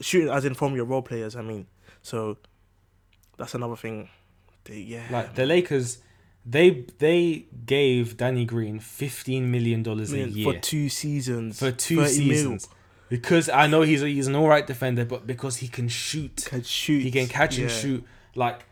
shooting 0.00 0.28
as 0.30 0.44
in 0.44 0.54
from 0.54 0.74
your 0.74 0.84
role 0.84 1.02
players. 1.02 1.36
I 1.36 1.42
mean, 1.42 1.66
so 2.02 2.38
that's 3.36 3.54
another 3.54 3.76
thing. 3.76 4.08
They, 4.64 4.78
yeah, 4.80 5.02
like 5.10 5.34
the 5.34 5.46
Lakers, 5.46 5.98
they 6.44 6.86
they 6.98 7.46
gave 7.66 8.16
Danny 8.16 8.44
Green 8.44 8.78
fifteen 8.78 9.50
million 9.50 9.82
dollars 9.82 10.12
a 10.12 10.28
year 10.28 10.52
for 10.52 10.58
two 10.58 10.88
seasons. 10.88 11.58
for 11.58 11.70
two 11.72 11.96
30 11.96 12.02
mil. 12.02 12.08
seasons 12.36 12.68
because 13.08 13.48
I 13.48 13.66
know 13.66 13.82
he's 13.82 14.02
a, 14.02 14.08
he's 14.08 14.26
an 14.28 14.36
all 14.36 14.48
right 14.48 14.66
defender, 14.66 15.04
but 15.04 15.26
because 15.26 15.56
he 15.56 15.66
can 15.68 15.88
shoot, 15.88 16.44
Can 16.46 16.62
shoot. 16.62 17.00
he 17.02 17.10
can 17.10 17.26
catch 17.26 17.58
and 17.58 17.70
shoot. 17.70 18.04
Like 18.36 18.64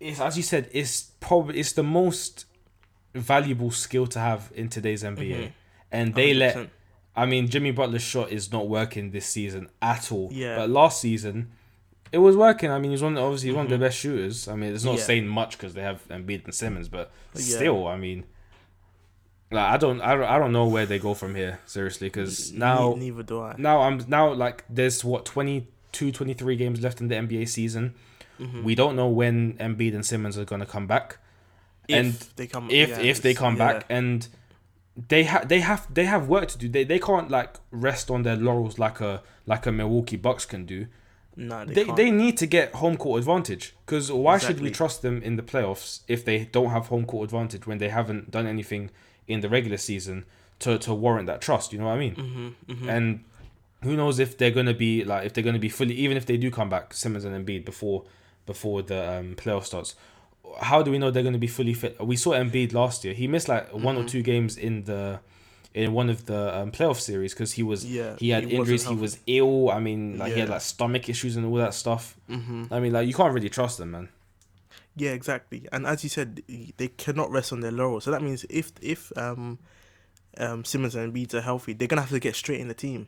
it's 0.00 0.20
as 0.20 0.36
you 0.36 0.42
said, 0.42 0.68
it's 0.72 1.02
probably 1.20 1.58
it's 1.58 1.72
the 1.72 1.82
most 1.82 2.44
valuable 3.14 3.70
skill 3.70 4.06
to 4.08 4.18
have 4.18 4.50
in 4.54 4.68
today's 4.68 5.02
NBA, 5.02 5.16
Mhm. 5.46 5.52
and 5.92 6.14
they 6.14 6.34
let. 6.34 6.68
100%. 7.18 7.22
I 7.22 7.26
mean, 7.26 7.48
Jimmy 7.48 7.70
Butler's 7.70 8.02
shot 8.02 8.30
is 8.30 8.50
not 8.52 8.68
working 8.68 9.10
this 9.10 9.26
season 9.26 9.68
at 9.82 10.10
all. 10.12 10.28
Yeah. 10.32 10.56
But 10.56 10.70
last 10.70 11.00
season, 11.00 11.50
it 12.12 12.18
was 12.18 12.36
working. 12.36 12.70
I 12.70 12.78
mean, 12.78 12.90
he's 12.92 13.02
one 13.02 13.16
obviously 13.18 13.48
he's 13.48 13.56
one 13.56 13.66
of 13.66 13.70
the 13.70 13.76
Mhm. 13.76 13.80
best 13.80 13.98
shooters. 13.98 14.48
I 14.48 14.54
mean, 14.56 14.74
it's 14.74 14.84
not 14.84 14.96
Yeah. 14.98 15.02
saying 15.04 15.26
much 15.28 15.58
because 15.58 15.74
they 15.74 15.82
have 15.82 16.06
Embiid 16.08 16.44
and 16.44 16.54
Simmons, 16.54 16.88
but 16.88 17.10
Yeah. 17.34 17.56
still, 17.56 17.86
I 17.86 17.96
mean, 17.96 18.24
like 19.50 19.64
I 19.64 19.76
don't, 19.76 20.00
I 20.00 20.14
don't, 20.14 20.24
I 20.24 20.38
don't 20.38 20.52
know 20.52 20.66
where 20.66 20.86
they 20.86 20.98
go 20.98 21.14
from 21.14 21.34
here. 21.34 21.60
Seriously, 21.66 22.08
because 22.08 22.52
now, 22.52 22.94
neither 22.98 23.22
do 23.22 23.40
I. 23.40 23.54
now 23.58 23.80
I'm 23.82 24.04
now 24.08 24.32
like 24.32 24.64
there's 24.68 25.04
what 25.04 25.24
22, 25.24 26.12
23 26.12 26.56
games 26.56 26.80
left 26.82 27.00
in 27.00 27.08
the 27.08 27.14
NBA 27.16 27.46
season. 27.48 27.94
Mhm. 28.38 28.62
We 28.62 28.74
don't 28.74 28.94
know 28.94 29.08
when 29.08 29.54
Embiid 29.54 29.94
and 29.94 30.04
Simmons 30.04 30.36
are 30.38 30.44
gonna 30.44 30.66
come 30.66 30.86
back. 30.86 31.18
if 31.88 31.96
and 31.96 32.12
they 32.36 32.46
come, 32.46 32.70
If 32.70 32.90
yeah, 32.90 33.00
if 33.00 33.22
they 33.22 33.32
come 33.32 33.56
back 33.56 33.86
and 33.88 34.28
they 35.08 35.22
have 35.24 35.48
they 35.48 35.60
have 35.60 35.86
they 35.92 36.06
have 36.06 36.28
work 36.28 36.48
to 36.48 36.58
do. 36.58 36.68
They 36.68 36.84
they 36.84 36.98
can't 36.98 37.30
like 37.30 37.56
rest 37.70 38.10
on 38.10 38.22
their 38.22 38.36
laurels 38.36 38.78
like 38.78 39.00
a 39.00 39.22
like 39.46 39.66
a 39.66 39.72
Milwaukee 39.72 40.16
Bucks 40.16 40.44
can 40.44 40.66
do. 40.66 40.86
no, 41.36 41.64
they, 41.64 41.74
They 41.74 41.84
they 41.84 42.10
need 42.10 42.36
to 42.38 42.46
get 42.46 42.74
home 42.74 42.96
court 42.96 43.18
advantage 43.20 43.76
because 43.86 44.10
why 44.10 44.38
should 44.38 44.60
we 44.60 44.70
trust 44.70 45.02
them 45.02 45.22
in 45.22 45.36
the 45.36 45.42
playoffs 45.42 46.00
if 46.08 46.24
they 46.24 46.46
don't 46.46 46.70
have 46.70 46.86
home 46.88 47.04
court 47.04 47.24
advantage 47.24 47.66
when 47.66 47.78
they 47.78 47.90
haven't 47.90 48.30
done 48.30 48.46
anything 48.46 48.90
in 49.28 49.40
the 49.40 49.48
regular 49.48 49.76
season 49.76 50.24
to 50.60 50.78
to 50.78 50.92
warrant 50.94 51.26
that 51.26 51.40
trust? 51.40 51.72
You 51.72 51.78
know 51.78 51.86
what 51.86 51.94
I 51.94 51.98
mean? 51.98 52.14
Mhm, 52.68 52.76
mhm. 52.76 52.88
And 52.88 53.24
who 53.84 53.94
knows 53.96 54.18
if 54.18 54.36
they're 54.36 54.50
gonna 54.50 54.74
be 54.74 55.04
like 55.04 55.24
if 55.26 55.32
they're 55.32 55.44
gonna 55.44 55.60
be 55.60 55.68
fully 55.68 55.94
even 55.94 56.16
if 56.16 56.26
they 56.26 56.36
do 56.36 56.50
come 56.50 56.68
back 56.68 56.92
Simmons 56.92 57.24
and 57.24 57.34
Embiid 57.46 57.64
before 57.64 58.04
before 58.46 58.82
the 58.82 59.00
um, 59.18 59.36
playoff 59.36 59.64
starts. 59.64 59.94
How 60.60 60.82
do 60.82 60.90
we 60.90 60.98
know 60.98 61.10
they're 61.10 61.22
gonna 61.22 61.38
be 61.38 61.46
fully 61.46 61.74
fit? 61.74 61.96
We 62.04 62.16
saw 62.16 62.32
Embiid 62.32 62.72
last 62.72 63.04
year. 63.04 63.14
He 63.14 63.26
missed 63.28 63.48
like 63.48 63.72
one 63.72 63.96
or 63.96 64.02
Mhm. 64.04 64.08
two 64.08 64.22
games 64.22 64.56
in 64.56 64.84
the 64.84 65.20
in 65.74 65.92
one 65.92 66.08
of 66.10 66.24
the 66.26 66.58
um, 66.58 66.72
playoff 66.72 66.98
series 66.98 67.34
because 67.34 67.52
he 67.52 67.62
was 67.62 67.84
yeah, 67.84 68.16
he 68.18 68.30
had 68.30 68.44
wasn't 68.44 68.60
injuries. 68.60 68.84
He 68.86 68.94
was 68.94 69.18
ill. 69.26 69.70
I 69.70 69.78
mean, 69.80 70.18
like 70.18 70.32
he 70.32 70.40
had 70.40 70.48
like 70.48 70.62
stomach 70.62 71.08
issues 71.08 71.36
and 71.36 71.44
all 71.46 71.54
that 71.56 71.74
stuff. 71.74 72.16
Mhm. 72.28 72.72
I 72.72 72.80
mean, 72.80 72.92
like 72.92 73.06
you 73.06 73.14
can't 73.14 73.32
really 73.34 73.50
trust 73.50 73.78
them, 73.78 73.90
man. 73.92 74.08
Yeah, 74.96 75.10
exactly. 75.10 75.68
And 75.70 75.86
as 75.86 76.02
you 76.02 76.10
said, 76.10 76.42
they 76.76 76.88
cannot 76.88 77.30
rest 77.30 77.52
on 77.52 77.60
their 77.60 77.70
laurels. 77.70 78.04
So 78.04 78.10
that 78.10 78.22
means 78.22 78.44
if 78.50 78.72
if 78.80 79.12
um 79.16 79.58
um 80.38 80.64
Simmons 80.64 80.94
and 80.96 81.12
Embiid 81.12 81.34
are 81.34 81.40
healthy, 81.42 81.72
they're 81.74 81.86
gonna 81.88 82.00
have 82.02 82.10
to 82.10 82.18
get 82.18 82.34
straight 82.34 82.60
in 82.60 82.68
the 82.68 82.74
team. 82.74 83.06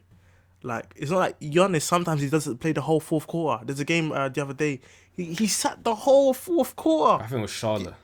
Like 0.62 0.92
it's 0.96 1.10
not 1.10 1.18
like 1.18 1.40
Giannis. 1.40 1.82
Sometimes 1.82 2.20
he 2.20 2.28
doesn't 2.28 2.58
play 2.58 2.72
the 2.72 2.82
whole 2.82 3.00
fourth 3.00 3.26
quarter. 3.26 3.64
There's 3.64 3.80
a 3.80 3.84
game 3.84 4.12
uh, 4.12 4.28
the 4.28 4.42
other 4.42 4.54
day. 4.54 4.80
He 5.12 5.34
he 5.34 5.46
sat 5.46 5.82
the 5.84 5.94
whole 5.94 6.34
fourth 6.34 6.76
quarter. 6.76 7.22
I 7.22 7.26
think 7.26 7.38
it 7.38 7.42
was 7.42 7.50
Charlotte. 7.50 7.94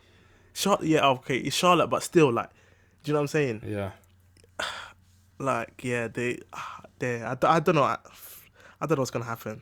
Charlotte, 0.55 0.87
yeah, 0.87 1.07
okay, 1.09 1.37
it's 1.37 1.55
Charlotte, 1.55 1.89
but 1.89 2.03
still, 2.03 2.33
like, 2.33 2.49
do 3.03 3.11
you 3.11 3.13
know 3.13 3.19
what 3.19 3.25
I'm 3.25 3.29
saying? 3.29 3.63
Yeah, 3.67 3.91
Like, 5.39 5.85
yeah, 5.85 6.09
they, 6.09 6.41
they, 6.99 7.23
I, 7.23 7.37
I 7.43 7.61
don't 7.61 7.75
know, 7.75 7.83
I, 7.83 7.99
I 8.81 8.87
don't 8.87 8.97
know 8.97 9.03
what's 9.03 9.11
gonna 9.11 9.27
happen. 9.27 9.61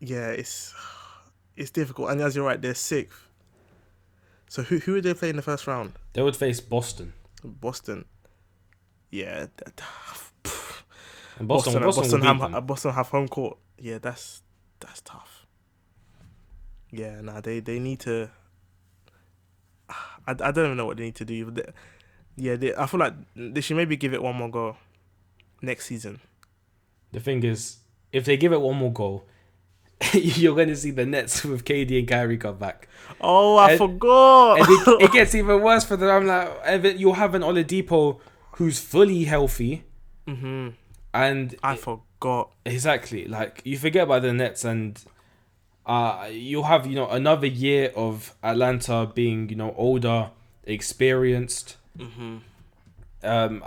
Yeah, 0.00 0.30
it's, 0.30 0.74
it's 1.56 1.70
difficult, 1.70 2.10
and 2.10 2.20
as 2.20 2.34
you're 2.34 2.44
right, 2.44 2.60
they're 2.60 2.74
sixth. 2.74 3.28
So 4.48 4.64
who 4.64 4.78
who 4.78 4.96
are 4.96 5.00
they 5.00 5.14
play 5.14 5.30
in 5.30 5.36
the 5.36 5.42
first 5.42 5.68
round? 5.68 5.92
they 6.12 6.22
would 6.22 6.34
face 6.34 6.58
Boston. 6.58 7.12
Boston. 7.44 8.06
yeah. 9.12 9.46
And 11.40 11.48
Boston, 11.48 11.72
Boston, 11.82 12.02
Boston, 12.02 12.20
Boston, 12.20 12.52
have, 12.52 12.66
Boston 12.66 12.92
have 12.92 13.08
home 13.08 13.26
court. 13.26 13.56
Yeah, 13.78 13.98
that's 13.98 14.42
that's 14.78 15.00
tough. 15.00 15.46
Yeah, 16.92 17.20
nah, 17.22 17.40
they 17.40 17.60
they 17.60 17.78
need 17.80 18.00
to. 18.00 18.30
I, 19.88 20.32
I 20.32 20.34
don't 20.52 20.66
even 20.66 20.76
know 20.76 20.86
what 20.86 20.98
they 20.98 21.04
need 21.04 21.14
to 21.16 21.24
do. 21.24 21.46
But 21.46 21.54
they, 21.54 21.72
yeah, 22.36 22.56
they, 22.56 22.74
I 22.74 22.86
feel 22.86 23.00
like 23.00 23.14
they 23.34 23.60
should 23.60 23.76
maybe 23.76 23.96
give 23.96 24.12
it 24.14 24.22
one 24.22 24.36
more 24.36 24.50
go 24.50 24.76
next 25.62 25.86
season. 25.86 26.20
The 27.12 27.20
thing 27.20 27.42
is, 27.42 27.78
if 28.12 28.24
they 28.24 28.36
give 28.36 28.52
it 28.52 28.60
one 28.60 28.76
more 28.76 28.92
goal, 28.92 29.24
you're 30.12 30.54
going 30.54 30.68
to 30.68 30.76
see 30.76 30.90
the 30.90 31.06
Nets 31.06 31.42
with 31.44 31.64
KD 31.64 31.98
and 32.00 32.08
Kyrie 32.08 32.36
come 32.38 32.56
back. 32.58 32.86
Oh, 33.20 33.56
I 33.56 33.70
And- 33.70 33.78
forgot. 33.78 34.60
and 34.60 34.68
it, 34.68 35.02
it 35.04 35.12
gets 35.12 35.34
even 35.40 35.60
worse 35.62 35.84
for 35.84 35.96
them. 35.96 36.08
I'm 36.10 36.26
like, 36.82 36.98
you'll 37.00 37.14
have 37.14 37.34
an 37.34 37.42
Oladipo 37.42 38.20
who's 38.52 38.78
fully 38.78 39.24
healthy, 39.24 39.84
hmm 40.28 40.68
and 41.12 41.54
I 41.62 41.76
forgot. 41.76 42.50
exactly 42.64 43.26
like 43.26 43.62
you 43.64 43.76
forget 43.78 44.04
about 44.04 44.22
the 44.22 44.32
Nets, 44.32 44.64
and 44.64 45.02
uh, 45.86 46.28
you'll 46.30 46.64
have 46.64 46.86
you 46.86 46.94
know 46.94 47.08
another 47.08 47.46
year 47.46 47.92
of 47.96 48.34
Atlanta 48.42 49.10
being 49.14 49.48
you 49.48 49.56
know 49.56 49.74
older, 49.76 50.30
experienced. 50.64 51.76
hmm 51.98 52.38
Um, 53.22 53.62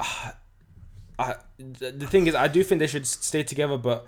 I, 1.20 1.36
the 1.58 2.08
thing 2.08 2.26
is, 2.28 2.34
I 2.36 2.48
do 2.48 2.64
think 2.64 2.80
they 2.80 2.88
should 2.88 3.06
stay 3.06 3.44
together, 3.44 3.78
but 3.78 4.08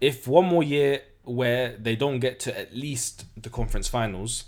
if 0.00 0.28
one 0.28 0.46
more 0.46 0.62
year 0.62 1.00
where 1.24 1.76
they 1.76 1.96
don't 1.96 2.20
get 2.20 2.38
to 2.40 2.56
at 2.56 2.72
least 2.74 3.24
the 3.36 3.50
conference 3.50 3.88
finals, 3.88 4.44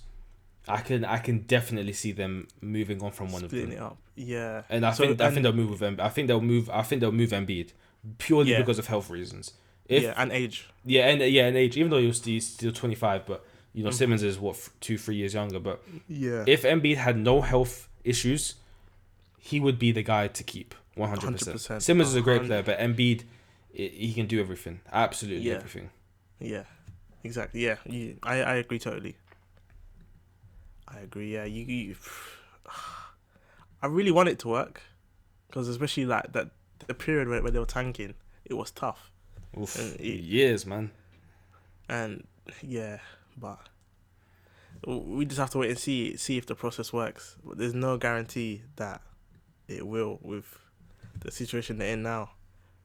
I 0.68 0.80
can 0.80 1.04
I 1.04 1.18
can 1.18 1.40
definitely 1.40 1.92
see 1.94 2.12
them 2.12 2.46
moving 2.60 3.02
on 3.02 3.10
from 3.10 3.32
one 3.32 3.42
of 3.42 3.50
Splitting 3.50 3.70
them. 3.70 3.78
it 3.78 3.82
up. 3.82 3.96
Yeah. 4.14 4.62
And 4.68 4.86
I 4.86 4.92
So- 4.92 5.06
think 5.06 5.20
I 5.20 5.30
think 5.30 5.42
they'll 5.42 5.52
move 5.52 5.70
with 5.70 5.80
Embiid. 5.80 6.00
I 6.00 6.08
think 6.08 6.28
they'll 6.28 6.40
move. 6.40 6.70
I 6.70 6.82
think 6.82 7.00
they'll 7.00 7.10
move 7.12 7.30
Embiid 7.30 7.70
purely 8.18 8.52
Yeah. 8.52 8.58
because 8.60 8.78
of 8.78 8.86
health 8.86 9.10
reasons. 9.10 9.52
If 9.86 10.02
yeah, 10.02 10.14
and 10.16 10.32
age. 10.32 10.68
yeah, 10.84 11.08
and 11.08 11.20
yeah, 11.22 11.46
and 11.46 11.56
age. 11.56 11.76
Even 11.76 11.90
though 11.90 11.98
he's 11.98 12.16
still, 12.16 12.32
he's 12.32 12.46
still 12.48 12.72
twenty 12.72 12.94
five, 12.94 13.24
but 13.26 13.44
you 13.72 13.82
know 13.84 13.90
Mhm. 13.90 13.94
Simmons 13.94 14.22
is 14.22 14.38
what 14.38 14.68
two 14.80 14.98
three 14.98 15.16
years 15.16 15.34
younger. 15.34 15.58
But 15.58 15.82
Yeah. 16.08 16.44
if 16.46 16.62
Embiid 16.62 16.96
had 16.96 17.16
no 17.18 17.40
health 17.40 17.88
issues, 18.04 18.54
he 19.38 19.60
would 19.60 19.78
be 19.78 19.92
the 19.92 20.02
guy 20.02 20.28
to 20.28 20.42
keep 20.44 20.74
one 20.94 21.08
hundred 21.08 21.32
percent. 21.38 21.56
100%. 21.56 21.82
Simmons 21.82 22.08
is 22.10 22.14
a 22.16 22.20
great 22.20 22.44
player, 22.44 22.62
but 22.62 22.78
Embiid, 22.78 23.22
he 23.72 24.12
can 24.14 24.26
do 24.26 24.40
everything. 24.40 24.80
Absolutely 24.92 25.48
Yeah. 25.48 25.54
everything. 25.54 25.90
Yeah, 26.40 26.64
exactly. 27.24 27.64
Yeah, 27.64 27.76
you, 27.86 28.18
I 28.22 28.42
I 28.42 28.54
agree 28.56 28.78
totally. 28.78 29.16
I 30.86 30.98
agree. 31.00 31.32
Yeah, 31.34 31.44
you. 31.44 31.64
you 31.64 31.96
I 33.82 33.86
really 33.86 34.10
want 34.10 34.28
it 34.28 34.38
to 34.40 34.48
work, 34.48 34.82
because 35.46 35.68
especially 35.68 36.04
like 36.04 36.32
that 36.32 36.50
the 36.88 36.94
period 36.94 37.28
where, 37.28 37.40
where 37.42 37.52
they 37.52 37.58
were 37.60 37.64
tanking, 37.66 38.14
it 38.44 38.54
was 38.54 38.70
tough, 38.72 39.10
Oof, 39.58 39.78
it- 40.00 40.00
years, 40.20 40.66
man. 40.66 40.90
and 41.88 42.26
yeah, 42.62 42.98
but 43.36 43.60
we 44.86 45.24
just 45.24 45.38
have 45.38 45.50
to 45.50 45.58
wait 45.58 45.70
and 45.70 45.78
see 45.78 46.16
see 46.16 46.36
if 46.36 46.46
the 46.46 46.54
process 46.54 46.92
works. 46.92 47.36
But 47.44 47.58
there's 47.58 47.74
no 47.74 47.96
guarantee 47.96 48.62
that 48.76 49.02
it 49.66 49.86
will 49.86 50.18
with 50.22 50.58
the 51.20 51.30
situation 51.30 51.78
they're 51.78 51.92
in 51.92 52.02
now. 52.02 52.30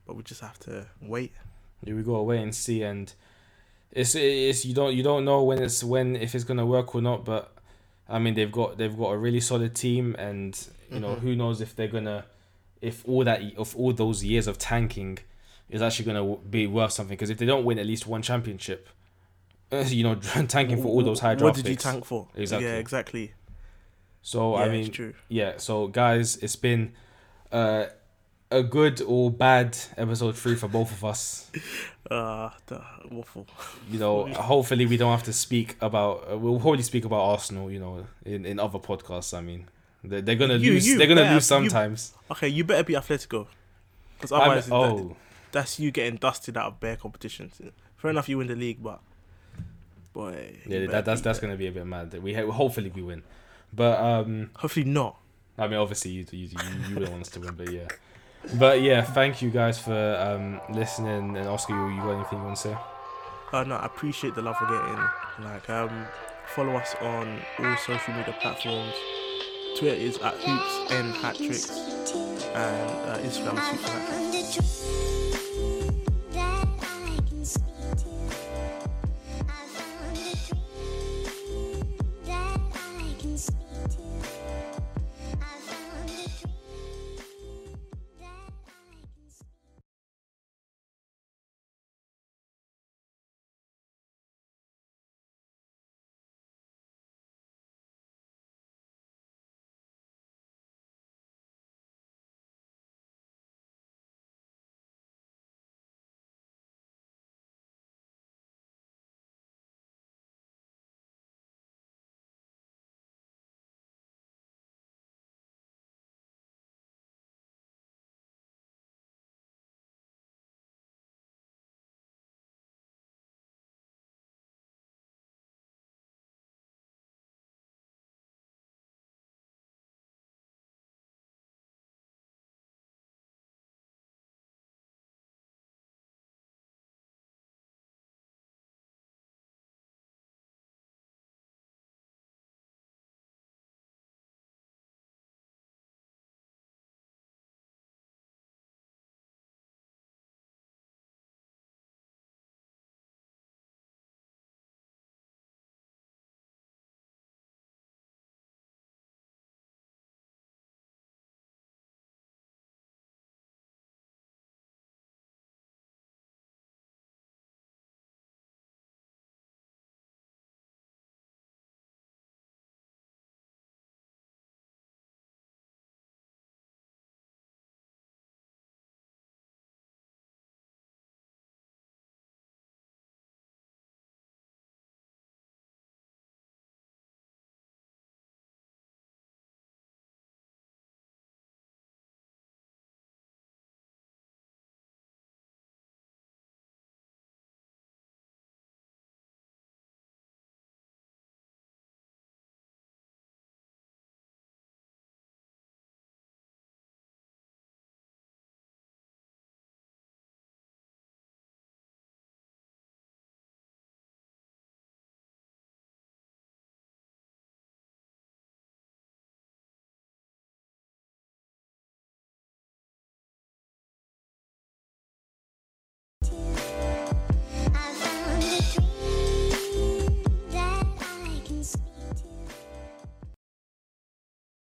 But 0.06 0.16
we 0.16 0.24
just 0.24 0.41
have 0.41 0.60
to 0.62 0.88
wait. 1.01 1.32
Yeah, 1.84 1.93
we 1.93 2.04
gotta 2.04 2.24
wait 2.24 2.41
and 2.41 2.54
see, 2.54 2.84
and 2.84 3.14
it's 3.91 4.16
it's 4.16 4.66
you 4.66 4.74
don't 4.74 4.93
you 4.95 5.04
don't 5.04 5.24
know 5.26 5.43
when 5.43 5.62
it's 5.62 5.84
when 5.84 6.16
if 6.16 6.36
it's 6.36 6.43
gonna 6.43 6.66
work 6.66 6.93
or 6.95 7.01
not. 7.01 7.24
But 7.26 7.54
I 8.10 8.20
mean, 8.20 8.34
they've 8.34 8.51
got 8.51 8.78
they've 8.78 8.95
got 8.97 9.12
a 9.12 9.18
really 9.18 9.39
solid 9.39 9.76
team, 9.76 10.16
and 10.18 10.60
you 10.91 10.99
know 10.99 11.16
Mhm. 11.16 11.20
who 11.20 11.36
knows 11.36 11.62
if 11.62 11.76
they're 11.76 11.88
gonna 11.88 12.26
if 12.84 13.08
all 13.08 13.24
that 13.24 13.42
of 13.58 13.76
all 13.76 13.94
those 13.94 14.24
years 14.24 14.46
of 14.46 14.58
tanking 14.58 15.18
is 15.70 15.82
actually 15.82 16.06
gonna 16.06 16.36
be 16.38 16.68
worth 16.68 16.92
something. 16.92 17.16
Because 17.16 17.30
if 17.30 17.38
they 17.38 17.46
don't 17.46 17.64
win 17.66 17.80
at 17.80 17.86
least 17.86 18.06
one 18.06 18.22
championship, 18.22 18.90
uh, 19.72 19.78
you 19.88 20.04
know, 20.04 20.16
tanking 20.48 20.82
for 20.82 20.90
all 20.90 21.02
those 21.04 21.20
high 21.22 21.36
draft 21.36 21.44
What 21.44 21.56
did 21.56 21.66
you 21.66 21.74
picks. 21.74 21.84
tank 21.84 22.06
for? 22.06 22.28
Exactly. 22.36 22.68
Yeah, 22.68 22.76
exactly. 22.76 23.34
So 24.22 24.58
yeah, 24.58 24.64
I 24.64 24.70
mean, 24.70 24.92
true. 24.92 25.14
yeah. 25.30 25.54
So 25.58 25.88
guys, 25.88 26.38
it's 26.38 26.56
been 26.56 26.94
uh, 27.52 27.86
a 28.52 28.64
good 28.64 29.02
or 29.02 29.32
bad 29.32 29.78
episode 29.98 30.36
three 30.38 30.56
for 30.56 30.68
both 30.68 30.92
of 30.92 31.04
us. 31.06 31.50
Uh, 32.12 32.50
the 32.68 32.82
waffle. 33.10 33.48
you 33.90 34.00
know, 34.00 34.28
hopefully 34.28 34.86
we 34.86 34.98
don't 34.98 35.12
have 35.12 35.24
to 35.24 35.34
speak 35.34 35.76
about. 35.82 36.30
Uh, 36.32 36.38
we'll 36.38 36.60
probably 36.60 36.84
speak 36.84 37.06
about 37.06 37.22
Arsenal, 37.22 37.72
you 37.72 37.80
know, 37.80 38.06
in, 38.26 38.46
in 38.46 38.60
other 38.60 38.80
podcasts. 38.80 39.36
I 39.38 39.42
mean, 39.42 39.68
they're, 40.04 40.22
they're 40.22 40.36
gonna 40.36 40.56
You- 40.56 40.74
lose. 40.74 40.88
you 40.88 40.97
they're 40.97 41.08
gonna 41.08 41.22
better- 41.22 41.34
lose 41.36 41.43
you- 41.43 41.56
sometimes. 41.56 42.14
Okay, 42.32 42.47
you 42.47 42.64
better 42.64 42.84
be 42.84 42.93
Atletico, 42.93 43.47
because 44.18 44.32
I'm- 44.32 44.41
otherwise, 44.41 44.66
that- 44.68 44.74
oh, 44.76 45.16
that's 45.51 45.80
you 45.80 45.91
getting 45.91 46.16
dusted 46.18 46.58
out 46.58 46.68
of 46.68 46.80
bare 46.80 46.95
competitions. 46.97 47.62
Fair 47.97 48.12
enough, 48.12 48.28
you 48.28 48.38
win 48.38 48.47
the 48.47 48.56
league, 48.56 48.82
but 48.84 48.99
boy, 50.14 50.58
yeah, 50.66 50.86
that, 50.88 51.06
that's 51.06 51.22
that's 51.22 51.39
there. 51.39 51.49
gonna 51.49 51.58
be 51.58 51.68
a 51.68 51.72
bit 51.72 51.86
mad. 51.86 52.14
We 52.22 52.34
hopefully 52.34 52.91
we 52.93 53.01
win, 53.01 53.24
but 53.74 53.99
um, 53.99 54.49
hopefully 54.58 54.86
not. 54.86 55.18
I 55.58 55.68
mean, 55.68 55.80
obviously 55.80 56.12
you 56.12 56.26
you 56.32 56.47
you, 56.47 56.49
you 56.89 56.95
don't 56.95 57.12
want 57.12 57.22
us 57.22 57.30
to 57.30 57.39
win, 57.39 57.54
but 57.56 57.72
yeah. 57.72 57.88
But 58.56 58.82
yeah, 58.82 59.01
thank 59.04 59.41
you 59.41 59.49
guys 59.49 59.80
for 59.80 59.93
um 60.20 60.60
listening. 60.76 61.38
And 61.38 61.47
Oscar, 61.47 61.74
you, 61.74 61.95
you 61.95 62.01
got 62.01 62.12
anything 62.16 62.39
you 62.39 62.43
want 62.45 62.58
to 62.58 62.62
say? 62.62 62.78
Uh, 63.54 63.64
no, 63.64 63.76
I 63.76 63.86
appreciate 63.86 64.34
the 64.36 64.41
love 64.41 64.56
we're 64.60 64.68
getting. 64.68 65.45
Like, 65.45 65.70
um, 65.70 66.06
follow 66.56 66.76
us 66.76 66.95
on 67.01 67.39
all 67.60 67.78
social 67.78 68.14
media 68.16 68.36
platforms. 68.41 68.93
Twitter 69.76 69.95
is 69.95 70.17
at 70.19 70.36
hoops 70.36 70.91
and 70.91 71.13
hat 71.15 71.36
tricks, 71.36 71.69
and 72.53 73.09
uh, 73.09 73.17
Instagram 73.19 73.57
is 73.57 73.67
hoops 73.69 73.89
and 73.89 74.03
hat 74.03 74.32
tricks. 74.32 75.12